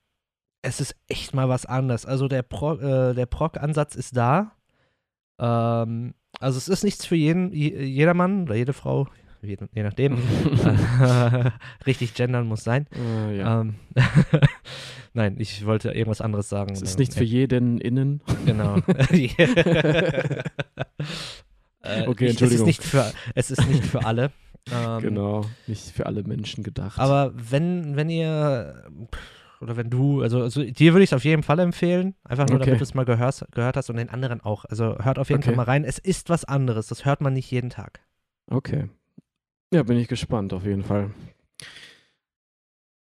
es 0.66 0.80
ist 0.80 0.94
echt 1.08 1.34
mal 1.34 1.48
was 1.48 1.64
anderes. 1.66 2.04
Also 2.06 2.28
der, 2.28 2.42
Pro, 2.42 2.74
äh, 2.74 3.14
der 3.14 3.26
Prog-Ansatz 3.26 3.94
ist 3.94 4.16
da. 4.16 4.52
Ähm, 5.38 6.14
also 6.40 6.58
es 6.58 6.68
ist 6.68 6.84
nichts 6.84 7.06
für 7.06 7.16
jeden, 7.16 7.52
je- 7.52 7.82
jedermann 7.84 8.42
oder 8.42 8.54
jede 8.56 8.72
Frau, 8.72 9.06
je, 9.42 9.56
je 9.74 9.82
nachdem. 9.82 10.18
Richtig 11.86 12.14
gendern 12.14 12.46
muss 12.46 12.64
sein. 12.64 12.86
Äh, 12.94 13.38
ja. 13.38 13.60
Ähm, 13.62 13.74
Nein, 15.14 15.36
ich 15.38 15.64
wollte 15.64 15.90
irgendwas 15.92 16.20
anderes 16.20 16.48
sagen. 16.50 16.72
es 16.74 16.82
ist 16.82 16.94
Dann- 16.94 17.00
nicht 17.00 17.14
für 17.14 17.24
jeden 17.24 17.78
innen. 17.78 18.20
Genau. 18.44 18.76
Äh, 21.82 22.06
Okay, 22.06 22.26
ich- 22.26 22.30
Es 22.30 22.42
ist 22.42 22.42
Entschuldigung. 22.42 22.66
nicht 22.66 22.82
für, 22.82 23.12
es 23.34 23.50
ist 23.50 23.66
nicht 23.68 23.84
für 23.84 24.04
alle. 24.04 24.30
Ähm, 24.72 25.00
genau. 25.00 25.44
Nicht 25.68 25.90
für 25.90 26.06
alle 26.06 26.24
Menschen 26.24 26.64
gedacht. 26.64 26.98
Aber 26.98 27.32
wenn, 27.34 27.94
wenn 27.96 28.10
ihr 28.10 28.82
oder 29.60 29.76
wenn 29.76 29.90
du, 29.90 30.22
also, 30.22 30.42
also 30.42 30.62
dir 30.62 30.92
würde 30.92 31.04
ich 31.04 31.10
es 31.10 31.14
auf 31.14 31.24
jeden 31.24 31.42
Fall 31.42 31.58
empfehlen, 31.58 32.14
einfach 32.24 32.46
nur 32.46 32.56
Okay. 32.56 32.66
damit 32.66 32.80
du 32.80 32.84
es 32.84 32.94
mal 32.94 33.04
gehörst, 33.04 33.44
gehört 33.52 33.76
hast 33.76 33.90
und 33.90 33.96
den 33.96 34.08
anderen 34.10 34.40
auch. 34.40 34.64
Also 34.66 34.98
hört 34.98 35.18
auf 35.18 35.28
jeden 35.30 35.40
Okay. 35.40 35.50
Fall 35.50 35.56
mal 35.56 35.62
rein. 35.64 35.84
Es 35.84 35.98
ist 35.98 36.28
was 36.28 36.44
anderes, 36.44 36.88
das 36.88 37.04
hört 37.04 37.20
man 37.20 37.32
nicht 37.32 37.50
jeden 37.50 37.70
Tag. 37.70 38.00
Okay. 38.48 38.88
Ja, 39.72 39.82
bin 39.82 39.98
ich 39.98 40.08
gespannt 40.08 40.52
auf 40.52 40.64
jeden 40.64 40.84
Fall. 40.84 41.10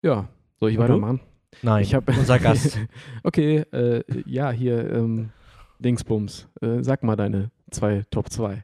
Ja, 0.02 0.28
soll 0.60 0.72
ich 0.72 0.78
weitermachen? 0.78 1.20
Nein, 1.62 1.84
Ich 1.84 1.96
hab, 1.96 2.08
unser 2.10 2.38
Gast. 2.40 2.80
okay, 3.24 3.60
äh, 3.72 4.04
ja, 4.26 4.52
hier, 4.52 4.92
ähm, 4.92 5.32
Dingsbums. 5.80 6.48
Äh, 6.62 6.84
sag 6.84 7.04
mal 7.04 7.16
deine 7.16 7.52
zwei 7.72 8.04
Top 8.12 8.30
2. 8.30 8.64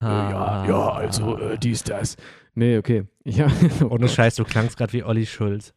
Ah. 0.00 1.02
äh, 1.40 1.58
dies, 1.58 1.82
das. 1.84 2.16
Nee, 2.54 2.78
okay. 2.78 3.04
Ja, 3.26 3.46
oh 3.80 3.86
Ohne 3.86 4.00
Gott. 4.00 4.10
Scheiß, 4.10 4.34
du 4.36 4.44
klangst 4.44 4.76
gerade 4.76 4.92
wie 4.92 5.02
Olli 5.02 5.24
Schulz. 5.24 5.72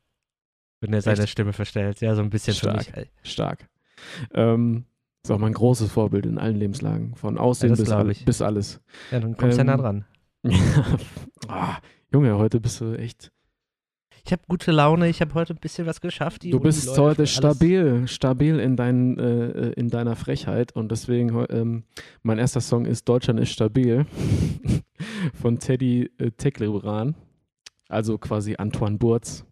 Wenn 0.80 0.94
er 0.94 1.02
seine 1.02 1.22
Echt? 1.24 1.30
Stimme 1.30 1.54
verstellt. 1.54 2.02
Ja, 2.02 2.16
so 2.16 2.22
ein 2.22 2.30
bisschen 2.30 2.54
Stark. 2.54 2.86
für 2.86 3.00
mich. 3.00 3.10
Stark. 3.24 3.68
Ähm, 4.34 4.86
ist 5.24 5.32
auch 5.32 5.40
mein 5.40 5.54
großes 5.54 5.92
Vorbild 5.92 6.26
in 6.26 6.38
allen 6.38 6.56
Lebenslagen. 6.56 7.16
Von 7.16 7.38
Aussehen 7.38 7.70
das 7.70 7.80
bis, 7.80 7.91
all, 7.91 8.06
bis 8.06 8.41
alles. 8.41 8.82
Ja, 9.12 9.20
dann 9.20 9.36
kommst 9.36 9.58
du 9.58 9.62
Ähm, 9.62 9.68
ja 9.68 9.76
nah 9.76 9.82
dran. 9.82 10.06
ah, 11.47 11.78
Junge, 12.14 12.38
heute 12.38 12.60
bist 12.60 12.80
du 12.80 12.93
echt. 12.93 13.32
Ich 14.26 14.32
habe 14.32 14.41
gute 14.47 14.72
Laune, 14.72 15.08
ich 15.08 15.22
habe 15.22 15.34
heute 15.36 15.54
ein 15.54 15.60
bisschen 15.60 15.88
was 15.88 16.01
geschafft. 16.01 16.43
Du 16.43 16.60
bist 16.60 16.97
heute 16.97 17.28
stabil, 17.28 18.08
stabil 18.08 18.60
in, 18.60 18.76
dein, 18.76 19.18
äh, 19.18 19.70
in 19.72 19.89
deiner 19.89 20.18
Frechheit 20.18 20.74
und 20.74 20.91
deswegen 20.91 21.45
ähm, 21.49 21.84
mein 22.24 22.38
erster 22.38 22.60
Song 22.60 22.86
ist 22.86 23.08
Deutschland 23.08 23.39
ist 23.39 23.51
stabil 23.51 24.06
von 25.34 25.60
Teddy 25.60 26.12
äh, 26.18 26.32
Teklebran, 26.32 27.16
also 27.88 28.18
quasi 28.18 28.56
Antoine 28.58 28.97
Burz. 28.97 29.45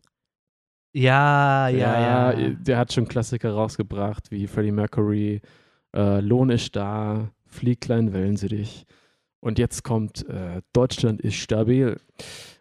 Ja, 0.96 1.68
ja, 1.68 2.32
ja. 2.32 2.50
Der 2.52 2.78
hat 2.78 2.94
schon 2.94 3.06
Klassiker 3.06 3.52
rausgebracht 3.52 4.32
wie 4.32 4.48
Freddie 4.48 4.72
Mercury, 4.72 5.42
äh, 5.94 6.22
Lohn 6.22 6.50
ist 6.50 6.74
da, 6.74 7.32
Flieg 7.46 7.82
klein, 7.82 8.14
Wellensittich. 8.14 8.86
Und 9.42 9.60
jetzt 9.60 9.84
kommt 9.84 10.26
äh, 10.30 10.62
Deutschland 10.72 11.20
ist 11.20 11.36
stabil. 11.36 12.00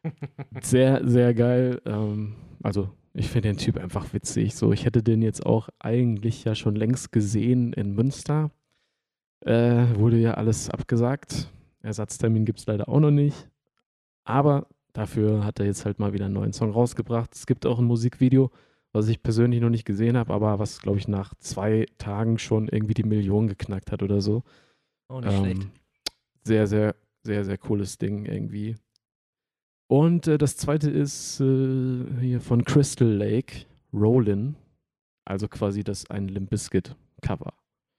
sehr, 0.61 1.09
sehr 1.09 1.33
geil. 1.33 1.81
Ähm, 1.87 2.35
also 2.61 2.91
ich 3.13 3.29
finde 3.29 3.51
den 3.51 3.57
Typ 3.57 3.79
einfach 3.79 4.13
witzig. 4.13 4.57
So, 4.57 4.73
ich 4.73 4.85
hätte 4.85 5.05
den 5.05 5.23
jetzt 5.23 5.47
auch 5.47 5.69
eigentlich 5.79 6.43
ja 6.43 6.57
schon 6.57 6.75
längst 6.75 7.13
gesehen 7.13 7.73
in 7.73 7.95
Münster. 7.95 8.51
Äh, 9.47 9.95
wurde 9.95 10.19
ja 10.19 10.35
alles 10.35 10.71
abgesagt. 10.71 11.53
Ersatztermin 11.83 12.45
gibt 12.45 12.59
es 12.59 12.67
leider 12.67 12.89
auch 12.89 12.99
noch 12.99 13.13
nicht. 13.13 13.49
Aber 14.25 14.67
dafür 14.95 15.45
hat 15.45 15.61
er 15.61 15.67
jetzt 15.67 15.85
halt 15.85 15.99
mal 15.99 16.15
wieder 16.15 16.25
einen 16.25 16.35
neuen 16.35 16.55
Song 16.55 16.71
rausgebracht. 16.71 17.35
Es 17.35 17.45
gibt 17.45 17.67
auch 17.67 17.79
ein 17.79 17.85
Musikvideo, 17.85 18.51
was 18.93 19.09
ich 19.09 19.23
persönlich 19.23 19.61
noch 19.61 19.69
nicht 19.69 19.85
gesehen 19.85 20.17
habe, 20.17 20.33
aber 20.33 20.59
was, 20.59 20.81
glaube 20.81 20.99
ich, 20.99 21.09
nach 21.09 21.35
zwei 21.35 21.85
Tagen 21.99 22.39
schon 22.39 22.69
irgendwie 22.69 22.95
die 22.95 23.05
Million 23.05 23.49
geknackt 23.49 23.93
hat 23.93 24.03
oder 24.03 24.23
so. 24.23 24.43
Oh, 25.09 25.21
nicht 25.21 25.33
ähm, 25.33 25.39
schlecht. 25.41 25.69
Sehr, 26.45 26.67
sehr, 26.67 26.95
sehr, 27.23 27.45
sehr 27.45 27.59
cooles 27.59 27.99
Ding 27.99 28.25
irgendwie. 28.25 28.77
Und 29.89 30.27
äh, 30.27 30.39
das 30.39 30.57
zweite 30.57 30.91
ist 30.91 31.41
äh, 31.41 32.05
hier 32.21 32.41
von 32.41 32.65
Crystal 32.65 33.09
Lake, 33.09 33.67
Rollin. 33.93 34.57
Also 35.27 35.49
quasi 35.49 35.83
das 35.85 36.11
ein 36.11 36.29
Limp 36.29 36.51
Bizkit 36.51 36.97
Cover. 37.21 37.53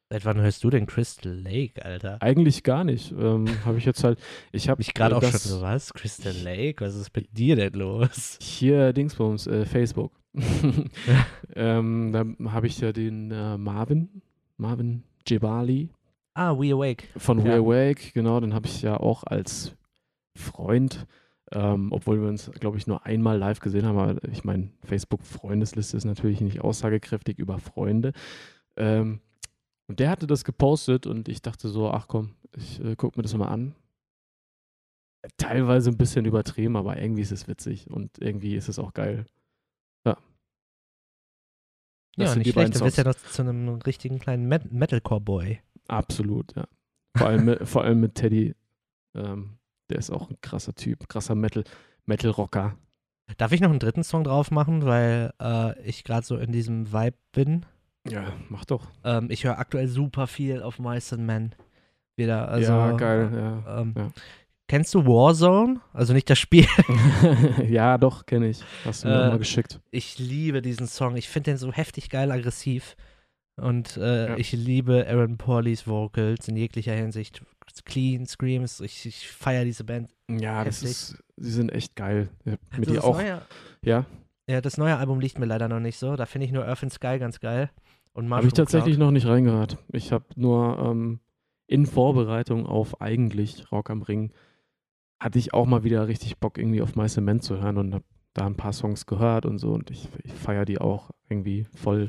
Seit 0.10 0.24
wann 0.24 0.40
hörst 0.40 0.64
du 0.64 0.70
denn 0.70 0.86
Crystal 0.86 1.34
Lake, 1.34 1.84
Alter? 1.84 2.22
Eigentlich 2.22 2.64
gar 2.64 2.84
nicht. 2.84 3.12
Ähm, 3.12 3.48
habe 3.66 3.80
ich 3.80 3.86
jetzt 3.86 4.04
halt. 4.04 4.20
Ich 4.52 4.70
habe 4.70 4.80
mich 4.80 4.94
gerade 4.94 5.16
äh, 5.16 5.18
auch 5.18 5.24
schon 5.24 5.40
so 5.40 5.62
was. 5.62 5.94
Crystal 5.94 6.36
Lake, 6.44 6.86
was 6.86 6.96
ist 6.96 7.16
mit 7.16 7.36
dir 7.36 7.56
denn 7.56 7.74
los? 7.74 8.38
Hier 8.40 8.94
Dingsbums, 8.94 9.48
äh, 9.48 9.66
Facebook. 9.66 10.12
ähm, 11.56 12.12
da 12.12 12.52
habe 12.52 12.68
ich 12.68 12.80
ja 12.80 12.92
den 12.92 13.32
äh, 13.32 13.58
Marvin, 13.58 14.22
Marvin 14.58 15.04
Jebali. 15.28 15.90
Ah, 16.36 16.54
We 16.54 16.74
Awake. 16.74 17.08
Von 17.18 17.44
We 17.44 17.50
ja. 17.50 17.58
Awake, 17.58 18.12
genau. 18.14 18.40
Den 18.40 18.54
habe 18.54 18.68
ich 18.68 18.82
ja 18.84 18.98
auch 18.98 19.24
als 19.24 19.74
Freund 20.36 21.08
ähm, 21.52 21.92
obwohl 21.92 22.22
wir 22.22 22.28
uns, 22.28 22.52
glaube 22.60 22.78
ich, 22.78 22.88
nur 22.88 23.06
einmal 23.06 23.38
live 23.38 23.60
gesehen 23.60 23.86
haben. 23.86 23.98
Aber 23.98 24.24
ich 24.32 24.44
meine, 24.44 24.70
Facebook-Freundesliste 24.84 25.96
ist 25.96 26.06
natürlich 26.06 26.42
nicht 26.42 26.62
aussagekräftig 26.62 27.38
über 27.38 27.60
Freunde. 27.60 28.14
Ähm, 28.78 29.20
und 29.88 30.00
der 30.00 30.10
hatte 30.10 30.28
das 30.28 30.44
gepostet 30.44 31.06
und 31.06 31.30
ich 31.30 31.42
dachte 31.42 31.70
so, 31.70 31.90
ach 31.92 32.08
komm, 32.08 32.36
ich 32.56 32.80
äh, 32.84 32.96
gucke 32.96 33.18
mir 33.20 33.24
das 33.24 33.36
mal 33.36 33.48
an. 33.48 33.76
Teilweise 35.38 35.90
ein 35.90 35.98
bisschen 35.98 36.26
übertrieben, 36.26 36.76
aber 36.76 36.98
irgendwie 37.02 37.22
ist 37.22 37.32
es 37.32 37.48
witzig 37.48 37.90
und 37.90 38.20
irgendwie 38.20 38.56
ist 38.56 38.70
es 38.70 38.80
auch 38.80 38.94
geil. 38.94 39.26
Ja. 40.06 40.18
Das 42.16 42.32
ja, 42.32 42.36
nicht 42.36 42.52
schlecht. 42.52 42.76
Du 42.76 42.84
bist 42.84 42.98
ja 42.98 43.04
noch 43.04 43.16
zu 43.16 43.42
einem 43.42 43.70
richtigen 43.82 44.20
kleinen 44.20 44.48
Met 44.48 44.72
Metalcore-Boy. 44.72 45.62
Absolut, 45.88 46.56
ja. 46.56 46.68
Vor 47.18 47.28
allem, 47.28 47.46
mit, 47.46 47.68
vor 47.68 47.84
allem 47.84 48.00
mit 48.00 48.16
Teddy. 48.16 48.56
Ähm, 49.16 49.58
der 49.90 50.00
ist 50.00 50.12
auch 50.12 50.30
ein 50.30 50.38
krasser 50.42 50.74
Typ, 50.74 51.08
krasser 51.10 51.36
Metal, 51.36 51.64
Metal-Rocker. 52.06 52.78
Darf 53.38 53.52
ich 53.52 53.62
noch 53.62 53.70
einen 53.70 53.80
dritten 53.80 54.04
Song 54.04 54.24
drauf 54.24 54.52
machen, 54.52 54.86
weil 54.86 55.34
äh, 55.42 55.80
ich 55.82 56.04
gerade 56.04 56.26
so 56.26 56.38
in 56.38 56.52
diesem 56.52 56.92
Vibe 56.92 57.18
bin? 57.32 57.66
Ja, 58.08 58.34
mach 58.50 58.66
doch. 58.66 58.88
Ähm, 59.04 59.28
ich 59.30 59.44
höre 59.44 59.58
aktuell 59.58 59.88
super 59.88 60.28
viel 60.28 60.62
auf 60.62 60.80
Mice 60.80 61.14
and 61.14 61.24
Men. 61.24 61.56
Wieder, 62.18 62.48
also, 62.48 62.72
ja, 62.72 62.92
geil, 62.94 63.30
ja, 63.34 63.82
ähm, 63.82 63.94
ja. 63.98 64.12
Kennst 64.68 64.94
du 64.96 65.06
Warzone? 65.06 65.80
Also 65.94 66.14
nicht 66.14 66.30
das 66.30 66.40
Spiel. 66.40 66.66
ja, 67.70 67.98
doch, 67.98 68.26
kenne 68.26 68.50
ich. 68.50 68.64
Hast 68.84 69.04
du 69.04 69.10
mir 69.10 69.14
äh, 69.14 69.30
mal 69.30 69.38
geschickt. 69.38 69.80
Ich 69.92 70.18
liebe 70.18 70.62
diesen 70.62 70.88
Song. 70.88 71.16
Ich 71.18 71.30
finde 71.30 71.52
den 71.52 71.58
so 71.58 71.72
heftig 71.72 72.10
geil 72.10 72.32
aggressiv. 72.32 72.96
Und 73.58 73.96
äh, 73.98 74.30
ja. 74.30 74.38
ich 74.38 74.52
liebe 74.52 75.06
Aaron 75.08 75.38
Pauleys 75.38 75.88
Vocals 75.88 76.48
in 76.48 76.58
jeglicher 76.58 76.94
Hinsicht. 76.94 77.44
Clean, 77.84 78.26
Screams, 78.26 78.80
ich, 78.80 79.06
ich 79.06 79.28
feiere 79.30 79.66
diese 79.66 79.84
Band. 79.84 80.10
Ja, 80.30 80.64
heftig. 80.64 80.82
das 80.82 80.84
ist, 80.84 81.24
sie 81.38 81.52
sind 81.52 81.72
echt 81.72 81.96
geil. 81.96 82.30
Mit 82.76 82.90
dir 82.90 83.04
auch. 83.04 83.18
Neue, 83.18 83.42
ja. 83.82 84.06
Ja, 84.48 84.62
das 84.62 84.78
neue 84.78 84.98
Album 84.98 85.20
liegt 85.20 85.40
mir 85.40 85.46
leider 85.46 85.68
noch 85.68 85.80
nicht 85.80 85.98
so. 85.98 86.16
Da 86.16 86.26
finde 86.26 86.46
ich 86.46 86.52
nur 86.52 86.68
Earth 86.68 86.84
and 86.84 86.94
Sky 86.94 87.18
ganz 87.20 87.40
geil. 87.40 87.70
Habe 88.16 88.48
ich 88.48 88.54
tatsächlich 88.54 88.96
Cloud. 88.96 89.08
noch 89.08 89.12
nicht 89.12 89.28
reingehört. 89.28 89.78
Ich 89.92 90.12
habe 90.12 90.26
nur 90.36 90.80
ähm, 90.80 91.20
in 91.68 91.86
Vorbereitung 91.86 92.66
auf 92.66 93.02
eigentlich 93.02 93.72
Rock 93.72 93.90
am 93.90 94.02
Ring 94.02 94.32
hatte 95.20 95.40
ich 95.40 95.54
auch 95.54 95.66
mal 95.66 95.84
wieder 95.84 96.08
richtig 96.08 96.38
Bock, 96.38 96.58
irgendwie 96.58 96.82
auf 96.82 96.96
My 96.96 97.08
Cement 97.08 97.44
zu 97.44 97.62
hören 97.62 97.78
und 97.78 97.94
habe 97.94 98.06
da 98.34 98.46
ein 98.46 98.56
paar 98.56 98.74
Songs 98.74 99.06
gehört 99.06 99.46
und 99.46 99.60
so 99.60 99.72
und 99.72 99.90
ich, 99.90 100.10
ich 100.24 100.34
feiere 100.34 100.66
die 100.66 100.80
auch 100.80 101.12
irgendwie 101.30 101.66
voll. 101.74 102.08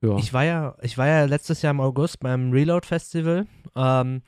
Ja. 0.00 0.16
Ich 0.16 0.32
war 0.32 0.44
ja, 0.44 0.76
ich 0.82 0.96
war 0.96 1.06
ja 1.06 1.24
letztes 1.24 1.62
Jahr 1.62 1.72
im 1.72 1.80
August 1.80 2.20
beim 2.20 2.50
Reload 2.50 2.86
Festival. 2.86 3.46
Ähm, 3.76 4.22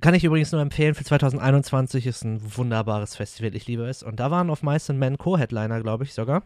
kann 0.00 0.14
ich 0.14 0.24
übrigens 0.24 0.52
nur 0.52 0.60
empfehlen 0.60 0.94
für 0.94 1.04
2021, 1.04 2.06
ist 2.06 2.24
ein 2.24 2.40
wunderbares 2.56 3.16
Festival, 3.16 3.54
ich 3.54 3.66
liebe 3.66 3.84
es. 3.84 4.02
Und 4.02 4.20
da 4.20 4.30
waren 4.30 4.50
auf 4.50 4.62
Mice 4.62 4.92
Men 4.92 5.18
Co-Headliner, 5.18 5.80
glaube 5.80 6.04
ich 6.04 6.14
sogar. 6.14 6.42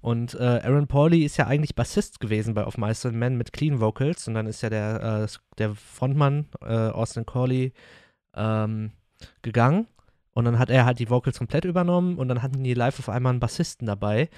Und 0.00 0.34
äh, 0.34 0.60
Aaron 0.62 0.86
Pauli 0.86 1.24
ist 1.24 1.36
ja 1.36 1.46
eigentlich 1.46 1.74
Bassist 1.74 2.20
gewesen 2.20 2.54
bei 2.54 2.66
Of 2.66 2.78
Mice 2.78 3.10
Men 3.12 3.36
mit 3.36 3.52
Clean 3.52 3.80
Vocals. 3.80 4.28
Und 4.28 4.34
dann 4.34 4.46
ist 4.46 4.62
ja 4.62 4.70
der, 4.70 5.24
äh, 5.24 5.38
der 5.58 5.74
Frontmann, 5.74 6.46
äh, 6.62 6.88
Austin 6.88 7.26
Corley, 7.26 7.72
ähm, 8.34 8.92
gegangen. 9.42 9.86
Und 10.32 10.44
dann 10.44 10.58
hat 10.58 10.70
er 10.70 10.84
halt 10.84 10.98
die 10.98 11.10
Vocals 11.10 11.38
komplett 11.38 11.64
übernommen 11.64 12.18
und 12.18 12.28
dann 12.28 12.42
hatten 12.42 12.64
die 12.64 12.74
live 12.74 12.98
auf 12.98 13.08
einmal 13.08 13.30
einen 13.30 13.40
Bassisten 13.40 13.86
dabei. 13.86 14.28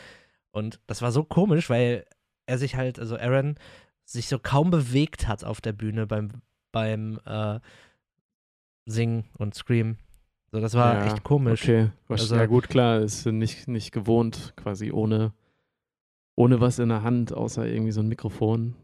Und 0.50 0.80
das 0.86 1.00
war 1.02 1.10
so 1.10 1.24
komisch, 1.24 1.70
weil 1.70 2.04
er 2.44 2.58
sich 2.58 2.76
halt, 2.76 2.98
also 2.98 3.16
Aaron, 3.16 3.56
sich 4.04 4.28
so 4.28 4.38
kaum 4.38 4.70
bewegt 4.70 5.26
hat 5.26 5.42
auf 5.42 5.60
der 5.60 5.72
Bühne 5.72 6.06
beim, 6.06 6.42
beim 6.70 7.18
äh, 7.24 7.60
Singen 8.84 9.24
und 9.36 9.54
Scream. 9.54 9.96
So, 10.52 10.60
das 10.60 10.74
war 10.74 10.94
ja, 10.94 11.06
echt 11.06 11.24
komisch. 11.24 11.62
Okay, 11.62 11.90
also, 12.08 12.36
ja 12.36 12.46
gut, 12.46 12.68
klar, 12.68 13.00
ist 13.00 13.26
nicht, 13.26 13.68
nicht 13.68 13.92
gewohnt, 13.92 14.54
quasi 14.56 14.92
ohne, 14.92 15.32
ohne 16.36 16.60
was 16.60 16.78
in 16.78 16.88
der 16.88 17.02
Hand, 17.02 17.32
außer 17.32 17.66
irgendwie 17.66 17.92
so 17.92 18.00
ein 18.00 18.08
Mikrofon. 18.08 18.74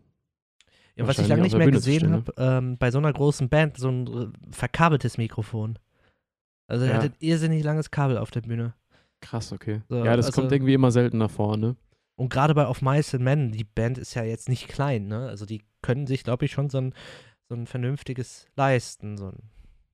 Ja, 0.96 1.06
was 1.06 1.18
ich 1.18 1.28
lange 1.28 1.42
nicht 1.42 1.56
mehr 1.56 1.70
gesehen 1.70 2.12
habe, 2.12 2.32
ähm, 2.36 2.76
bei 2.76 2.90
so 2.90 2.98
einer 2.98 3.12
großen 3.12 3.48
Band, 3.48 3.78
so 3.78 3.88
ein 3.88 4.06
äh, 4.06 4.26
verkabeltes 4.50 5.16
Mikrofon. 5.16 5.78
Also 6.66 6.84
er 6.84 6.90
ja. 6.90 6.96
hatte 6.96 7.06
ein 7.06 7.16
irrsinnig 7.20 7.64
langes 7.64 7.90
Kabel 7.90 8.18
auf 8.18 8.30
der 8.30 8.42
Bühne. 8.42 8.74
Krass, 9.20 9.52
okay. 9.52 9.80
So, 9.88 10.04
ja, 10.04 10.16
das 10.16 10.26
also, 10.26 10.40
kommt 10.40 10.52
irgendwie 10.52 10.74
immer 10.74 10.90
seltener 10.90 11.28
vor, 11.28 11.56
ne? 11.56 11.76
Und 12.16 12.28
gerade 12.28 12.54
bei 12.54 12.66
Of 12.66 12.82
Mice 12.82 13.14
and 13.14 13.24
Men, 13.24 13.52
die 13.52 13.64
Band 13.64 13.96
ist 13.96 14.14
ja 14.14 14.24
jetzt 14.24 14.48
nicht 14.48 14.68
klein, 14.68 15.06
ne? 15.06 15.28
Also 15.28 15.46
die 15.46 15.62
können 15.80 16.06
sich, 16.06 16.24
glaube 16.24 16.44
ich, 16.44 16.52
schon 16.52 16.68
so 16.68 16.78
ein, 16.78 16.94
so 17.48 17.54
ein 17.54 17.66
vernünftiges 17.66 18.46
leisten. 18.56 19.16
So 19.16 19.28
ein 19.28 19.50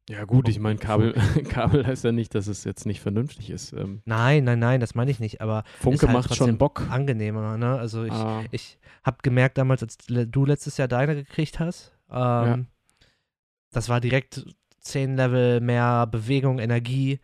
ja, 0.08 0.24
gut, 0.24 0.48
ich 0.48 0.58
meine, 0.58 0.78
Kabel, 0.78 1.12
Kabel 1.48 1.86
heißt 1.86 2.04
ja 2.04 2.12
nicht, 2.12 2.34
dass 2.34 2.46
es 2.46 2.64
jetzt 2.64 2.86
nicht 2.86 3.00
vernünftig 3.00 3.50
ist. 3.50 3.72
Ähm 3.72 4.00
nein, 4.06 4.44
nein, 4.44 4.58
nein, 4.58 4.80
das 4.80 4.94
meine 4.94 5.10
ich 5.10 5.20
nicht, 5.20 5.40
aber 5.40 5.64
Funke 5.80 6.06
halt 6.06 6.16
macht 6.16 6.34
schon 6.34 6.56
Bock. 6.56 6.86
Angenehmer, 6.90 7.58
ne? 7.58 7.78
Also 7.78 8.04
ich, 8.04 8.12
ah. 8.12 8.42
ich 8.50 8.78
habe 9.04 9.18
gemerkt 9.22 9.58
damals, 9.58 9.82
als 9.82 9.98
du 9.98 10.44
letztes 10.44 10.78
Jahr 10.78 10.88
deine 10.88 11.14
gekriegt 11.14 11.60
hast, 11.60 11.92
ähm, 12.10 12.16
ja. 12.16 12.58
das 13.70 13.88
war 13.88 14.00
direkt 14.00 14.46
zehn 14.80 15.16
Level 15.16 15.60
mehr 15.60 16.06
Bewegung, 16.06 16.58
Energie. 16.58 17.20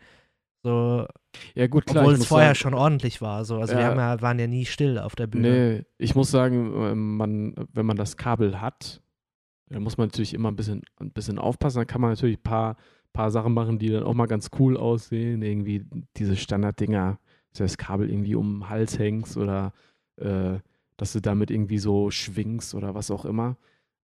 So, 0.61 1.07
ja, 1.53 1.67
gut, 1.67 1.85
klar. 1.85 2.03
Obwohl 2.03 2.15
es 2.15 2.25
vorher 2.25 2.49
sagen, 2.49 2.59
schon 2.59 2.73
ordentlich 2.73 3.21
war. 3.21 3.45
So. 3.45 3.59
Also 3.59 3.73
ja, 3.73 3.95
wir 3.95 4.01
ja, 4.01 4.21
waren 4.21 4.39
ja 4.39 4.47
nie 4.47 4.65
still 4.65 4.99
auf 4.99 5.15
der 5.15 5.27
Bühne. 5.27 5.49
Nee, 5.49 5.85
ich 5.97 6.15
muss 6.15 6.31
sagen, 6.31 6.73
ähm, 6.75 7.17
man, 7.17 7.55
wenn 7.73 7.85
man 7.85 7.97
das 7.97 8.17
Kabel 8.17 8.61
hat, 8.61 9.01
da 9.69 9.79
muss 9.79 9.97
man 9.97 10.07
natürlich 10.07 10.33
immer 10.33 10.51
ein 10.51 10.55
bisschen, 10.55 10.83
ein 10.97 11.11
bisschen 11.11 11.39
aufpassen. 11.39 11.79
Da 11.79 11.85
kann 11.85 12.01
man 12.01 12.11
natürlich 12.11 12.37
ein 12.37 12.43
paar, 12.43 12.77
paar 13.13 13.31
Sachen 13.31 13.53
machen, 13.53 13.79
die 13.79 13.89
dann 13.89 14.03
auch 14.03 14.13
mal 14.13 14.27
ganz 14.27 14.51
cool 14.59 14.77
aussehen. 14.77 15.41
Irgendwie 15.41 15.85
diese 16.17 16.35
Standarddinger, 16.35 17.19
dass 17.51 17.57
du 17.57 17.63
das 17.63 17.77
Kabel 17.77 18.09
irgendwie 18.09 18.35
um 18.35 18.59
den 18.59 18.69
Hals 18.69 18.99
hängst 18.99 19.37
oder 19.37 19.73
äh, 20.17 20.59
dass 20.97 21.13
du 21.13 21.21
damit 21.21 21.51
irgendwie 21.51 21.79
so 21.79 22.11
schwingst 22.11 22.75
oder 22.75 22.95
was 22.95 23.11
auch 23.11 23.25
immer. 23.25 23.57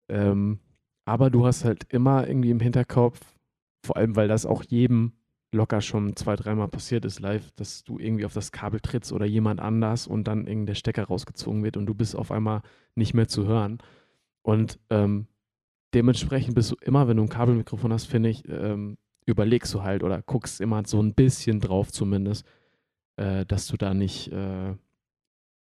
Ähm, 0.09 0.59
aber 1.05 1.30
du 1.30 1.45
hast 1.45 1.64
halt 1.64 1.86
immer 1.89 2.28
irgendwie 2.28 2.51
im 2.51 2.59
Hinterkopf, 2.59 3.20
vor 3.86 3.97
allem 3.97 4.16
weil 4.16 4.28
das 4.28 4.45
auch 4.45 4.64
jedem 4.64 5.14
locker 5.53 5.82
schon 5.82 6.16
zwei, 6.16 6.36
dreimal 6.36 6.70
passiert 6.70 7.05
ist 7.05 7.20
live, 7.20 7.51
dass 7.51 7.84
du 7.84 7.99
irgendwie 7.99 8.26
auf 8.26 8.34
das 8.34 8.51
Kabel 8.51 8.80
trittst 8.80 9.12
oder 9.12 9.26
jemand 9.26 9.59
anders 9.59 10.07
und 10.07 10.26
dann 10.28 10.47
irgendwie 10.47 10.68
der 10.68 10.76
Stecker 10.76 11.03
rausgezogen 11.05 11.64
wird 11.64 11.78
und 11.78 11.86
du 11.86 11.93
bist 11.93 12.16
auf 12.16 12.32
einmal 12.32 12.62
nicht 12.95 13.14
mehr 13.14 13.28
zu 13.28 13.45
hören. 13.45 13.80
Und 14.43 14.80
ähm, 14.89 15.28
dementsprechend 15.93 16.55
bist 16.55 16.71
du 16.71 16.75
immer, 16.81 17.07
wenn 17.07 17.17
du 17.17 17.23
ein 17.23 17.29
Kabelmikrofon 17.29 17.93
hast, 17.93 18.05
finde 18.05 18.29
ich, 18.29 18.47
ähm, 18.49 18.97
überlegst 19.25 19.73
du 19.73 19.83
halt 19.83 20.03
oder 20.03 20.21
guckst 20.21 20.61
immer 20.61 20.83
so 20.85 21.01
ein 21.01 21.13
bisschen 21.13 21.59
drauf 21.59 21.91
zumindest, 21.91 22.45
äh, 23.17 23.45
dass 23.45 23.67
du 23.67 23.77
da 23.77 23.93
nicht, 23.93 24.31
äh, 24.31 24.75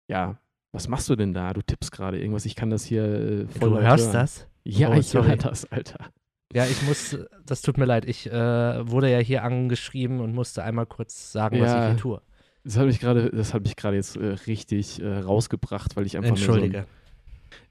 ja, 0.08 0.38
was 0.72 0.88
machst 0.88 1.08
du 1.10 1.16
denn 1.16 1.34
da? 1.34 1.52
Du 1.52 1.62
tippst 1.62 1.92
gerade 1.92 2.18
irgendwas, 2.18 2.46
ich 2.46 2.56
kann 2.56 2.70
das 2.70 2.84
hier 2.84 3.04
äh, 3.04 3.46
voll 3.46 3.70
Du 3.70 3.80
hörst 3.80 4.06
hören. 4.06 4.12
das? 4.12 4.48
Ja, 4.64 4.90
oh, 4.90 4.94
ich 4.94 5.12
höre 5.12 5.36
das, 5.36 5.70
Alter. 5.70 6.06
Ja, 6.54 6.66
ich 6.66 6.82
muss, 6.82 7.16
das 7.46 7.62
tut 7.62 7.78
mir 7.78 7.86
leid, 7.86 8.04
ich 8.04 8.30
äh, 8.30 8.90
wurde 8.90 9.10
ja 9.10 9.18
hier 9.18 9.42
angeschrieben 9.42 10.20
und 10.20 10.34
musste 10.34 10.62
einmal 10.62 10.86
kurz 10.86 11.32
sagen, 11.32 11.56
ja, 11.56 11.62
was 11.62 11.72
ich 11.72 11.88
hier 11.88 11.96
tue. 11.96 12.22
Das 12.64 12.76
habe 12.76 12.90
ich 12.90 13.00
gerade, 13.00 13.30
das 13.30 13.54
habe 13.54 13.66
ich 13.66 13.74
gerade 13.74 13.96
jetzt 13.96 14.16
äh, 14.16 14.26
richtig 14.46 15.02
äh, 15.02 15.18
rausgebracht, 15.18 15.96
weil 15.96 16.06
ich 16.06 16.16
einfach 16.16 16.30
Entschuldige. 16.30 16.78
Nur 16.78 16.82
so 16.82 16.88
ein, 16.88 17.01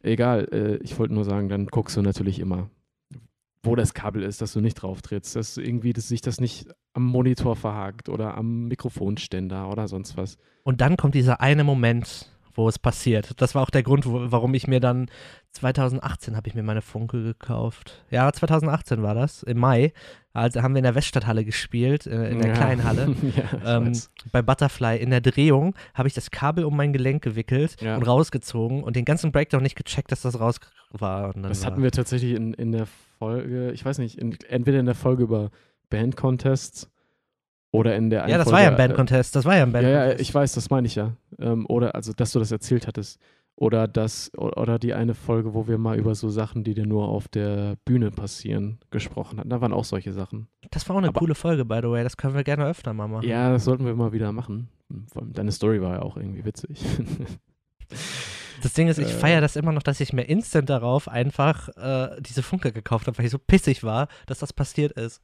Egal, 0.01 0.47
äh, 0.51 0.75
ich 0.84 0.97
wollte 0.99 1.13
nur 1.13 1.23
sagen, 1.23 1.49
dann 1.49 1.67
guckst 1.67 1.97
du 1.97 2.01
natürlich 2.01 2.39
immer, 2.39 2.69
wo 3.63 3.75
das 3.75 3.93
Kabel 3.93 4.23
ist, 4.23 4.41
dass 4.41 4.53
du 4.53 4.61
nicht 4.61 4.75
drauf 4.75 5.01
trittst, 5.01 5.36
dass 5.36 5.57
irgendwie 5.57 5.93
dass 5.93 6.07
sich 6.07 6.21
das 6.21 6.39
nicht 6.39 6.67
am 6.93 7.05
Monitor 7.05 7.55
verhakt 7.55 8.09
oder 8.09 8.36
am 8.36 8.67
Mikrofonständer 8.67 9.69
oder 9.69 9.88
sonst 9.88 10.17
was. 10.17 10.38
Und 10.63 10.82
dann 10.82 10.97
kommt 10.97 11.15
dieser 11.15 11.41
eine 11.41 11.63
Moment, 11.63 12.32
wo 12.53 12.67
es 12.67 12.77
passiert. 12.79 13.39
Das 13.41 13.55
war 13.55 13.61
auch 13.63 13.69
der 13.69 13.83
Grund, 13.83 14.05
wo, 14.05 14.31
warum 14.31 14.53
ich 14.53 14.67
mir 14.67 14.79
dann 14.79 15.09
2018 15.51 16.35
habe 16.35 16.47
ich 16.47 16.55
mir 16.55 16.63
meine 16.63 16.81
Funke 16.81 17.23
gekauft. 17.23 18.03
Ja, 18.09 18.31
2018 18.31 19.01
war 19.03 19.13
das, 19.15 19.43
im 19.43 19.57
Mai. 19.59 19.93
Also 20.33 20.61
haben 20.63 20.73
wir 20.73 20.79
in 20.79 20.83
der 20.83 20.95
Weststadthalle 20.95 21.43
gespielt, 21.43 22.07
äh, 22.07 22.29
in 22.29 22.39
der 22.39 22.49
Ja. 22.49 22.53
kleinen 22.55 22.83
Halle. 22.85 23.13
ja, 23.63 23.77
ähm, 23.77 23.91
bei 24.31 24.41
Butterfly 24.41 24.97
in 24.97 25.09
der 25.09 25.19
Drehung 25.21 25.75
habe 25.93 26.07
ich 26.07 26.13
das 26.13 26.31
Kabel 26.31 26.63
um 26.63 26.75
mein 26.77 26.93
Gelenk 26.93 27.21
gewickelt 27.21 27.81
Ja. 27.81 27.95
und 27.97 28.03
rausgezogen 28.03 28.83
und 28.83 28.95
den 28.95 29.03
ganzen 29.05 29.31
Breakdown 29.33 29.61
nicht 29.63 29.75
gecheckt, 29.75 30.11
dass 30.11 30.21
das 30.21 30.39
raus 30.39 30.59
war. 30.91 31.35
Und 31.35 31.43
dann 31.43 31.49
Das 31.49 31.63
war, 31.63 31.71
hatten 31.71 31.83
wir 31.83 31.91
tatsächlich 31.91 32.31
in, 32.33 32.53
in 32.53 32.71
der 32.71 32.87
Folge, 33.19 33.71
ich 33.71 33.83
weiß 33.83 33.97
nicht, 33.97 34.17
in, 34.17 34.37
entweder 34.47 34.79
in 34.79 34.85
der 34.85 34.95
Folge 34.95 35.23
über 35.23 35.51
Band-Contests 35.89 36.89
oder 37.72 37.95
in 37.95 38.09
der 38.09 38.28
Ja, 38.28 38.38
das 38.38 38.51
war 38.51 38.61
ja 38.61 38.67
ein 38.67 38.74
äh, 38.74 38.78
Band-Contest. 38.78 39.36
Das 39.36 39.45
war 39.45 39.55
ja 39.57 39.63
ein 39.63 39.72
Ja, 39.74 39.82
ja, 39.82 39.88
Band-Contest. 39.99 40.22
ich 40.22 40.34
weiß, 40.36 40.53
das 40.53 40.69
meine 40.69 40.88
ich 40.88 40.95
ja. 40.95 41.13
Ähm, 41.39 41.65
oder, 41.67 41.95
also, 41.95 42.13
dass 42.13 42.32
du 42.32 42.39
das 42.39 42.51
erzählt 42.51 42.88
hattest. 42.88 43.19
Oder 43.57 43.88
das, 43.88 44.32
oder 44.38 44.80
die 44.80 44.93
eine 44.93 45.13
Folge, 45.13 45.53
wo 45.53 45.67
wir 45.67 45.78
mal 45.78 45.95
über 45.97 46.15
so 46.15 46.30
Sachen, 46.30 46.63
die 46.63 46.74
dir 46.74 46.88
nur 46.88 47.07
auf 47.09 47.28
der 47.28 47.76
Bühne 47.86 48.09
passieren, 48.09 48.80
gesprochen 48.89 49.39
hatten. 49.39 49.49
Da 49.49 49.61
waren 49.61 49.72
auch 49.74 49.84
solche 49.86 50.13
Sachen. 50.13 50.47
Das 50.72 50.88
war 50.89 50.95
auch 50.95 50.99
eine 50.99 51.09
Aber- 51.09 51.19
coole 51.19 51.36
Folge, 51.36 51.63
by 51.63 51.80
the 51.84 51.89
way. 51.89 52.03
Das 52.03 52.17
können 52.17 52.34
wir 52.34 52.43
gerne 52.43 52.65
öfter 52.65 52.93
mal 52.93 53.07
machen. 53.07 53.28
Ja, 53.28 53.51
das 53.51 53.65
sollten 53.65 53.86
wir 53.86 53.93
mal 53.93 54.13
wieder 54.13 54.32
machen. 54.32 54.69
Vor 55.13 55.22
allem 55.22 55.34
Deine 55.34 55.51
Story 55.51 55.80
war 55.82 55.93
ja 55.95 56.01
auch 56.01 56.17
irgendwie 56.17 56.43
witzig. 56.45 56.84
Das 58.61 58.74
Ding 58.74 58.88
ist, 58.88 58.99
ich 58.99 59.07
Äh. 59.07 59.09
feiere 59.09 59.41
das 59.41 59.55
immer 59.55 59.72
noch, 59.72 59.82
dass 59.82 59.99
ich 59.99 60.13
mir 60.13 60.22
instant 60.24 60.69
darauf 60.69 61.07
einfach 61.07 61.69
äh, 61.78 62.22
diese 62.22 62.43
Funke 62.43 62.72
gekauft 62.72 63.07
habe, 63.07 63.17
weil 63.17 63.26
ich 63.26 63.32
so 63.32 63.39
pissig 63.39 63.84
war, 63.84 64.07
dass 64.28 64.39
das 64.39 64.53
passiert 64.53 64.91
ist. 64.93 65.22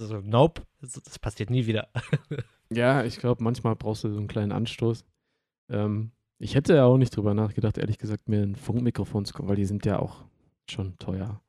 So, 0.00 0.22
nope, 0.22 0.62
das, 0.80 1.18
passiert 1.18 1.50
nie 1.50 1.66
wieder. 1.66 1.88
ja, 2.72 3.04
ich 3.04 3.18
glaube, 3.18 3.44
manchmal 3.44 3.76
brauchst 3.76 4.02
du 4.02 4.10
so 4.10 4.16
einen 4.16 4.28
kleinen 4.28 4.50
Anstoß. 4.50 5.04
Ähm, 5.68 6.12
ich 6.38 6.54
hätte 6.54 6.74
ja 6.74 6.86
auch 6.86 6.96
nicht 6.96 7.14
drüber 7.14 7.34
nachgedacht, 7.34 7.76
ehrlich 7.76 7.98
gesagt, 7.98 8.26
mir 8.26 8.42
ein 8.42 8.56
Funkmikrofon 8.56 9.26
zu 9.26 9.34
kaufen, 9.34 9.48
weil 9.50 9.56
die 9.56 9.66
sind 9.66 9.84
ja 9.84 9.98
auch 9.98 10.24
schon 10.70 10.96
teuer. 10.98 11.42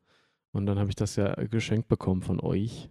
Und 0.51 0.65
dann 0.65 0.79
habe 0.79 0.89
ich 0.89 0.97
das 0.97 1.15
ja 1.15 1.33
geschenkt 1.45 1.87
bekommen 1.87 2.21
von 2.21 2.41
euch 2.41 2.89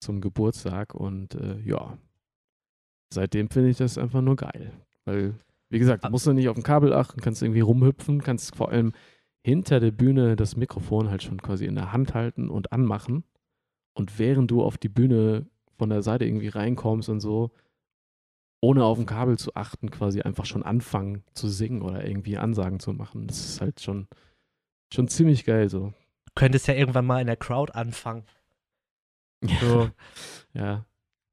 zum 0.00 0.22
Geburtstag 0.22 0.94
und 0.94 1.34
äh, 1.34 1.60
ja, 1.60 1.98
seitdem 3.12 3.50
finde 3.50 3.68
ich 3.68 3.76
das 3.76 3.98
einfach 3.98 4.22
nur 4.22 4.36
geil. 4.36 4.72
Weil, 5.04 5.34
wie 5.68 5.78
gesagt, 5.78 6.06
Ah. 6.06 6.10
musst 6.10 6.26
du 6.26 6.32
nicht 6.32 6.48
auf 6.48 6.54
dem 6.56 6.62
Kabel 6.62 6.94
achten, 6.94 7.20
kannst 7.20 7.42
irgendwie 7.42 7.60
rumhüpfen, 7.60 8.22
kannst 8.22 8.56
vor 8.56 8.70
allem 8.70 8.92
hinter 9.44 9.78
der 9.78 9.90
Bühne 9.90 10.36
das 10.36 10.56
Mikrofon 10.56 11.10
halt 11.10 11.22
schon 11.22 11.42
quasi 11.42 11.66
in 11.66 11.74
der 11.74 11.92
Hand 11.92 12.14
halten 12.14 12.48
und 12.48 12.72
anmachen. 12.72 13.24
Und 13.94 14.18
während 14.18 14.50
du 14.50 14.62
auf 14.62 14.78
die 14.78 14.88
Bühne 14.88 15.46
von 15.76 15.90
der 15.90 16.02
Seite 16.02 16.24
irgendwie 16.24 16.48
reinkommst 16.48 17.08
und 17.08 17.20
so, 17.20 17.50
ohne 18.60 18.84
auf 18.84 18.98
dem 18.98 19.06
Kabel 19.06 19.38
zu 19.38 19.54
achten, 19.54 19.90
quasi 19.90 20.20
einfach 20.20 20.44
schon 20.44 20.62
anfangen 20.62 21.24
zu 21.34 21.48
singen 21.48 21.82
oder 21.82 22.06
irgendwie 22.06 22.36
Ansagen 22.36 22.78
zu 22.78 22.92
machen. 22.92 23.26
Das 23.26 23.38
ist 23.38 23.60
halt 23.60 23.80
schon, 23.80 24.06
schon 24.92 25.08
ziemlich 25.08 25.44
geil 25.44 25.68
so. 25.68 25.92
Du 26.26 26.32
könntest 26.34 26.68
ja 26.68 26.74
irgendwann 26.74 27.06
mal 27.06 27.20
in 27.20 27.26
der 27.26 27.36
Crowd 27.36 27.72
anfangen. 27.72 28.24
So, 29.60 29.90
Ja, 30.52 30.84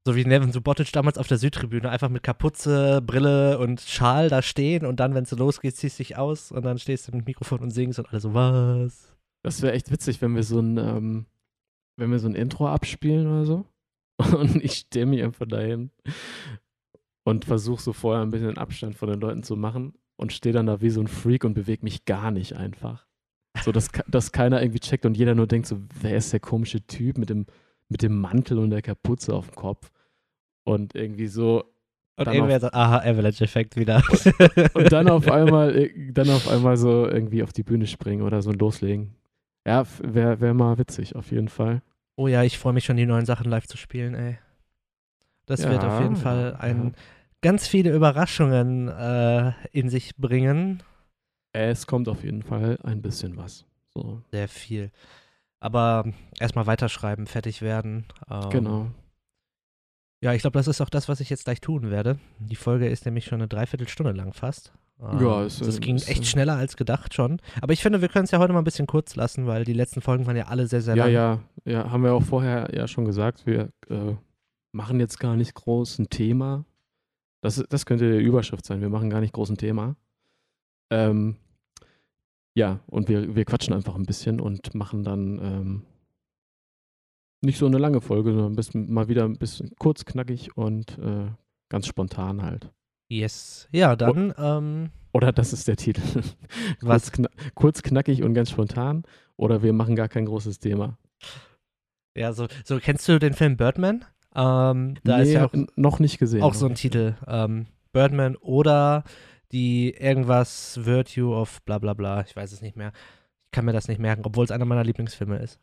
so 0.08 0.16
wie 0.16 0.24
Nevin 0.24 0.52
Subotic 0.52 0.90
damals 0.92 1.18
auf 1.18 1.26
der 1.26 1.36
Südtribüne, 1.36 1.90
einfach 1.90 2.08
mit 2.08 2.22
Kapuze, 2.22 3.02
Brille 3.02 3.58
und 3.58 3.82
Schal 3.82 4.30
da 4.30 4.40
stehen 4.40 4.86
und 4.86 5.00
dann, 5.00 5.14
wenn 5.14 5.24
es 5.24 5.30
so 5.30 5.36
losgeht, 5.36 5.76
ziehst 5.76 5.98
du 5.98 6.02
dich 6.02 6.16
aus 6.16 6.50
und 6.50 6.64
dann 6.64 6.78
stehst 6.78 7.06
du 7.06 7.12
mit 7.12 7.26
dem 7.26 7.26
Mikrofon 7.26 7.60
und 7.60 7.70
singst 7.70 7.98
und 7.98 8.08
alle 8.08 8.20
so, 8.20 8.32
was? 8.32 9.14
das 9.42 9.60
wäre 9.60 9.74
echt 9.74 9.90
witzig, 9.90 10.22
wenn 10.22 10.34
wir 10.34 10.44
so 10.44 10.60
ein, 10.60 10.78
ähm, 10.78 11.26
wenn 11.98 12.10
wir 12.10 12.18
so 12.18 12.28
ein 12.28 12.34
Intro 12.34 12.68
abspielen 12.68 13.26
oder 13.26 13.44
so. 13.44 13.64
Und 14.38 14.56
ich 14.64 14.72
stehe 14.72 15.06
mich 15.06 15.22
einfach 15.22 15.46
dahin 15.46 15.90
und 17.24 17.44
versuche 17.44 17.82
so 17.82 17.92
vorher 17.92 18.22
ein 18.22 18.30
bisschen 18.30 18.56
Abstand 18.56 18.96
von 18.96 19.08
den 19.08 19.20
Leuten 19.20 19.42
zu 19.42 19.54
machen 19.54 19.92
und 20.16 20.32
stehe 20.32 20.52
dann 20.52 20.66
da 20.66 20.80
wie 20.80 20.90
so 20.90 21.00
ein 21.00 21.06
Freak 21.06 21.44
und 21.44 21.54
bewege 21.54 21.84
mich 21.84 22.04
gar 22.04 22.30
nicht 22.30 22.56
einfach. 22.56 23.06
So, 23.62 23.70
dass, 23.70 23.90
dass 24.08 24.32
keiner 24.32 24.60
irgendwie 24.62 24.80
checkt 24.80 25.04
und 25.06 25.16
jeder 25.16 25.34
nur 25.34 25.46
denkt 25.46 25.68
so, 25.68 25.78
wer 26.00 26.16
ist 26.16 26.32
der 26.32 26.40
komische 26.40 26.84
Typ 26.86 27.18
mit 27.18 27.28
dem, 27.28 27.46
mit 27.88 28.02
dem 28.02 28.18
Mantel 28.18 28.58
und 28.58 28.70
der 28.70 28.82
Kapuze 28.82 29.34
auf 29.34 29.50
dem 29.50 29.56
Kopf? 29.56 29.92
Und 30.64 30.94
irgendwie 30.94 31.28
so, 31.28 31.64
Und 32.16 32.26
Dann 32.26 32.34
irgendwer 32.34 32.60
sagt, 32.60 32.74
aha, 32.74 32.98
Avalanche-Effekt 32.98 33.76
wieder. 33.76 34.02
und 34.74 34.90
dann 34.90 35.08
auf 35.08 35.28
einmal, 35.30 35.76
äh, 35.76 36.12
dann 36.12 36.30
auf 36.30 36.48
einmal 36.48 36.76
so 36.76 37.06
irgendwie 37.06 37.42
auf 37.42 37.52
die 37.52 37.62
Bühne 37.62 37.86
springen 37.86 38.22
oder 38.22 38.42
so 38.42 38.50
loslegen. 38.52 39.14
Ja, 39.66 39.84
wäre 40.02 40.40
wär 40.40 40.54
mal 40.54 40.78
witzig, 40.78 41.14
auf 41.14 41.30
jeden 41.30 41.48
Fall. 41.48 41.82
Oh 42.18 42.26
ja, 42.26 42.42
ich 42.42 42.58
freue 42.58 42.72
mich 42.72 42.84
schon, 42.84 42.96
die 42.96 43.06
neuen 43.06 43.26
Sachen 43.26 43.48
live 43.48 43.68
zu 43.68 43.76
spielen, 43.76 44.14
ey. 44.14 44.38
Das 45.46 45.62
wird 45.62 45.84
auf 45.84 45.92
Ja, 45.92 46.02
jeden 46.02 46.16
Fall 46.16 46.52
ja, 46.52 46.58
ein, 46.58 46.84
ja. 46.86 46.92
ganz 47.40 47.68
viele 47.68 47.94
Überraschungen 47.94 48.88
äh, 48.88 49.52
in 49.72 49.88
sich 49.88 50.16
bringen. 50.16 50.82
Es 51.52 51.86
kommt 51.86 52.08
auf 52.08 52.24
jeden 52.24 52.42
Fall 52.42 52.78
ein 52.82 53.02
bisschen 53.02 53.36
was. 53.36 53.64
So, 53.94 54.22
Sehr 54.32 54.48
viel. 54.48 54.90
Aber 55.60 56.12
erstmal 56.38 56.66
weiterschreiben, 56.66 57.26
fertig 57.26 57.62
werden. 57.62 58.06
Ähm, 58.30 58.50
genau. 58.50 58.90
Ja, 60.20 60.32
ich 60.34 60.42
glaube, 60.42 60.58
das 60.58 60.68
ist 60.68 60.80
auch 60.80 60.90
das, 60.90 61.08
was 61.08 61.20
ich 61.20 61.30
jetzt 61.30 61.44
gleich 61.44 61.60
tun 61.60 61.90
werde. 61.90 62.18
Die 62.40 62.56
Folge 62.56 62.88
ist 62.88 63.04
nämlich 63.04 63.24
schon 63.26 63.40
eine 63.40 63.48
Dreiviertelstunde 63.48 64.12
lang 64.12 64.32
fast. 64.32 64.72
Ähm, 65.00 65.18
Ja, 65.20 65.44
es, 65.44 65.58
Das 65.58 65.76
äh, 65.76 65.80
ging 65.80 65.96
echt 65.96 66.26
schneller 66.26 66.56
als 66.56 66.76
gedacht 66.76 67.14
schon. 67.14 67.40
Aber 67.60 67.72
ich 67.72 67.82
finde, 67.82 68.00
wir 68.00 68.08
können 68.08 68.24
es 68.24 68.30
ja 68.30 68.38
heute 68.38 68.52
mal 68.52 68.60
ein 68.60 68.64
bisschen 68.64 68.86
kurz 68.86 69.16
lassen, 69.16 69.46
weil 69.46 69.64
die 69.64 69.72
letzten 69.72 70.00
Folgen 70.00 70.26
waren 70.26 70.36
ja 70.36 70.46
alle 70.46 70.66
sehr, 70.66 70.80
sehr 70.82 70.96
Ja, 70.96 71.04
lang. 71.04 71.12
ja, 71.12 71.40
ja, 71.64 71.90
haben 71.90 72.02
wir 72.02 72.14
auch 72.14 72.22
vorher 72.22 72.74
ja 72.74 72.88
schon 72.88 73.04
gesagt, 73.04 73.46
wir 73.46 73.70
äh, 73.88 74.14
machen 74.72 75.00
jetzt 75.00 75.18
gar 75.20 75.36
nicht 75.36 75.54
groß 75.54 75.98
ein 76.00 76.08
Thema. 76.10 76.64
Das, 77.40 77.62
das 77.68 77.86
könnte 77.86 78.18
die 78.18 78.24
Überschrift 78.24 78.64
sein, 78.66 78.80
wir 78.80 78.88
machen 78.90 79.10
gar 79.10 79.20
nicht 79.20 79.32
groß 79.32 79.50
ein 79.50 79.56
Thema. 79.58 79.94
Ähm, 80.90 81.36
ja, 82.54 82.80
und 82.86 83.08
wir, 83.08 83.36
wir 83.36 83.44
quatschen 83.44 83.72
einfach 83.74 83.94
ein 83.94 84.06
bisschen 84.06 84.40
und 84.40 84.74
machen 84.74 85.04
dann 85.04 85.38
ähm, 85.40 85.82
nicht 87.40 87.58
so 87.58 87.66
eine 87.66 87.78
lange 87.78 88.00
Folge, 88.00 88.32
sondern 88.32 88.52
ein 88.52 88.56
bisschen, 88.56 88.92
mal 88.92 89.06
wieder 89.06 89.24
ein 89.24 89.38
bisschen 89.38 89.70
kurz, 89.78 90.04
knackig 90.04 90.56
und 90.56 90.98
äh, 90.98 91.28
ganz 91.68 91.86
spontan 91.86 92.42
halt. 92.42 92.72
Yes. 93.08 93.68
Ja, 93.72 93.96
dann, 93.96 94.34
ähm, 94.38 94.90
Oder 95.12 95.32
das 95.32 95.52
ist 95.52 95.66
der 95.68 95.76
Titel. 95.76 96.02
Was? 96.80 97.10
kurz, 97.10 97.12
kna 97.12 97.28
kurz, 97.54 97.82
knackig 97.82 98.22
und 98.22 98.34
ganz 98.34 98.50
spontan. 98.50 99.04
Oder 99.36 99.62
wir 99.62 99.72
machen 99.72 99.96
gar 99.96 100.08
kein 100.08 100.26
großes 100.26 100.58
Thema. 100.58 100.98
ja, 102.16 102.32
so, 102.32 102.46
so 102.64 102.78
kennst 102.78 103.08
du 103.08 103.18
den 103.18 103.32
Film 103.34 103.56
Birdman? 103.56 104.04
Ähm, 104.34 104.96
da 105.04 105.18
ist 105.18 105.28
Nee, 105.28 105.34
ja 105.34 105.46
auch, 105.46 105.52
noch 105.76 106.00
nicht 106.00 106.18
gesehen. 106.18 106.42
auch 106.42 106.54
so 106.54 106.66
ein 106.66 106.74
Titel. 106.74 107.14
Ähm, 107.26 107.66
Birdman 107.92 108.36
oder 108.36 109.04
die 109.52 109.90
irgendwas 109.90 110.80
Virtue 110.84 111.34
of 111.34 111.62
bla 111.62 111.78
bla 111.78 111.94
bla. 111.94 112.20
Ich 112.22 112.36
weiß 112.36 112.52
es 112.52 112.60
nicht 112.60 112.76
mehr. 112.76 112.92
Ich 113.46 113.52
kann 113.52 113.64
mir 113.64 113.72
das 113.72 113.88
nicht 113.88 113.98
merken, 113.98 114.22
obwohl 114.26 114.44
es 114.44 114.50
einer 114.50 114.66
meiner 114.66 114.84
Lieblingsfilme 114.84 115.38
ist. 115.38 115.58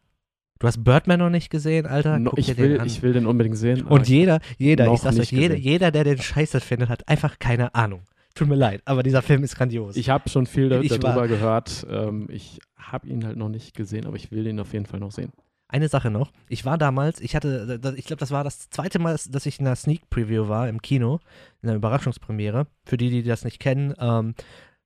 Du 0.59 0.67
hast 0.67 0.83
Birdman 0.83 1.19
noch 1.19 1.29
nicht 1.29 1.49
gesehen, 1.49 1.85
Alter? 1.85 2.17
No, 2.17 2.31
ich, 2.37 2.57
will, 2.57 2.81
ich 2.85 3.01
will 3.01 3.11
den 3.13 3.25
unbedingt 3.25 3.57
sehen. 3.57 3.81
Und 3.85 4.07
jeder, 4.07 4.39
jeder, 4.57 4.91
ich 4.93 4.99
sag's 5.01 5.19
euch, 5.19 5.31
jeder, 5.31 5.55
jeder, 5.55 5.91
der 5.91 6.05
den 6.05 6.17
Scheiße 6.17 6.61
findet, 6.61 6.87
hat 6.89 7.07
einfach 7.09 7.39
keine 7.39 7.75
Ahnung. 7.75 8.03
Tut 8.35 8.47
mir 8.47 8.55
leid, 8.55 8.81
aber 8.85 9.03
dieser 9.03 9.21
Film 9.21 9.43
ist 9.43 9.55
grandios. 9.57 9.95
Ich 9.97 10.09
habe 10.09 10.29
schon 10.29 10.45
viel 10.45 10.69
da, 10.69 10.79
Ich 10.81 10.91
war- 10.91 10.97
darüber 10.99 11.27
gehört. 11.27 11.85
Ähm, 11.89 12.27
ich 12.29 12.59
habe 12.77 13.07
ihn 13.07 13.25
halt 13.25 13.37
noch 13.37 13.49
nicht 13.49 13.75
gesehen, 13.75 14.05
aber 14.05 14.15
ich 14.15 14.31
will 14.31 14.45
ihn 14.47 14.59
auf 14.59 14.71
jeden 14.73 14.85
Fall 14.85 14.99
noch 14.99 15.11
sehen. 15.11 15.31
Eine 15.67 15.89
Sache 15.89 16.11
noch. 16.11 16.31
Ich 16.47 16.63
war 16.63 16.77
damals, 16.77 17.19
ich 17.19 17.35
hatte, 17.35 17.79
ich 17.97 18.05
glaube, 18.05 18.19
das 18.19 18.31
war 18.31 18.43
das 18.43 18.69
zweite 18.69 18.99
Mal, 18.99 19.17
dass 19.29 19.45
ich 19.45 19.59
in 19.59 19.65
einer 19.65 19.75
Sneak 19.75 20.09
Preview 20.09 20.47
war 20.47 20.69
im 20.69 20.81
Kino, 20.81 21.19
in 21.61 21.69
einer 21.69 21.75
Überraschungspremiere. 21.77 22.67
Für 22.85 22.97
die, 22.97 23.09
die 23.09 23.23
das 23.23 23.43
nicht 23.43 23.59
kennen, 23.59 23.93
ähm, 23.99 24.35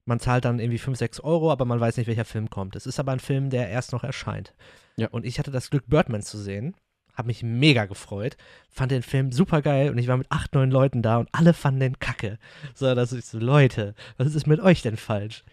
man 0.10 0.20
zahlt 0.20 0.44
dann 0.44 0.60
irgendwie 0.60 0.78
5, 0.80 0.98
6 0.98 1.20
Euro, 1.22 1.52
aber 1.52 1.64
man 1.64 1.80
weiß 1.80 1.96
nicht, 1.98 2.08
welcher 2.08 2.26
Film 2.26 2.50
kommt. 2.50 2.76
Es 2.76 2.86
ist 2.86 3.00
aber 3.00 3.14
ein 3.14 3.20
Film, 3.22 3.50
der 3.50 3.70
erst 3.70 3.94
noch 3.94 4.04
erscheint. 4.04 4.54
Ja. 4.98 5.08
Und 5.10 5.26
ich 5.26 5.40
hatte 5.40 5.52
das 5.52 5.70
Glück, 5.70 5.86
Birdman 5.88 6.22
zu 6.22 6.38
sehen. 6.38 6.76
Habe 7.14 7.28
mich 7.28 7.44
mega 7.44 7.86
gefreut. 7.86 8.36
Fand 8.70 8.92
den 8.92 9.04
Film 9.04 9.32
super 9.32 9.62
geil 9.62 9.90
und 9.90 9.98
ich 9.98 10.08
war 10.08 10.18
mit 10.18 10.28
acht, 10.30 10.54
neun 10.54 10.72
Leuten 10.72 11.02
da 11.02 11.18
und 11.18 11.30
alle 11.32 11.54
fanden 11.54 11.80
den 11.80 12.00
kacke. 12.00 12.38
So, 12.74 12.94
dass 12.96 13.14
ich 13.14 13.26
so, 13.26 13.40
Leute, 13.40 13.94
was 14.18 14.34
ist 14.36 14.48
mit 14.48 14.60
euch 14.60 14.82
denn 14.82 14.98
falsch? 14.98 15.44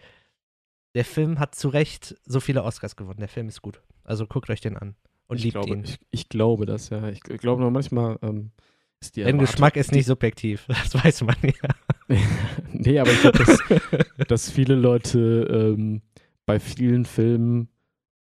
Der 0.95 1.05
Film 1.05 1.39
hat 1.39 1.55
zu 1.55 1.69
Recht 1.69 2.15
so 2.25 2.39
viele 2.39 2.63
Oscars 2.63 2.95
gewonnen. 2.95 3.19
Der 3.19 3.27
Film 3.27 3.47
ist 3.47 3.61
gut. 3.61 3.81
Also 4.03 4.25
guckt 4.25 4.49
euch 4.49 4.61
den 4.61 4.77
an 4.77 4.95
und 5.27 5.37
ich, 5.37 5.43
liebt 5.43 5.53
glaube, 5.53 5.69
ihn. 5.69 5.83
Ich, 5.83 5.99
ich 6.09 6.29
glaube 6.29 6.65
das, 6.65 6.89
ja. 6.89 7.07
Ich, 7.09 7.19
ich 7.27 7.39
glaube 7.41 7.61
noch 7.61 7.69
manchmal 7.69 8.17
ähm, 8.21 8.51
ist 9.01 9.15
die 9.15 9.21
Erwartung- 9.21 9.39
Geschmack 9.41 9.75
ist 9.75 9.91
nicht 9.91 10.05
subjektiv, 10.05 10.65
das 10.67 10.95
weiß 10.95 11.21
man 11.23 11.35
ja. 11.43 11.69
nee, 12.71 12.99
aber 12.99 13.11
ich 13.11 13.21
glaube, 13.21 13.37
dass, 13.39 13.59
dass 14.27 14.49
viele 14.51 14.75
Leute 14.75 15.75
ähm, 15.77 16.01
bei 16.45 16.59
vielen 16.59 17.05
Filmen 17.05 17.69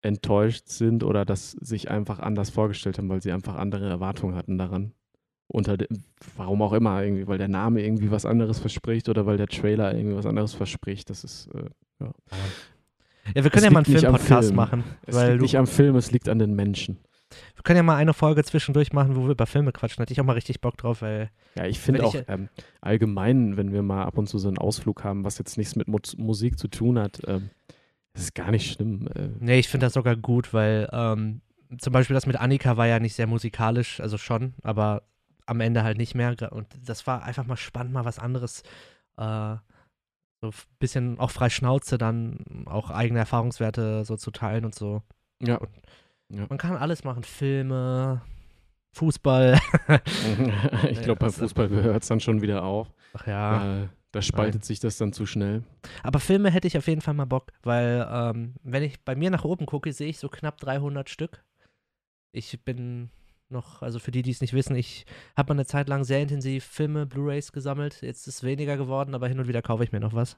enttäuscht 0.01 0.69
sind 0.69 1.03
oder 1.03 1.25
das 1.25 1.51
sich 1.51 1.89
einfach 1.89 2.19
anders 2.19 2.49
vorgestellt 2.49 2.97
haben, 2.97 3.09
weil 3.09 3.21
sie 3.21 3.31
einfach 3.31 3.55
andere 3.55 3.89
Erwartungen 3.89 4.35
hatten 4.35 4.57
daran. 4.57 4.93
Unter 5.49 5.77
dem, 5.77 5.87
warum 6.35 6.61
auch 6.61 6.73
immer, 6.73 7.01
irgendwie, 7.03 7.27
weil 7.27 7.37
der 7.37 7.47
Name 7.47 7.81
irgendwie 7.81 8.11
was 8.11 8.25
anderes 8.25 8.59
verspricht 8.59 9.07
oder 9.07 9.25
weil 9.25 9.37
der 9.37 9.47
Trailer 9.47 9.95
irgendwie 9.95 10.15
was 10.17 10.25
anderes 10.25 10.53
verspricht. 10.53 11.09
Das 11.09 11.23
ist, 11.23 11.47
äh, 11.53 11.69
Ja, 11.99 13.43
wir 13.43 13.49
können 13.49 13.57
Es 13.59 13.63
ja 13.63 13.71
mal 13.71 13.83
einen 13.83 13.85
Filmpodcast 13.85 14.47
Film. 14.49 14.55
machen. 14.55 14.83
Es 15.05 15.15
weil 15.15 15.31
liegt 15.31 15.41
nicht 15.43 15.57
am 15.57 15.67
Film, 15.67 15.95
es 15.95 16.11
liegt 16.11 16.27
an 16.29 16.39
den 16.39 16.53
Menschen. 16.53 16.97
Wir 17.57 17.63
können 17.63 17.77
ja 17.77 17.83
mal 17.83 17.95
eine 17.97 18.13
Folge 18.13 18.43
zwischendurch 18.45 18.93
machen, 18.93 19.15
wo 19.17 19.23
wir 19.25 19.31
über 19.31 19.45
Filme 19.45 19.71
quatschen. 19.73 20.01
Hätte 20.01 20.13
ich 20.13 20.21
auch 20.21 20.25
mal 20.25 20.33
richtig 20.33 20.61
Bock 20.61 20.77
drauf, 20.77 21.01
weil. 21.01 21.29
Ja, 21.55 21.65
ich 21.65 21.79
finde 21.79 22.05
auch 22.05 22.15
ich- 22.15 22.23
ähm, 22.29 22.47
allgemein, 22.81 23.57
wenn 23.57 23.73
wir 23.73 23.81
mal 23.83 24.03
ab 24.05 24.17
und 24.17 24.27
zu 24.27 24.37
so 24.37 24.47
einen 24.47 24.57
Ausflug 24.57 25.03
haben, 25.03 25.25
was 25.25 25.37
jetzt 25.37 25.57
nichts 25.57 25.75
mit 25.75 25.87
Mu 25.87 25.97
Musik 26.17 26.57
zu 26.57 26.67
tun 26.69 26.97
hat, 26.97 27.19
ähm, 27.27 27.49
das 28.13 28.23
ist 28.23 28.35
gar 28.35 28.51
nicht 28.51 28.71
schlimm. 28.71 29.07
Äh, 29.15 29.29
Nee, 29.39 29.59
ich 29.59 29.67
finde 29.67 29.85
das 29.87 29.93
sogar 29.93 30.15
gut, 30.15 30.53
weil 30.53 30.87
ähm, 30.93 31.41
zum 31.77 31.91
Beispiel 31.93 32.13
das 32.13 32.25
mit 32.25 32.37
Annika 32.39 32.77
war 32.77 32.87
ja 32.87 32.99
nicht 32.99 33.15
sehr 33.15 33.27
musikalisch, 33.27 33.99
also 33.99 34.17
schon, 34.17 34.53
aber 34.63 35.03
am 35.45 35.59
Ende 35.59 35.83
halt 35.83 35.97
nicht 35.97 36.15
mehr. 36.15 36.35
Und 36.51 36.67
das 36.85 37.05
war 37.07 37.23
einfach 37.23 37.45
mal 37.45 37.57
spannend, 37.57 37.93
mal 37.93 38.05
was 38.05 38.19
anderes. 38.19 38.61
Äh, 39.17 39.55
so 40.41 40.47
ein 40.49 40.53
bisschen 40.79 41.19
auch 41.19 41.31
frei 41.31 41.49
Schnauze 41.49 41.97
dann 41.97 42.63
auch 42.67 42.91
eigene 42.91 43.19
Erfahrungswerte 43.19 44.05
so 44.05 44.15
zu 44.17 44.29
teilen 44.31 44.65
und 44.65 44.75
so. 44.75 45.01
ja. 45.41 45.59
Man 46.29 46.57
kann 46.57 46.75
alles 46.75 47.03
machen, 47.03 47.23
Filme, 47.23 48.21
Fußball. 48.93 49.59
ich 50.89 50.97
Ja, 50.97 51.03
glaube, 51.03 51.19
beim 51.19 51.29
das- 51.29 51.37
Fußball 51.37 51.69
hört 51.69 52.01
es 52.03 52.09
dann 52.09 52.19
schon 52.19 52.41
wieder 52.41 52.63
auf. 52.63 52.91
Ach 53.13 53.27
ja. 53.27 53.83
Äh, 53.83 53.87
da 54.11 54.21
spaltet 54.21 54.65
sich 54.65 54.79
das 54.79 54.97
dann 54.97 55.13
zu 55.13 55.25
schnell. 55.25 55.63
Aber 56.01 56.19
Filme 56.19 56.49
hätte 56.49 56.67
ich 56.67 56.77
auf 56.77 56.87
jeden 56.87 57.01
Fall 57.01 57.13
mal 57.13 57.25
Bock, 57.25 57.51
weil 57.63 58.07
ähm, 58.09 58.55
wenn 58.63 58.83
ich 58.83 58.99
bei 59.03 59.15
mir 59.15 59.29
nach 59.29 59.43
oben 59.43 59.65
gucke, 59.65 59.91
sehe 59.93 60.07
ich 60.09 60.17
so 60.17 60.27
knapp 60.29 60.57
300 60.59 61.09
Stück. 61.09 61.43
Ich 62.31 62.63
bin 62.63 63.09
noch, 63.49 63.81
also 63.81 63.99
für 63.99 64.11
die, 64.11 64.21
die 64.23 64.31
es 64.31 64.41
nicht 64.41 64.53
wissen, 64.53 64.75
ich 64.75 65.05
habe 65.37 65.53
mal 65.53 65.57
eine 65.59 65.65
Zeit 65.65 65.87
lang 65.87 66.03
sehr 66.03 66.21
intensiv 66.21 66.63
Filme, 66.65 67.05
Blu-rays 67.05 67.51
gesammelt. 67.51 68.01
Jetzt 68.01 68.27
ist 68.27 68.35
es 68.37 68.43
weniger 68.43 68.75
geworden, 68.77 69.13
aber 69.13 69.27
hin 69.27 69.39
und 69.39 69.47
wieder 69.47 69.61
kaufe 69.61 69.83
ich 69.83 69.91
mir 69.91 69.99
noch 69.99 70.13
was. 70.13 70.37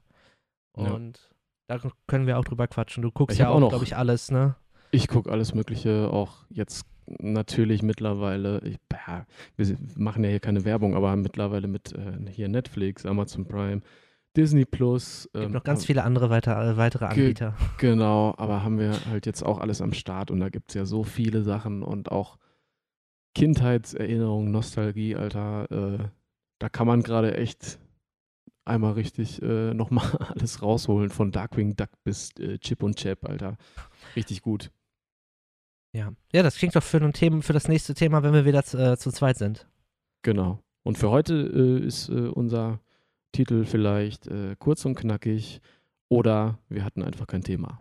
Ja. 0.77 0.91
Und 0.91 1.29
da 1.67 1.79
können 2.07 2.27
wir 2.27 2.37
auch 2.37 2.45
drüber 2.45 2.67
quatschen. 2.67 3.01
Du 3.03 3.11
guckst 3.11 3.35
Ich 3.35 3.39
ja 3.39 3.49
auch 3.49 3.55
auch, 3.55 3.59
noch- 3.59 3.69
glaube 3.69 3.85
ich, 3.85 3.95
alles, 3.95 4.29
ne? 4.31 4.55
Ich 4.91 5.07
gucke 5.07 5.31
alles 5.31 5.53
Mögliche, 5.53 6.09
auch 6.11 6.45
jetzt 6.49 6.85
natürlich 7.19 7.81
mittlerweile. 7.83 8.61
Ich, 8.63 8.77
ja, 9.07 9.25
wir 9.55 9.77
machen 9.95 10.23
ja 10.23 10.29
hier 10.29 10.39
keine 10.39 10.65
Werbung, 10.65 10.95
aber 10.95 11.15
mittlerweile 11.15 11.67
mit 11.67 11.93
äh, 11.93 12.29
hier 12.31 12.47
Netflix, 12.49 13.05
Amazon 13.05 13.45
Prime, 13.47 13.81
Disney 14.37 14.65
Plus. 14.65 15.25
Es 15.25 15.31
gibt 15.33 15.43
ähm, 15.45 15.51
noch 15.51 15.63
ganz 15.63 15.85
viele 15.85 16.03
andere 16.03 16.29
weiter, 16.29 16.59
äh, 16.71 16.77
weitere 16.77 17.07
Ge- 17.13 17.23
Anbieter. 17.23 17.55
Genau, 17.79 18.33
aber 18.37 18.63
haben 18.63 18.77
wir 18.79 18.93
halt 19.09 19.25
jetzt 19.25 19.43
auch 19.43 19.59
alles 19.59 19.81
am 19.81 19.93
Start 19.93 20.31
und 20.31 20.39
da 20.39 20.49
gibt 20.49 20.69
es 20.69 20.75
ja 20.75 20.85
so 20.85 21.03
viele 21.03 21.41
Sachen 21.43 21.81
und 21.83 22.11
auch 22.11 22.37
Kindheitserinnerungen, 23.35 24.51
Nostalgie, 24.51 25.15
Alter. 25.15 25.71
Äh, 25.71 26.07
da 26.59 26.69
kann 26.69 26.87
man 26.87 27.01
gerade 27.03 27.35
echt 27.37 27.79
einmal 28.65 28.93
richtig 28.93 29.41
äh, 29.41 29.73
nochmal 29.73 30.05
alles 30.35 30.61
rausholen, 30.61 31.09
von 31.09 31.31
Darkwing 31.31 31.75
Duck 31.75 31.89
bis 32.03 32.31
äh, 32.39 32.57
Chip 32.59 32.83
und 32.83 32.97
Chap, 32.97 33.27
Alter. 33.27 33.57
Richtig 34.15 34.41
gut. 34.41 34.71
Ja. 35.91 36.11
ja, 36.31 36.43
das 36.43 36.55
klingt 36.57 36.75
doch 36.75 36.83
für, 36.83 36.97
ein 36.97 37.13
Thema, 37.13 37.41
für 37.41 37.53
das 37.53 37.67
nächste 37.67 37.93
Thema, 37.95 38.21
wenn 38.23 38.33
wir 38.33 38.45
wieder 38.45 38.59
äh, 38.59 38.97
zu 38.97 39.11
zweit 39.11 39.37
sind. 39.37 39.67
Genau. 40.21 40.59
Und 40.83 40.97
für 40.97 41.09
heute 41.09 41.33
äh, 41.33 41.85
ist 41.85 42.09
äh, 42.09 42.27
unser 42.27 42.79
Titel 43.31 43.65
vielleicht 43.65 44.27
äh, 44.27 44.55
kurz 44.59 44.85
und 44.85 44.95
knackig 44.95 45.61
oder 46.09 46.59
wir 46.69 46.83
hatten 46.83 47.01
einfach 47.03 47.27
kein 47.27 47.43
Thema. 47.43 47.79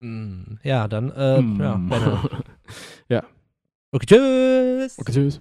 Mm, 0.00 0.56
Ja, 0.62 0.86
dann, 0.88 1.10
äh, 1.10 1.34
ja, 1.62 1.76
Mm. 1.76 1.88
Benne. 1.88 2.20
ja, 3.08 3.24
Okay, 3.92 4.06
tschüss. 4.06 4.98
okay, 4.98 5.12
tschüss. 5.12 5.40